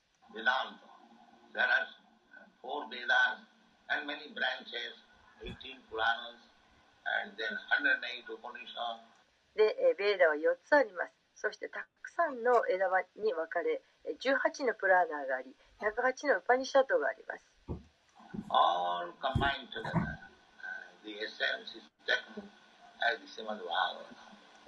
[9.58, 11.18] で、えー、ベーダは4つあります。
[11.34, 12.86] そしてたくさんの枝
[13.18, 15.50] に分かれ、18のプラーナーがあり、
[15.82, 17.50] 108のパニシャトがあります。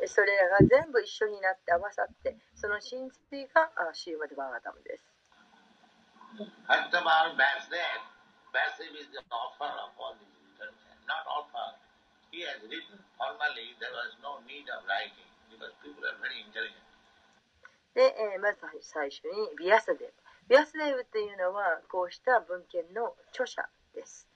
[0.07, 5.03] それらが全部一緒になって合わさって、その真髄がシーマデバーガタムです。
[17.94, 20.14] で、え、まず最初にビアサデブ。
[20.48, 24.28] ビアサデブっていうのはこうした文献の著者です。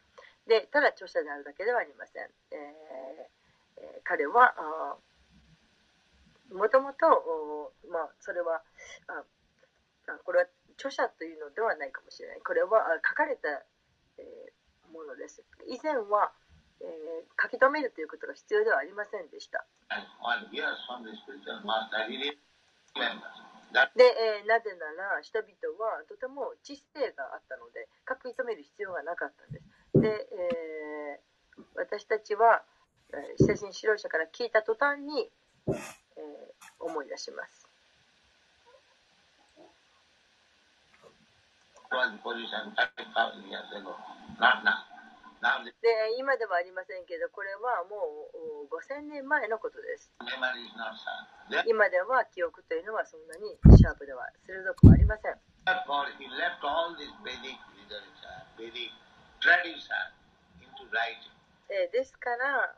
[0.48, 2.30] で、ただ著者であるだけではありません。
[2.52, 3.30] え
[3.78, 5.15] え、彼は、uh,
[6.52, 8.62] もともと、まあ、それは
[9.08, 9.24] あ
[10.08, 10.46] あこれは
[10.78, 12.42] 著者というのではないかもしれない。
[12.42, 13.50] これはあ書かれた、
[14.18, 14.56] えー
[14.94, 15.44] ものです。
[15.68, 16.32] 以前は、
[16.80, 19.66] えー書き留めるということが必要ではありませんでした。
[23.96, 25.52] で、えーなぜなら人々
[25.84, 29.66] はとても知性があったので書き留める必要がなかったんです。
[30.00, 32.64] で、えー私たちは
[33.12, 35.32] えー精神指導者から聞いた途端に、
[36.18, 37.68] えー、思い出します。
[45.82, 46.18] で？
[46.18, 50.12] 今ではありませんけどこれはもう5000年前のことです。
[51.68, 55.38] 今では記憶というのはそんなにシャープでは鋭くありません。
[61.92, 62.74] ですから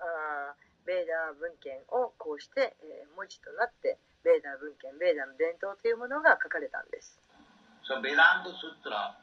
[0.87, 7.19] ベーダー文献をこうして、えー文字となってベーダー文献ベーダーの伝統というものが書かれたんです
[7.83, 9.19] So Vedanta Sutra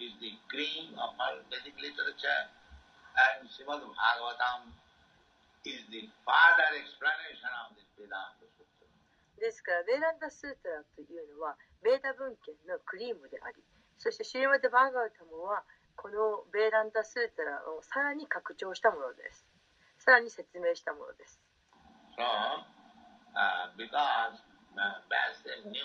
[0.00, 2.48] is the cream of all Vedic literature
[3.36, 4.72] and Srimad Bhagavatam
[5.68, 8.88] is the further explanation of this Vedanta Sutra.
[9.40, 13.60] ですからベーランダスートラというのはベーダ文献のクリームであり
[13.98, 15.64] そしてシリマデ・バーガウタムは
[15.96, 19.44] このベーランダスートラをさらに拡張したものです
[20.02, 21.38] さらに説明したものです。
[22.18, 22.26] So,
[23.38, 24.42] uh, because
[24.74, 25.78] uh, Vyasa knew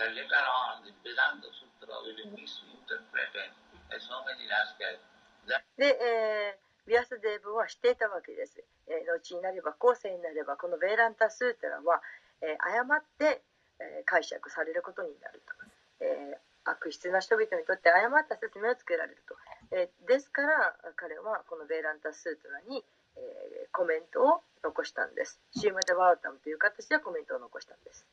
[0.00, 3.52] that later on the Vedanta Sutra will be misinterpreted.
[3.88, 5.00] By so many rascals,
[5.48, 12.00] that で、えービアスデーブは知っていたわけです、えー後になれば後世になればこのベーランタスートラは、
[12.40, 13.44] えー誤って、
[13.80, 19.36] えー解釈されることになると、えー悪質な人々にとって誤った説明をつけられると、
[19.72, 22.84] えーですから彼はこのベーランタスートラに、
[23.18, 28.06] えーコメントを残したんですシーマデワータムという形でコメントを残したんです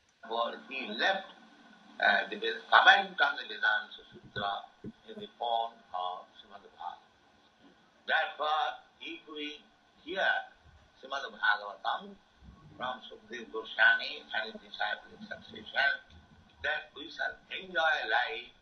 [12.76, 15.90] from Sukhdev Goswami and his disciple succession,
[16.60, 18.52] then we shall enjoy life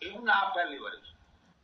[0.00, 1.13] even after liberation.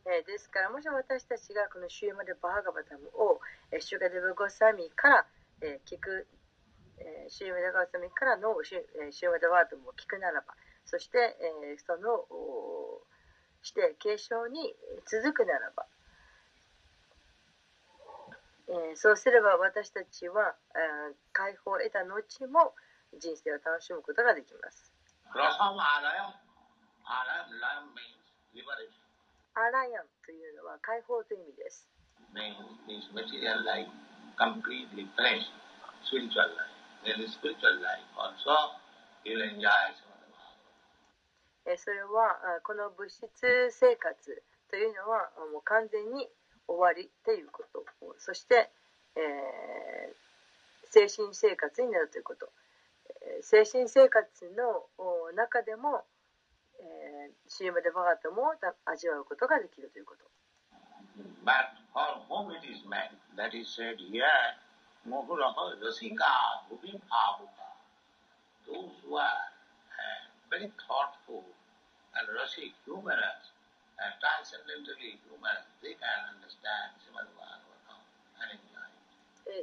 [0.05, 3.39] えーですからもし私たちがこのシューマデ・バーガバタムを、
[3.71, 5.25] えーシュガデブ・ゴサミから、
[5.61, 6.27] えー聞く、
[6.97, 10.55] えーシューマデ・ゴサミからのシュ,、えーシューマデ・ワートムを聞くならば
[10.85, 11.37] そして、
[11.69, 12.25] えーその
[13.63, 14.73] して継承に
[15.05, 15.85] 続くならば、
[18.69, 22.73] えーそうすれば私たちは、えー解放を得た後も
[23.19, 24.91] 人生を楽しむことができます。
[29.53, 31.87] アライアンというのは解放という意味です。
[41.77, 43.27] それはこの物質
[43.71, 46.27] 生活というのはもう完全に
[46.67, 47.83] 終わりということ。
[48.17, 48.71] そして、
[49.15, 52.49] えー、精神生活になるということ。
[53.41, 54.25] 精神生活
[54.55, 54.87] の
[55.35, 56.03] 中でも
[57.47, 58.53] CM でバガッも
[58.85, 60.25] 味わうことができるということ。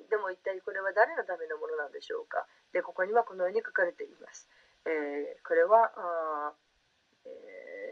[0.09, 2.47] でも一体これは誰のためのものなんでしょうか？
[2.73, 4.49] でここにはこのように書かれています。
[4.85, 6.53] えー、これはあ、
[7.25, 7.29] え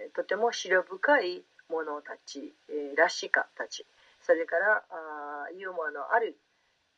[0.07, 3.85] えーとても白深い者たち、えーラシカたち。
[4.23, 6.37] それからあーユーモアのある、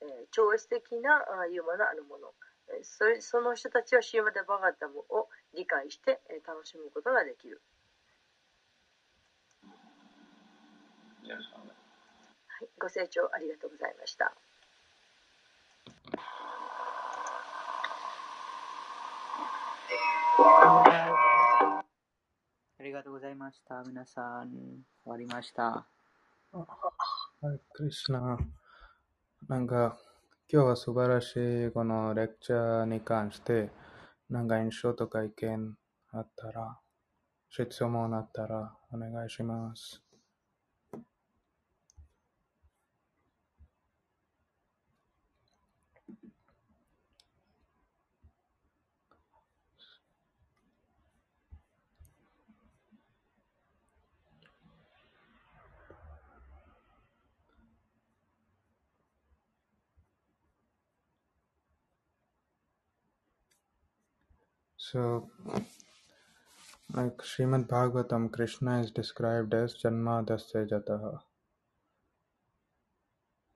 [0.01, 2.33] えー超越的なあーユーモアのあるもの
[2.69, 7.61] えーそれその人たちはシーマデバガタムを理解して、えー楽しむことができる.
[12.49, 14.33] はい、ご清聴ありがとうございました
[22.81, 23.83] ありがとうございました。
[23.89, 25.89] 皆さん、終わりました。
[26.53, 26.65] は
[27.53, 28.39] い、クリスナ。
[29.49, 29.99] なんか、
[30.49, 33.73] 今日は素晴らしいこのレクチャーに関して、
[34.31, 35.77] なんか印象とか意見
[36.13, 36.79] あったら、
[37.51, 40.08] 質問あったらお願いします。
[64.91, 65.29] So,
[66.95, 68.91] like Srimad Bhagavatam, Krishna is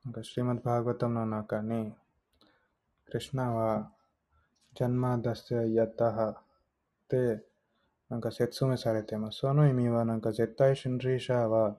[0.04, 1.94] なんか、シーマンパーガタムの中に、
[3.06, 3.90] クリュナは、
[4.74, 6.42] ジャンマダスやったは、
[7.08, 7.42] で、
[8.10, 9.38] なんか説明されています。
[9.38, 11.78] その意味は、なんか絶対真理者は、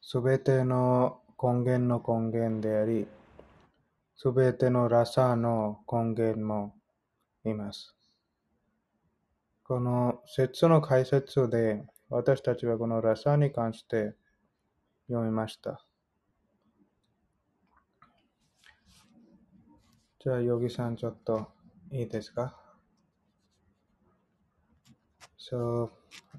[0.00, 3.06] すべての根源の根源であり、
[4.16, 6.74] すべてのラサの根源も
[7.44, 7.94] います。
[9.72, 14.12] この説の解説で私たちはこのラサに関して
[15.08, 15.82] 読みました。
[20.22, 21.48] じゃあ、ヨギさんちょっと
[21.90, 22.54] いいですか
[25.38, 25.88] So,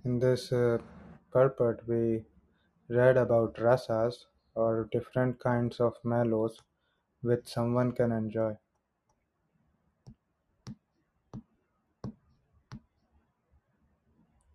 [0.05, 0.79] in this、uh,
[1.31, 2.23] purport, we
[2.87, 6.51] read about rasas or different kinds of mellows
[7.23, 8.55] which someone can enjoy.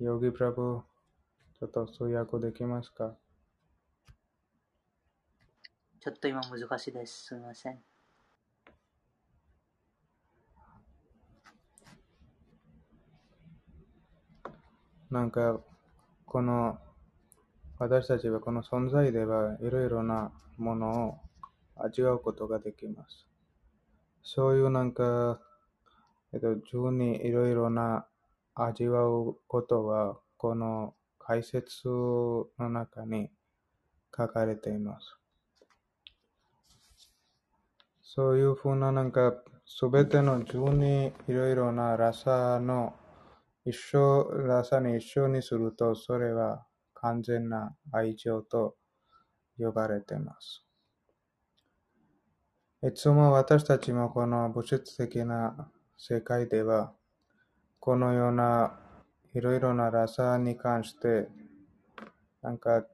[0.01, 0.83] Yogi Prabhu,
[1.59, 3.17] ちょっと通訳できますか
[5.99, 7.25] ちょっと今難しいです。
[7.25, 7.79] すみません。
[15.11, 15.59] なんか、
[16.27, 16.79] この、
[17.81, 21.19] 私たちはこの存在ではいろいろなものを
[21.75, 23.27] 味わうことができます。
[24.23, 25.41] そういうなんか、
[26.33, 28.07] えっと、順にいろいろな
[28.61, 33.31] 味わうことは、この解説の中に
[34.17, 35.19] 書かれています。
[38.03, 42.95] そういうふうななんか、すべての順にいろいろなラサの
[43.65, 48.77] 一緒、ラサに一緒にすると、それは完全な愛情と
[49.59, 50.65] 呼ばれています。
[52.83, 56.95] いつも私たちもこの物質的な世界では、
[57.89, 58.79] このような
[59.35, 61.27] いろいろなラサに関して、
[62.43, 62.85] なんか、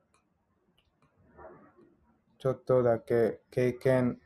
[2.38, 4.20] ちょっとだけ経験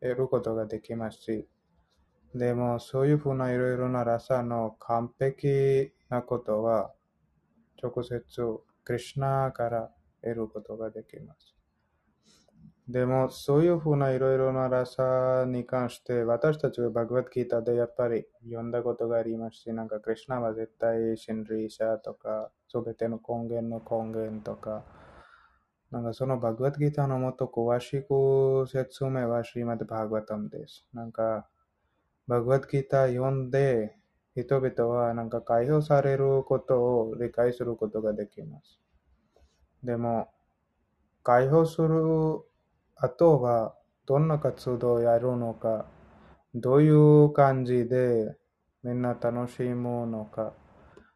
[0.00, 1.48] 得ることができますし、
[2.34, 6.90] でもそういうふうないろいろなラサの完璧なことは、
[7.80, 8.24] 直接
[8.82, 9.88] クリシュナから
[10.20, 11.54] 得ることができます。
[12.88, 24.84] でも、そういうふうないろいろなラサに関して、私たちはバグワッドギータでやっぱり読んだことがありますし、なんかクリシュナは絶対真理者とか、すべての根源の根源とか、
[25.92, 30.86] なんかそのバグワッドギータのもっと詳しく説明はシリマッドバグワタムです。
[30.92, 31.46] なんか、
[32.26, 33.96] バグワッドギーター読んで、
[34.34, 38.80] 人々はなんか解放されることを理解することができます。
[39.84, 40.30] でも、
[41.22, 42.42] 解放する
[42.96, 43.74] 後は
[44.06, 45.86] どんな活動をやるのか、
[46.54, 48.36] どういう感じで
[48.82, 50.52] みんな楽しむのか、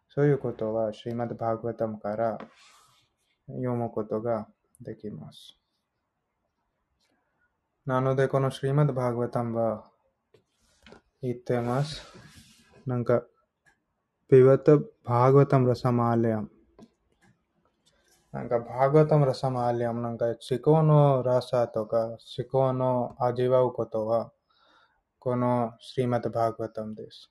[0.09, 2.39] そういうことはシリマッドバーグワタムから
[3.49, 4.49] 読むことが
[4.81, 5.59] できます。
[7.85, 9.91] なので、このシリマッドバーグワタムは
[11.23, 12.03] 言ってます。
[12.87, 13.25] なんか、
[14.29, 16.56] ピワタバーグワタムラサマーレアム。
[18.37, 24.31] なんか、バーグワタムラサマーレアム、なんか、思考のラサとか、思考の味わうことは、
[25.19, 27.31] このシリマッドバーグワタムです。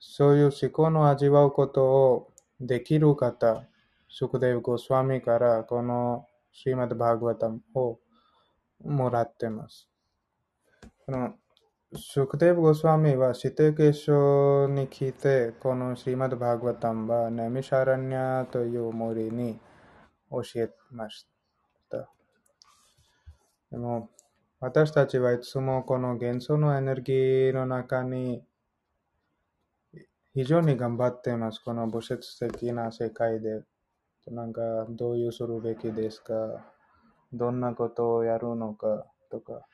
[0.00, 3.64] そういう思考の味わうことをできる方、
[4.08, 8.00] シュクデブ・ゴスワミからこのシリマッド・バーグワタムを
[8.84, 9.88] もらってます。
[11.06, 11.34] この
[11.94, 19.60] シュクデブ・ゴスワミは指定結晶に来て、このシリマッド・バーグワタムはネミシャラニャという森に
[20.32, 21.26] 教えまし
[21.90, 22.08] た。
[23.70, 24.08] でも
[24.60, 28.42] 私たちはいつもこの元素のエネルギーの中に
[30.34, 31.60] 非常に頑張っています。
[31.60, 33.62] この物質的な世界で。
[34.28, 36.32] なんか、どういうするべきですか？
[37.32, 39.04] どんなことをやるのか？
[39.32, 39.66] とか、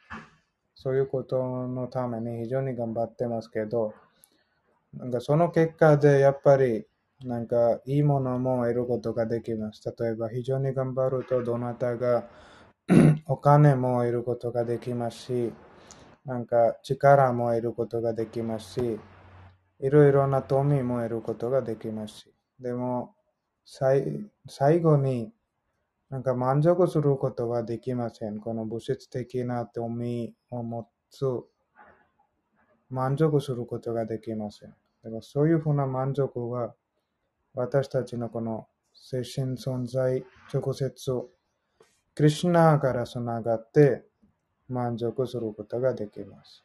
[0.74, 3.92] そういうことのために非常に頑張ってますけど、
[4.94, 6.86] なんかその結果でやっぱり、
[7.24, 9.82] なんかいいものも得ることができます。
[9.98, 12.28] 例えば非常に頑張るとどなたが
[13.26, 15.52] お金も得ることができますし、
[16.24, 19.00] なんか力も得ることができますし、
[19.80, 23.14] いろいろな富も得ることができますし、でも
[23.64, 25.32] 最後に
[26.10, 28.40] なんか満足することはできません。
[28.40, 31.24] この物質的な富を持つ
[32.88, 34.70] 満足することができません。
[35.02, 36.74] だからそういうふうな満足は
[37.58, 40.24] 私たちのこの精神存在
[40.54, 41.28] 直接を
[42.14, 44.04] クリシュナからつながって
[44.68, 46.62] 満足することができます。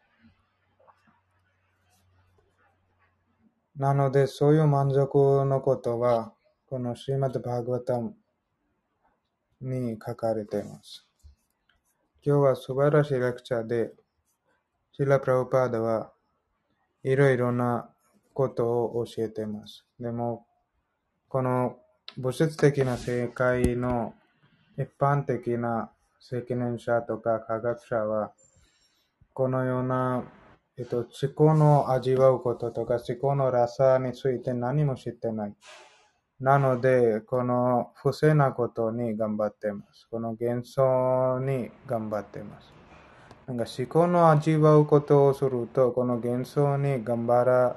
[3.75, 6.31] なので、そういう満足のことは、
[6.67, 8.15] このシーマッド・バーグワタム
[9.61, 11.07] に書かれています。
[12.23, 13.91] 今日は素晴らしいレクチャーで、
[14.91, 16.13] シラ・プラブパーダは
[17.01, 17.89] いろいろな
[18.35, 19.87] ことを教えています。
[19.99, 20.45] でも、
[21.33, 21.77] この
[22.15, 24.13] 物質的な世界の
[24.77, 25.89] 一般的な
[26.19, 28.33] 責任者とか科学者は、
[29.33, 30.25] このような、
[30.77, 35.55] えっと、思考の味わうこととか思考のラサについて何も知ってない。
[36.39, 40.07] なので、この不正なことに頑張ってます。
[40.11, 42.71] この幻想に頑張ってます。
[43.47, 47.75] なんか思考の味わうことをすると、この幻想に頑張ら、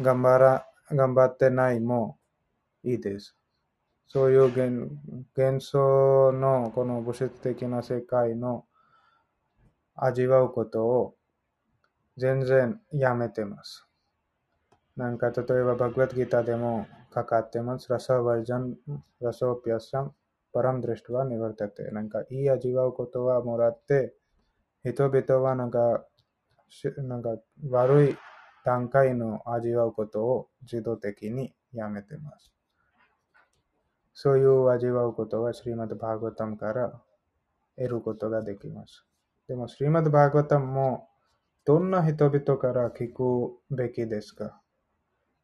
[0.00, 2.16] 頑張ら、頑張ってないも
[2.86, 3.36] いいです。
[4.06, 4.90] そういう幻
[5.36, 8.64] 幻想のこの物質的な世界の
[9.96, 11.16] 味わうことを
[12.16, 13.86] 全然やめてます。
[14.96, 17.88] なんか例えばバグワッドギターでもかかってます。
[17.90, 18.76] ラサワジャン、
[19.20, 20.14] ラサオピアサン、
[20.52, 21.90] パラムドリストはニバルテて。
[21.90, 24.14] なんかいい味わうことはもらって、
[24.84, 26.06] 人々はなんか
[26.68, 27.36] しなんか
[27.68, 28.16] 悪い
[28.64, 32.55] 段階の味わうことを自動的にやめてます。
[34.18, 37.02] そういう味わうことは、シリマド・バーガタムから
[37.76, 39.04] 得ることができます。
[39.46, 41.10] でも、シリマド・バーガタムも、
[41.66, 44.62] どんな人々から聞くべきですか？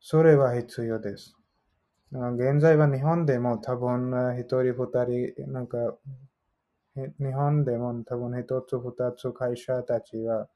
[0.00, 1.36] それは必要です。
[2.12, 5.04] 現在は日本でも多分一人二
[5.34, 5.76] 人、なんか、
[6.96, 10.48] 日本でも多分一つ二つ会社たちは、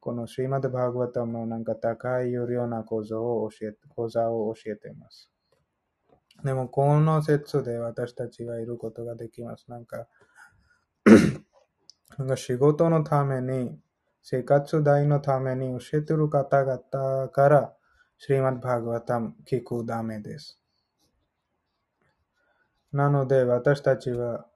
[0.00, 5.28] このシリマド・バーガタムのなんか高い有料な講座を教え講座を教えています。
[6.44, 9.66] でも、この説で私たちがいることができます。
[9.68, 10.08] なんか、
[12.18, 13.78] なんか仕事のために、
[14.22, 17.72] 生活代のために教えてる方々から、
[18.18, 20.60] シリマッ・バーガタム聞くダメです。
[22.92, 24.46] なので、私たちは、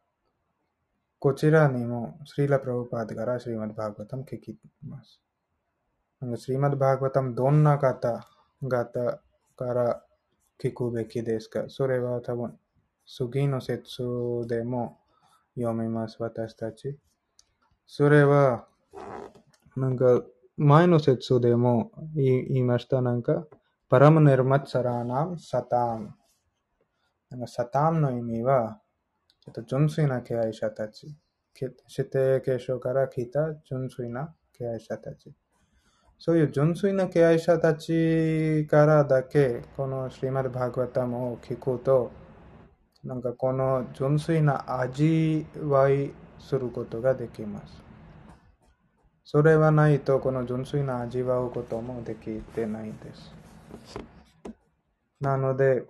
[1.19, 5.21] こちらにも、スリラ・プラブパードからシリマッ・バーガタム聞きます。
[6.21, 8.85] なんかシリマッ・バーガタムどんな方々
[9.57, 10.06] から
[10.63, 11.65] 聞くべきですか？
[11.69, 12.59] それは多分、
[13.07, 14.03] 次の説
[14.47, 14.99] でも
[15.55, 16.99] 読みます、私たち。
[17.87, 18.67] それは、
[19.77, 20.23] なんか、
[20.57, 23.47] 前の説でも言いました、なんか、
[23.89, 26.15] パラムネルマツサラーナムサタム。
[27.31, 28.81] なんか、サタームの意味は、
[29.47, 31.15] えっと、純粋な敬愛者たち。
[31.61, 35.33] 指定継承から来た純粋な敬愛者たち。
[36.19, 42.11] そういう純粋な敬愛者たちからだけ、このシリマルバーグワタムを聞くと、
[43.05, 47.83] なんかこの純粋な味わいすることができます。
[49.25, 53.35] それはないと、この純粋な味わうこともできてないです。
[55.21, 55.85] なので、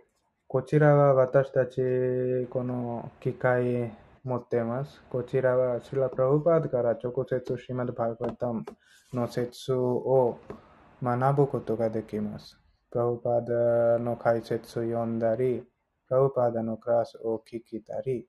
[0.48, 3.92] こちらは私たち、この機会
[4.26, 5.00] 持っています。
[5.08, 8.64] こちらはシラ・プラブパードから直接シマド・バーガタム
[9.12, 10.40] の説を
[11.00, 12.58] 学ぶことができます。
[12.90, 15.62] プラブパーダの解説を読んだり、
[16.08, 18.26] プラブパーダのクラスを聞きたり、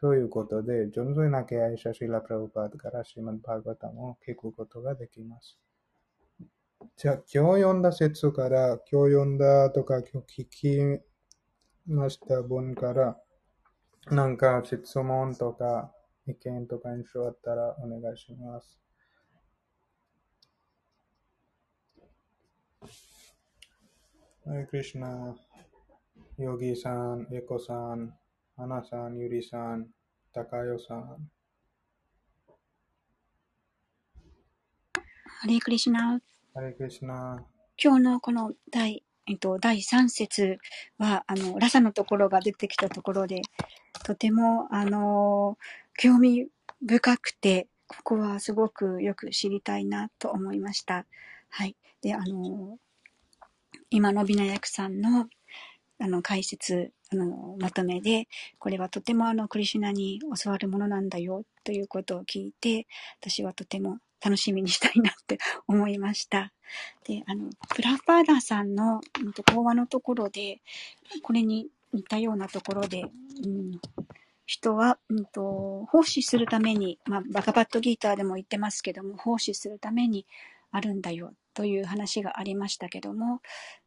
[0.00, 5.58] そういうことで、純粋な敬愛者シラ・プラブパードからシマド・バーガタムを聞くことができます。
[6.96, 7.22] じゃあ、今
[7.56, 11.02] 日読んだ説から、今日読んだとか、今日聞き
[11.86, 13.18] ました文から、
[14.10, 15.92] なんか質問とか
[16.26, 18.78] 意見とか印象あったらお願いします。
[24.46, 25.34] ハレクリシナ、
[26.36, 28.14] ヨギさん、エコさん、
[28.58, 29.86] アナさん、ユリさん、
[30.34, 31.30] タカヨさん。
[35.40, 36.20] ハレークリシナ。
[36.54, 37.42] ハレクリシナ。
[37.82, 40.58] 今日のこの第、えっと、第3節
[40.98, 43.42] は、あの、ラサのところが出てきたところで、
[44.04, 45.56] とても、あの、
[45.96, 46.46] 興味
[46.82, 51.06] 深くて、ここはすごくよく知りたいなと思いました。
[51.48, 51.74] はい。
[52.02, 52.78] で、あの、
[53.88, 55.26] 今のビナヤクさんの、
[55.98, 58.28] あの、解説、あの、まとめで、
[58.58, 62.86] これはとてもあの、クリシュナに教わるものなんだよ、ということを聞いて、
[63.22, 66.52] 私はとても楽しみにしたいなって思いました。
[67.06, 70.60] で、あの、プラパーダさんの、うんと、講話のところで、
[71.22, 73.80] これに似たようなところで、うん、
[74.46, 80.26] 人は、うんと、奉仕するために、まあ、バカバットギーターでも言ってますけども、奉仕するために
[80.70, 83.40] あるんだよ、という話がありましたけども、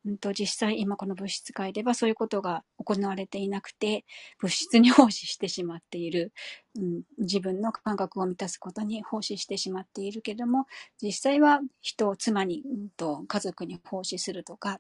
[0.05, 4.05] うんと、実際今この物質界ではそういうことが行われていなくて、
[4.39, 6.31] 物質に奉仕してしまっている、
[6.75, 10.65] うん、自分の感覚を満たすことに奉仕してしまっているけども、
[11.01, 14.79] 実際は人を妻に、うんと、家族に奉仕するとか、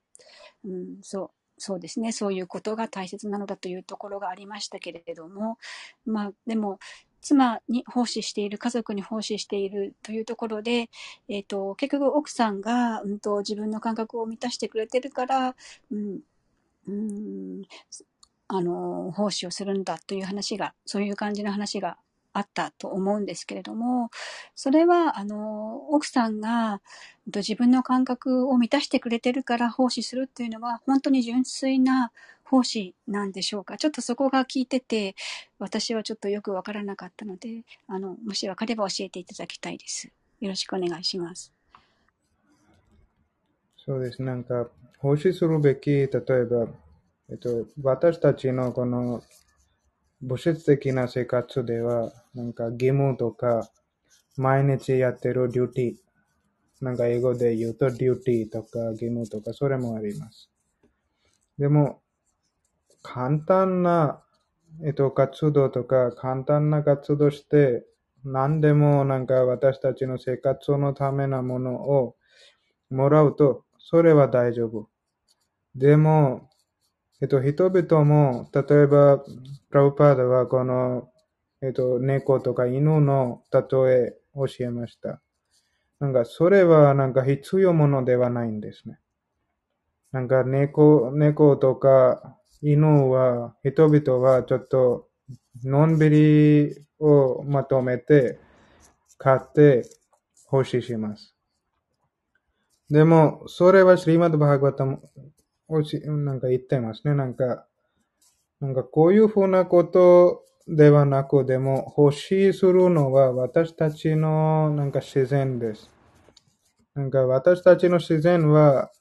[0.63, 2.11] うん、そう、そうですね。
[2.11, 5.57] そういうことが大切なのだというところがありましたけれども、
[6.05, 6.79] まあ、でも、
[7.21, 10.89] 妻に奉仕している、家族に奉仕しているというところで、
[11.27, 15.55] えっ、と、結局奥さんが、うんと、自分の感覚を満たしてくれてるから、
[15.91, 16.19] うん、
[16.87, 17.63] うん、
[18.47, 21.97] あの、奉仕をするんだという話が、そういう感じの話が
[22.37, 24.11] あったと思うんですけれども、
[24.53, 26.81] それは、あの、奥さんが
[27.35, 32.11] 自分の感覚を満たしてくれてるから奉仕するっていうのは、本当に純粋な
[32.43, 33.77] 奉仕なんでしょうか？
[33.77, 35.15] ちょっとそこが聞いてて、
[35.57, 40.11] 私はちょっとよくわからなかったので、あの、もしわかれば教えていただきたいです。
[40.39, 41.51] よろしくお願いします。
[43.83, 44.21] そうです。
[44.21, 44.67] なんか、
[44.99, 46.67] 奉仕するべき、例えば、
[47.29, 49.23] えっと、私たちのこの
[50.21, 53.69] 物質的な生活では、なんか義務とか、
[54.35, 55.95] 毎日やってるデューティー、
[56.81, 60.49] なんか英語で言うとデューティーとか義務とか、それもあります。
[61.57, 62.01] でも、
[63.01, 64.23] 簡単な、
[64.83, 67.85] えっと、活動とか、簡単な活動して、
[68.23, 72.15] 何でもなんか私たちの生活のためなものを
[72.89, 74.89] もらうと、それは大丈夫。
[75.75, 76.46] でも、
[77.19, 79.25] えっと、人々も、例えば、プ
[79.71, 81.09] ラブパーダはこの、
[81.63, 83.59] えっと、猫とか犬の例
[83.91, 85.19] え教えました。
[85.99, 88.99] なんか、それはなんか必要ものではないんですね。
[90.11, 95.07] なんか猫、猫とか犬は、人々はちょっと、
[95.63, 98.39] のんびりをまとめて、
[99.17, 99.89] 買って
[100.45, 101.35] 奉仕します。
[102.91, 105.01] でも、それはシリマドバーガバタム
[105.67, 107.13] をしなんか言ってますね。
[107.15, 107.65] なんか、
[108.59, 115.89] なんかこういうふうなことではなく、でも欲しいするのは私たちのなんか自然です。
[116.95, 118.91] なんか私たちの自然は、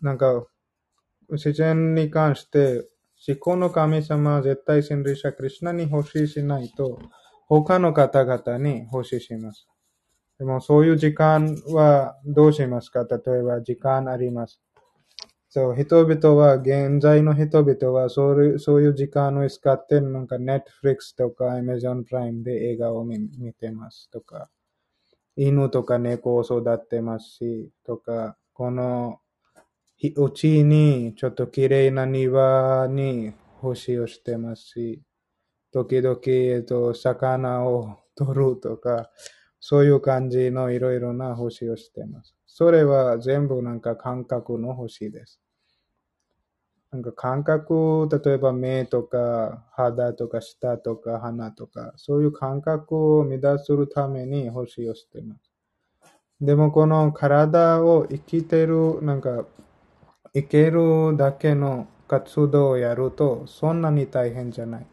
[0.00, 0.46] なんか
[1.30, 2.88] 自然に関して、
[3.28, 6.98] 思考の神様は、絶対神霊者クリシュナに欲しいしないと、
[7.46, 9.68] 他の方々に欲しいします。
[10.38, 13.04] でもそういう時間はどうしますか？
[13.04, 14.60] 例えば時間あります。
[15.54, 24.48] そう、人々は、現在の人々はそういう、そういう時間を使って、なんか Netflix とか Amazon プライムで映画を見見てますとか、
[25.36, 29.20] 犬とか猫を育ってますし、とか、この、
[30.16, 35.02] うちにちょっと綺麗な庭に星をしてますし、
[35.72, 39.10] 時々、えっと、魚を取るとか、
[39.60, 42.34] そういう感じのいろいろな星をしてます。
[42.54, 45.40] それは全部なんか感覚の星です。
[46.90, 55.50] なんか感覚、例えば目とか肌とか舌とか鼻とか、そういう感覚を乱するために星をしています。
[56.42, 59.46] でもこの体を生きてる、なんか
[60.34, 64.86] 生けるだけの活動をやるとそんなに大変じゃない。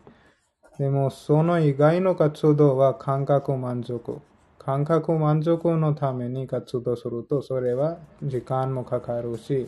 [0.78, 4.22] でもその以外の活動は感覚満足。
[4.70, 9.68] 感覚満足のために活動するとそれは時間もかかるし、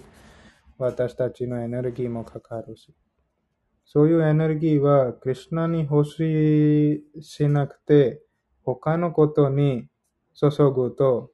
[0.78, 2.94] 私たちのエネルギーもかかるし。
[3.84, 8.22] そういうエネルギーはクリュナに欲ししなくて
[8.64, 9.88] 他のことに
[10.36, 11.32] 注ぐと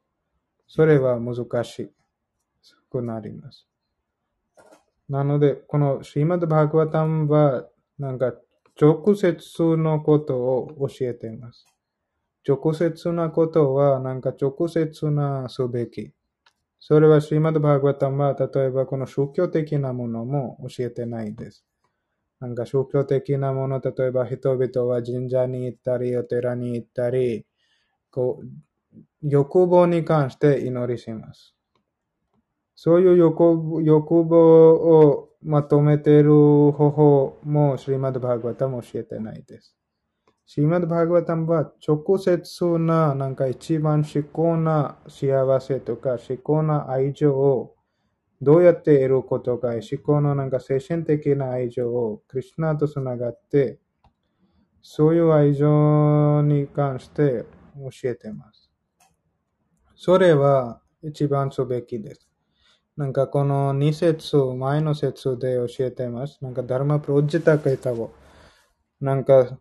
[0.69, 1.91] それは難し
[2.89, 3.67] くなります。
[5.09, 7.67] なので、このシーマド・バーグワタムは
[7.99, 8.33] なんか
[8.81, 9.35] 直接
[9.75, 11.65] のことを教えています。
[12.47, 16.13] 直接なことはなんか直接なすべき。
[16.79, 21.65] それはシーマド・バーグワタムは例えばこの宗教的なものも教えてないです。
[22.39, 27.45] なんか宗教的なもの、例えば人々は神社に行ったり、お寺に行ったり、
[28.11, 31.55] こう、欲望に関して祈りします。
[32.75, 39.76] そういう欲欲望をまとめている方法もシリマド・バーグワタム教えてないです。
[40.49, 47.75] シリマド・バーグワタムは直接な、なんか一番至高な幸せとか至高な愛情を
[48.41, 53.77] どうやって得ることか、至高のなんか精神的な愛情をクリュナとつながって、
[54.81, 57.43] そういう愛情に関して
[57.75, 58.71] 教えてます。
[59.97, 62.29] それは一番すべきです。
[62.95, 66.39] なんかこの2節、前の節で教えてます。
[66.41, 68.13] なんかダルマプロジタカイタを。
[69.01, 69.59] なんか、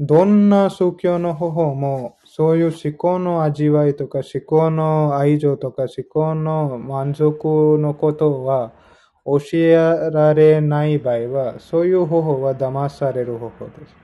[0.00, 8.74] どんな宗教の方法も、そういう思考の味わいとか、思考の愛情とか、思考の満足のことは、
[9.24, 9.74] 教え
[10.10, 14.01] られない場合は、そういう方法は騙される方法です。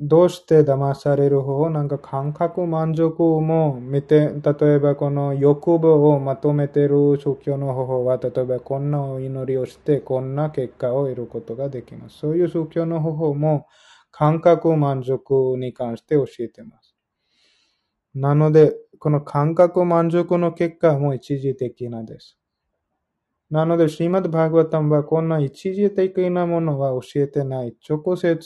[0.00, 12.18] どうして騙される方法なんか感覚満足も見て、例えばこの欲望をまとめてる宗教の方法は、例えばこんなお祈りをして、こんな結果を得ることができます。
[12.18, 13.66] そういう宗教の方法も
[14.10, 16.96] 感覚満足に関して教えてます。
[18.14, 22.38] なので、この感覚満足の結果も一時的なです。
[23.50, 27.76] なので、シーマド・バーグワタムはこんな一時的なものは教えてない。
[27.88, 28.40] 直接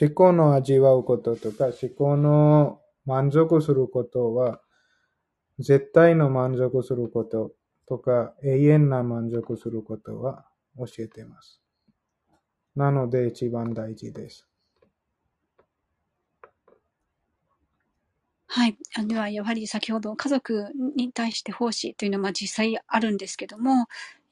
[0.00, 4.60] 思考の味わうこととか、思考の満足することは、
[5.58, 7.52] 絶対の満足すること
[7.86, 10.46] とか、永遠な満足することは
[10.78, 11.60] 教えています。
[12.76, 14.48] なので一番大事です。
[18.46, 18.76] はい。
[19.06, 23.86] では、やはり先ほど家族に対して奉仕というのは実際あるんですけども、や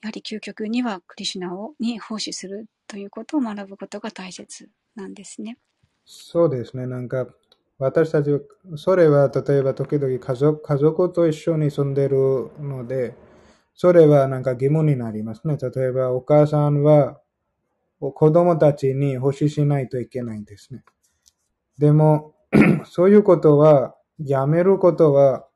[0.05, 5.59] はり究極にはクリシュナをに奉仕するということを学ぶことが大切なんですね。
[6.05, 6.87] そうですね。
[6.87, 7.27] なんか、
[7.79, 8.41] 私たちは、
[8.77, 13.15] それは例えば時々家族家族と一緒に住んでるので、
[13.75, 15.57] それはなんか疑問になりますね。
[15.57, 17.21] 例えばお母さんは
[17.99, 20.83] 子供たちに奉仕しないといけないんですね。
[21.79, 22.35] でも、
[22.85, 25.47] そういうことは、やめることは、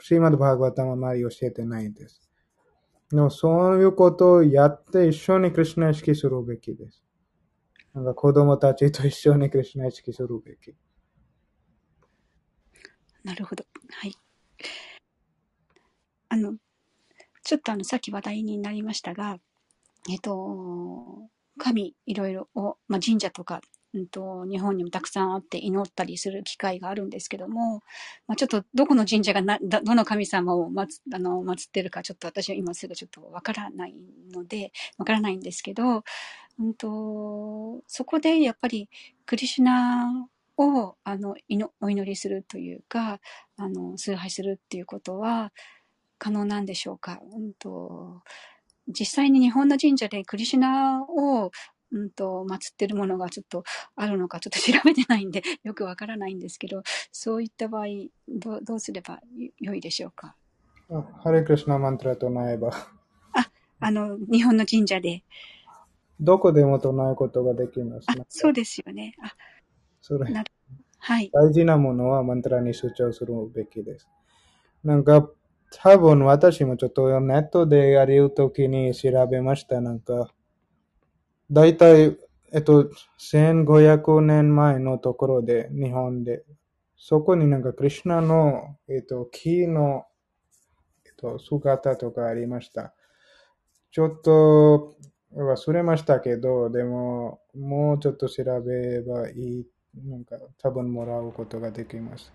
[0.00, 2.20] シーマドバーガータもあまり教えてないんです。
[3.10, 7.05] でもそういうことをやって一緒にクリュナ意識するべきです。
[7.96, 10.74] なんか子供たちと一緒にクリュナ意識するべき。
[13.24, 13.64] なるほど。
[13.90, 14.14] はい。
[16.28, 16.56] あの、
[17.42, 19.38] ちょっとあの、さっき話題になりましたが、
[20.10, 23.62] えっと、神いろいろを、まあ、神社とか、
[23.94, 27.80] うんと、日本にもたくさんあって祈ったりする機会があるんですけども、
[28.26, 33.94] まあ、ちょっとどこの神社がな、どの神様を祀あの祀ってるかちょっと私は今すぐちょっとわからない
[34.34, 36.04] ので、わからないんですけど、
[36.58, 38.88] うんと、そこでやっぱり
[39.26, 43.20] クリシュナをあの祈お祈りするというか、
[43.56, 45.52] あの崇拝するっていうことは
[46.18, 47.20] 可能なんでしょうか？
[47.34, 48.22] うんと
[48.88, 51.50] 実際に日本の神社でクリシュナを、
[51.92, 53.64] うんと、祀ってるものがちょっと
[53.96, 57.86] あるのかちょっと調べてないんで よくわからないんですけど、そういった場合、
[58.28, 59.20] どうどうすれば
[59.58, 60.36] よいでしょうか？
[60.88, 62.70] あハレクリシュナマントラ唱えば、
[63.34, 63.50] あ、
[63.80, 65.22] あの、日本の神社で。
[66.20, 68.06] どこでも唱えることができます。
[68.28, 69.14] そうですよね。
[69.22, 69.34] あ、
[70.00, 70.32] それ
[70.98, 71.30] はい。
[71.32, 74.08] 大事なものはマントラに主張するべきです。
[74.82, 75.28] なんか、
[75.70, 79.80] 多分私もちょっとネットでやるときに調べました。
[79.80, 80.32] なんか、
[81.50, 82.16] だいたい、
[82.52, 86.44] えっと、1500年前のところで、日本で、
[86.96, 90.06] そこになんかクリシュナの、えっと、木の、
[91.04, 92.94] えっと、姿とかありました。
[93.90, 94.96] ちょっと
[95.34, 99.66] 忘れましたけど、でも、もうちょっと調べればいい、
[100.04, 102.32] なんか多分もらうことができます。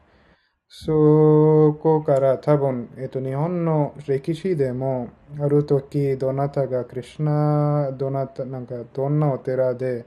[0.67, 5.09] そこから多分、えっと、日本の歴史でも、
[5.39, 10.05] ある時、どなたがクリシュナ、どなた、なんか、どんなお寺で、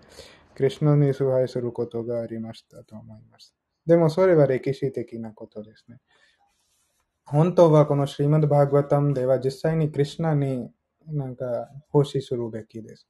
[0.55, 3.55] クリシュナに崇拝することがありましたと思います。
[3.85, 5.99] でも、それは歴史的なことですね。
[7.27, 10.71] 本当はこのシリマド・バーグワタムでは実際にクリシュナに
[11.09, 13.07] なんか奉仕するべきです。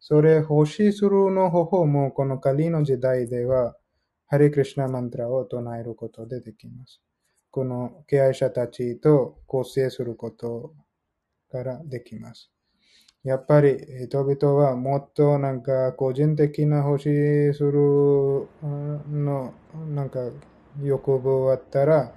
[0.00, 3.76] それ奉仕するの方法もこのカリの時代では
[4.26, 7.00] ハレクリシナマントラを唱えることでできます。
[7.50, 10.74] この敬愛者たちと構成すること
[11.50, 12.50] からできます。
[13.24, 17.04] やっぱり人々はもっとなんか個人的な奉仕
[17.52, 19.52] するの
[19.94, 20.20] なんか
[20.82, 22.12] 欲望あったら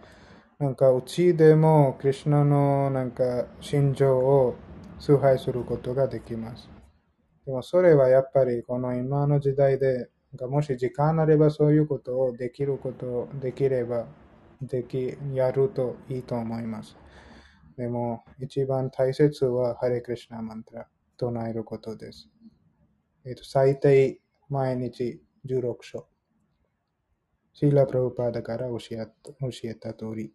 [0.59, 4.55] なんかうちでもクリシナのなんか心情を
[5.01, 6.69] 崇拝することができます。
[7.45, 10.09] でもそれはやっぱりこの今の時代で
[10.47, 14.05] もし時間あればそういうことをできることをできれば
[14.61, 16.95] できやるといいと思います。
[17.77, 20.87] でも一番大切はハレクリシナマントラ
[21.17, 22.29] 唱えることです。
[23.25, 26.07] えっと、最低毎日16章。
[27.53, 30.31] シーラ・プラブパーダから教えた教えた通り。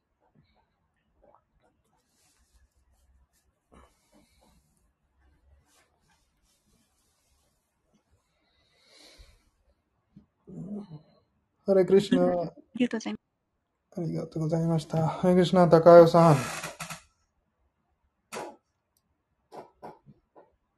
[11.67, 13.27] ハレクリシュナ、ありがとうございます。
[13.97, 15.09] ありがとうございました。
[15.09, 16.37] ハレクリシュナ、高代さん。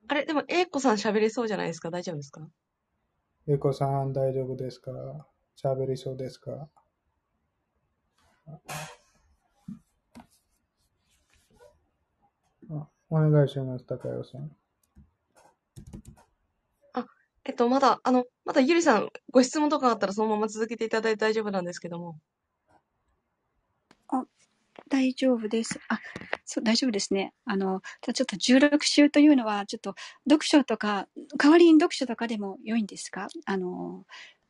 [0.08, 1.90] あれ、でも、英子さん喋れそうじゃないですか？
[1.90, 2.48] 大丈夫ですか？
[3.46, 4.90] ゆうこさん、大丈夫ですか？
[5.62, 6.70] 喋りそうですか？
[12.70, 14.56] あお願いします、高代さん。
[17.48, 22.18] えっと、まだ、あの、まだゆりさん、ご質問とかあったらそのまま続けていただいて大丈夫なんですけども。
[24.08, 24.26] あ、
[24.90, 25.80] 大丈夫です。
[25.88, 26.00] あ、
[26.44, 27.32] そう、大丈夫ですね。
[27.46, 29.94] あの、ただちょっと16週というのは、ちょっと
[30.28, 31.08] 読書とか、
[31.38, 33.28] 代わりに読書とかでも良いんですか？
[33.46, 34.04] あの、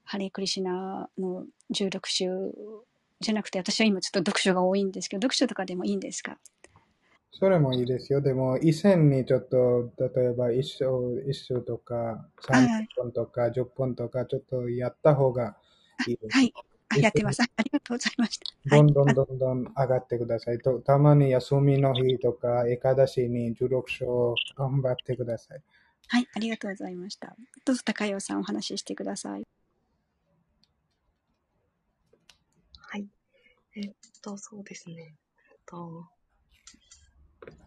[0.04, 2.28] ハレークリシナの16週
[3.20, 6.38] じゃなくて、私は今ちょっと読書が多いんですけど、読書とかでもいいんですか？
[7.32, 8.20] それもいいですよ。
[8.20, 12.88] でも、以前にちょっと、例えば一章、一章とか、30はいはい。
[12.96, 15.56] 分とか、10分とか、ちょっとやった方が
[16.06, 16.34] いいです。
[16.34, 16.52] はい。
[17.00, 17.42] やってます。
[17.42, 18.76] あありがとうございました。
[18.76, 18.80] はい。
[18.80, 20.59] どんどんあどんどん上がってください。
[20.59, 25.62] とたまに休みの日とか、エカダシに16章頑張ってください。
[26.09, 26.26] はい。
[26.34, 27.36] ありがとうございました。
[27.64, 29.46] どうぞ、高代さんお話ししてください。
[32.78, 33.06] はい。
[33.76, 33.92] えっ
[34.22, 35.14] と、そうですね。
[35.50, 36.09] えっと、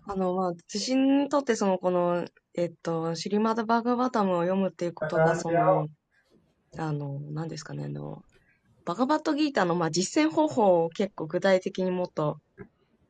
[0.07, 2.25] あの、まあ、私にとってその、この、
[2.55, 5.87] えっと、シリマダ・バーガバタムを読むっていうことが、その、
[6.77, 8.23] あの、何ですかね、あの、
[8.85, 12.39] バガバットギーターの、まあ、実践方法を結構具体的にもっと、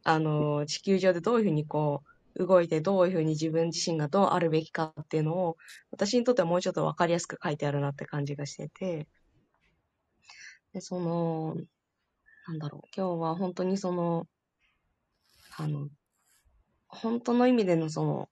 [0.03, 2.03] あの、地球上でどういうふうにこ
[2.35, 5.57] う、動いて、どういうふうに自分自身がどうあるべきかっていうのを、
[5.91, 9.07] 私にとってはもうちょっとわかりやすく書いてあるなって感じがしてて、
[10.73, 11.55] で、その、
[12.47, 14.27] なんだろう、今日は本当にその、
[15.57, 15.89] あの、
[16.91, 18.29] 本当の意味でのその、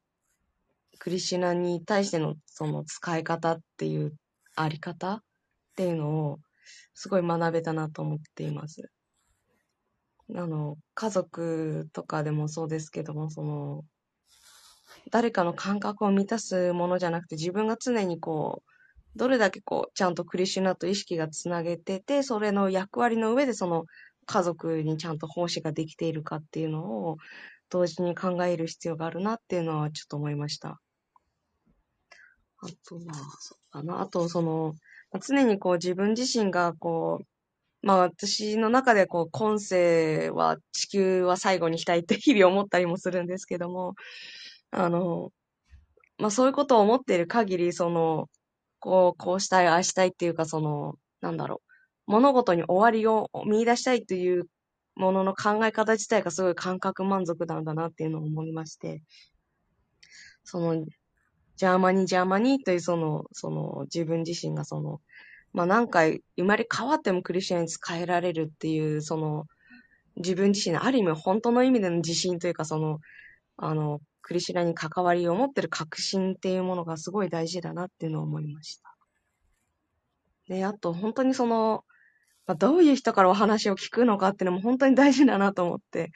[1.00, 4.14] クリシュナに対してのその使い方っていう
[4.56, 5.22] あり方っ
[5.76, 6.40] ていうのを
[6.94, 8.92] すごい学べたなと思っています。
[10.36, 13.84] あの、家族とかでもそうですけども、その、
[15.12, 18.70] 誰かの感覚を満たすものじゃなくて自分が常にこう、
[19.18, 23.86] どれだけこう、ちゃんとクリシュナと意識がつなげてて、それの役割の上でその
[24.26, 27.18] 家族にちゃんと奉仕ができているかっていうのを
[27.70, 30.80] 同時に考える必要があるなっていうのはちょっと思いました。
[32.62, 33.02] あとは、
[33.40, 34.02] そうかな。
[34.02, 34.74] あと、その、
[35.22, 37.26] 常にこう自分自身がこう、
[37.82, 43.96] まあ私の中でこう今世は地球は最後にしたいって日々思ったりもするんですけども、
[44.72, 45.32] あの、
[46.18, 48.28] まあそういうことを思っている限り、その、
[48.80, 51.62] こう、こうしたい、ああしたいっていうか、その、なんだろ
[52.08, 54.48] う、物事に終わりを見出したいという
[55.00, 59.02] ものの考え方自体がすごい感覚満足なんだなっていうのを思いまして、
[60.44, 60.86] その、
[61.56, 65.00] janmani、janmani というその、その自分自身がその、
[65.54, 69.46] まあ何回生まれ変わってもクリシュナに仕えられるっていう、その、
[70.18, 73.00] 自分自身のある意味本当の意味での自信というか、その、
[73.56, 78.96] あの、クリシュナに関わりを持ってる確信っていうものがすごい大事だなっていうのを思いました。
[80.50, 81.86] で、あと本当にその、
[82.50, 86.10] まあ、どういう人からお話を聞くのかっていうのも本当に大事だなと思って、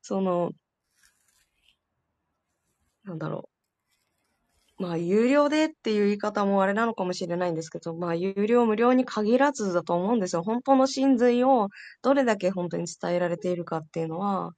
[0.00, 0.52] その、
[3.04, 3.50] なんだろ
[4.78, 4.82] う。
[4.82, 10.42] まあ、有料でっていう言い方もあれなのかもしれないんですけど、まあ、有料無料に限らずだと思うんですよ。
[10.42, 11.68] 本当の真髄を
[12.00, 14.52] どれだけ本当に伝えられているかっていうのは、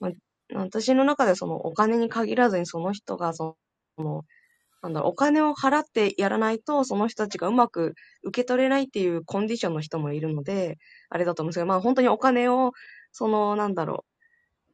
[0.00, 0.12] まあ、
[0.54, 3.58] 私の中でそのお金に限らずにその人がそ
[3.98, 4.24] の、
[4.82, 7.94] なんだろ、お金を払ってやらないとその人たちがうまく
[8.24, 10.78] 受け取れないっていうコンディションの人もいるので、
[11.08, 12.72] あれだと思うんですけど、まあ本当にお金を、
[13.12, 14.04] その、なんだろ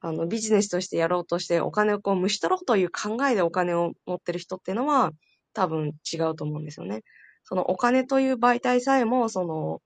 [0.03, 5.13] う、あの、ビジネスとしてやろうとしてお金をこう、むし取ろうという考えでお金を持ってる人っていうのは、
[5.55, 7.03] 多分違うと思うんですよね。
[7.45, 9.81] そのお金という媒体さえも、その、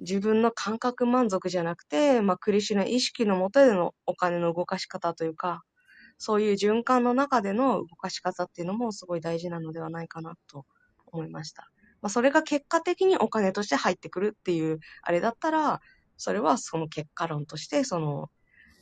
[0.00, 5.62] 自分の感覚満足じゃなくて、まあ、クリシュナ意識のもとでのお金の動かし方というか、
[6.18, 10.66] そういう循環の中での動かし方っていうのもすごい大事なのではないかなと
[11.06, 11.70] 思いました。
[12.02, 15.80] まあ、それが結果的にお金として入ってくるっていう、あれだったら、
[16.16, 18.30] それはその結果論として、その、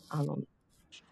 [0.08, 0.38] あの、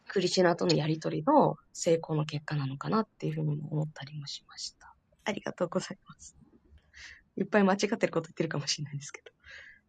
[0.09, 4.95] クリシナとのやりとりの成功の結果なのかなっていうふうにも思ったりもしました。
[5.25, 6.37] ありがとうございます。
[7.37, 9.33] いっぱい間違ってること言ってるかもしれないですけど。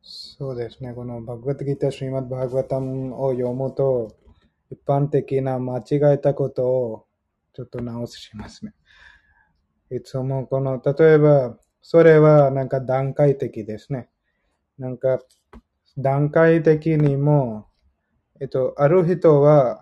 [0.02, 0.94] そうですね。
[0.94, 4.16] このバグワッドギター、シュリマッバグワタムを読むと、
[4.71, 5.83] 一般的な間違
[6.13, 7.05] えたことを
[7.53, 8.73] ちょっと直しますね。
[9.91, 14.09] いつもこの、例えば、それはなんか段階的ですね。
[14.79, 15.19] なんか、
[15.97, 17.67] 段階的にも、
[18.41, 19.81] えっと、ある人は、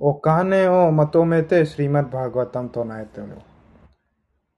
[0.00, 3.38] お金をまとめてシリマッバーグワタム唱えてる。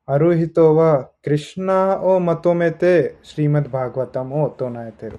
[0.07, 5.19] ある人は、クリシュナをまとめて、シリマッバーグワタムを唱えてる。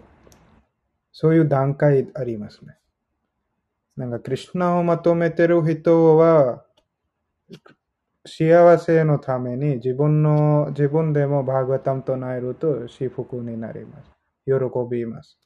[1.12, 2.81] そういう段階ありますね。
[3.98, 6.66] なんか、クリシュナをまとめてる人は、
[8.26, 14.12] 幸せのために自分の、自分でもバーグタム唱えると幸福になります。
[14.46, 14.54] 喜
[14.90, 15.40] びます。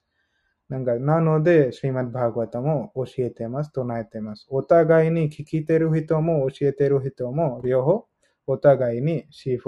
[0.68, 4.48] なんか、なので、シリマッバーグワタムを教えてます、唱えてます。
[4.50, 8.08] お互いに聞きてる人も教えてる人も、両方、
[8.48, 9.60] お互いに幸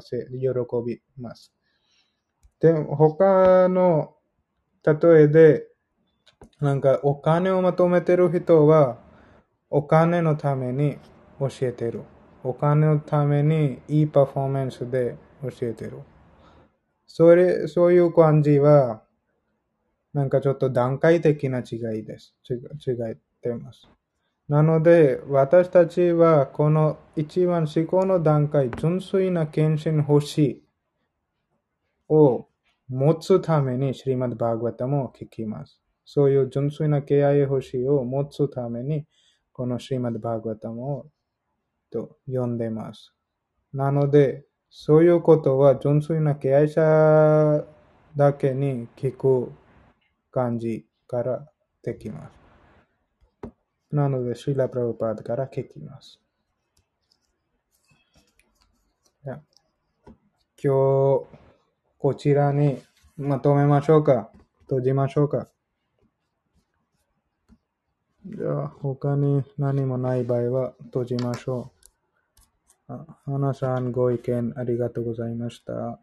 [0.00, 0.48] せ、喜
[0.86, 1.52] びます。
[2.60, 4.14] で、他の
[4.84, 5.66] 例えで、
[6.60, 8.98] なんかお金をまとめてる人は、
[9.68, 10.96] お金のために
[11.38, 12.02] 教えてる。
[12.42, 16.00] お金のためにいいパフォーマンスで教えてる。
[17.06, 19.02] それ、そういう感じは、
[20.14, 22.34] なんかちょっと段階的な違いです。
[22.48, 23.88] 違違ってます。
[24.48, 30.62] なので、私たちはこの一番思考の段階、純粋な献身欲しい
[32.08, 32.46] を
[32.88, 35.85] 持つために、シリマッバーグワタムを聞きます。
[36.06, 39.04] そういう純粋な敬愛欲しいを持つために、
[39.52, 41.10] このシリマッバーグワタムを
[41.90, 43.12] と読んでます。
[43.72, 47.64] なので、そういうことは純粋な敬愛者
[48.16, 49.52] だけに聞く
[50.30, 51.46] 感じから
[51.82, 53.48] できます。
[53.90, 56.20] なので、シーラ・プラブパードから聞きます。
[59.24, 59.40] 今
[60.62, 61.26] 日、
[61.98, 62.82] こちらに
[63.16, 64.30] まとめましょうか。
[64.60, 65.48] 閉じましょうか。
[68.25, 71.71] じゃあ、他に何もない場合は閉じましょ
[72.89, 72.93] う。
[72.93, 75.99] あ花さん、ご意見ありがとうございました。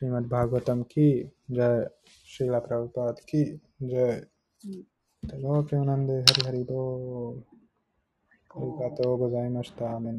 [0.00, 1.86] श्रीमद् भागवतम की जय
[2.26, 3.44] श्रीला प्रभुपाद की
[3.82, 4.26] जय
[5.34, 7.42] लोक आनंद हरि हरि बोल
[8.56, 9.98] ありがとうございました。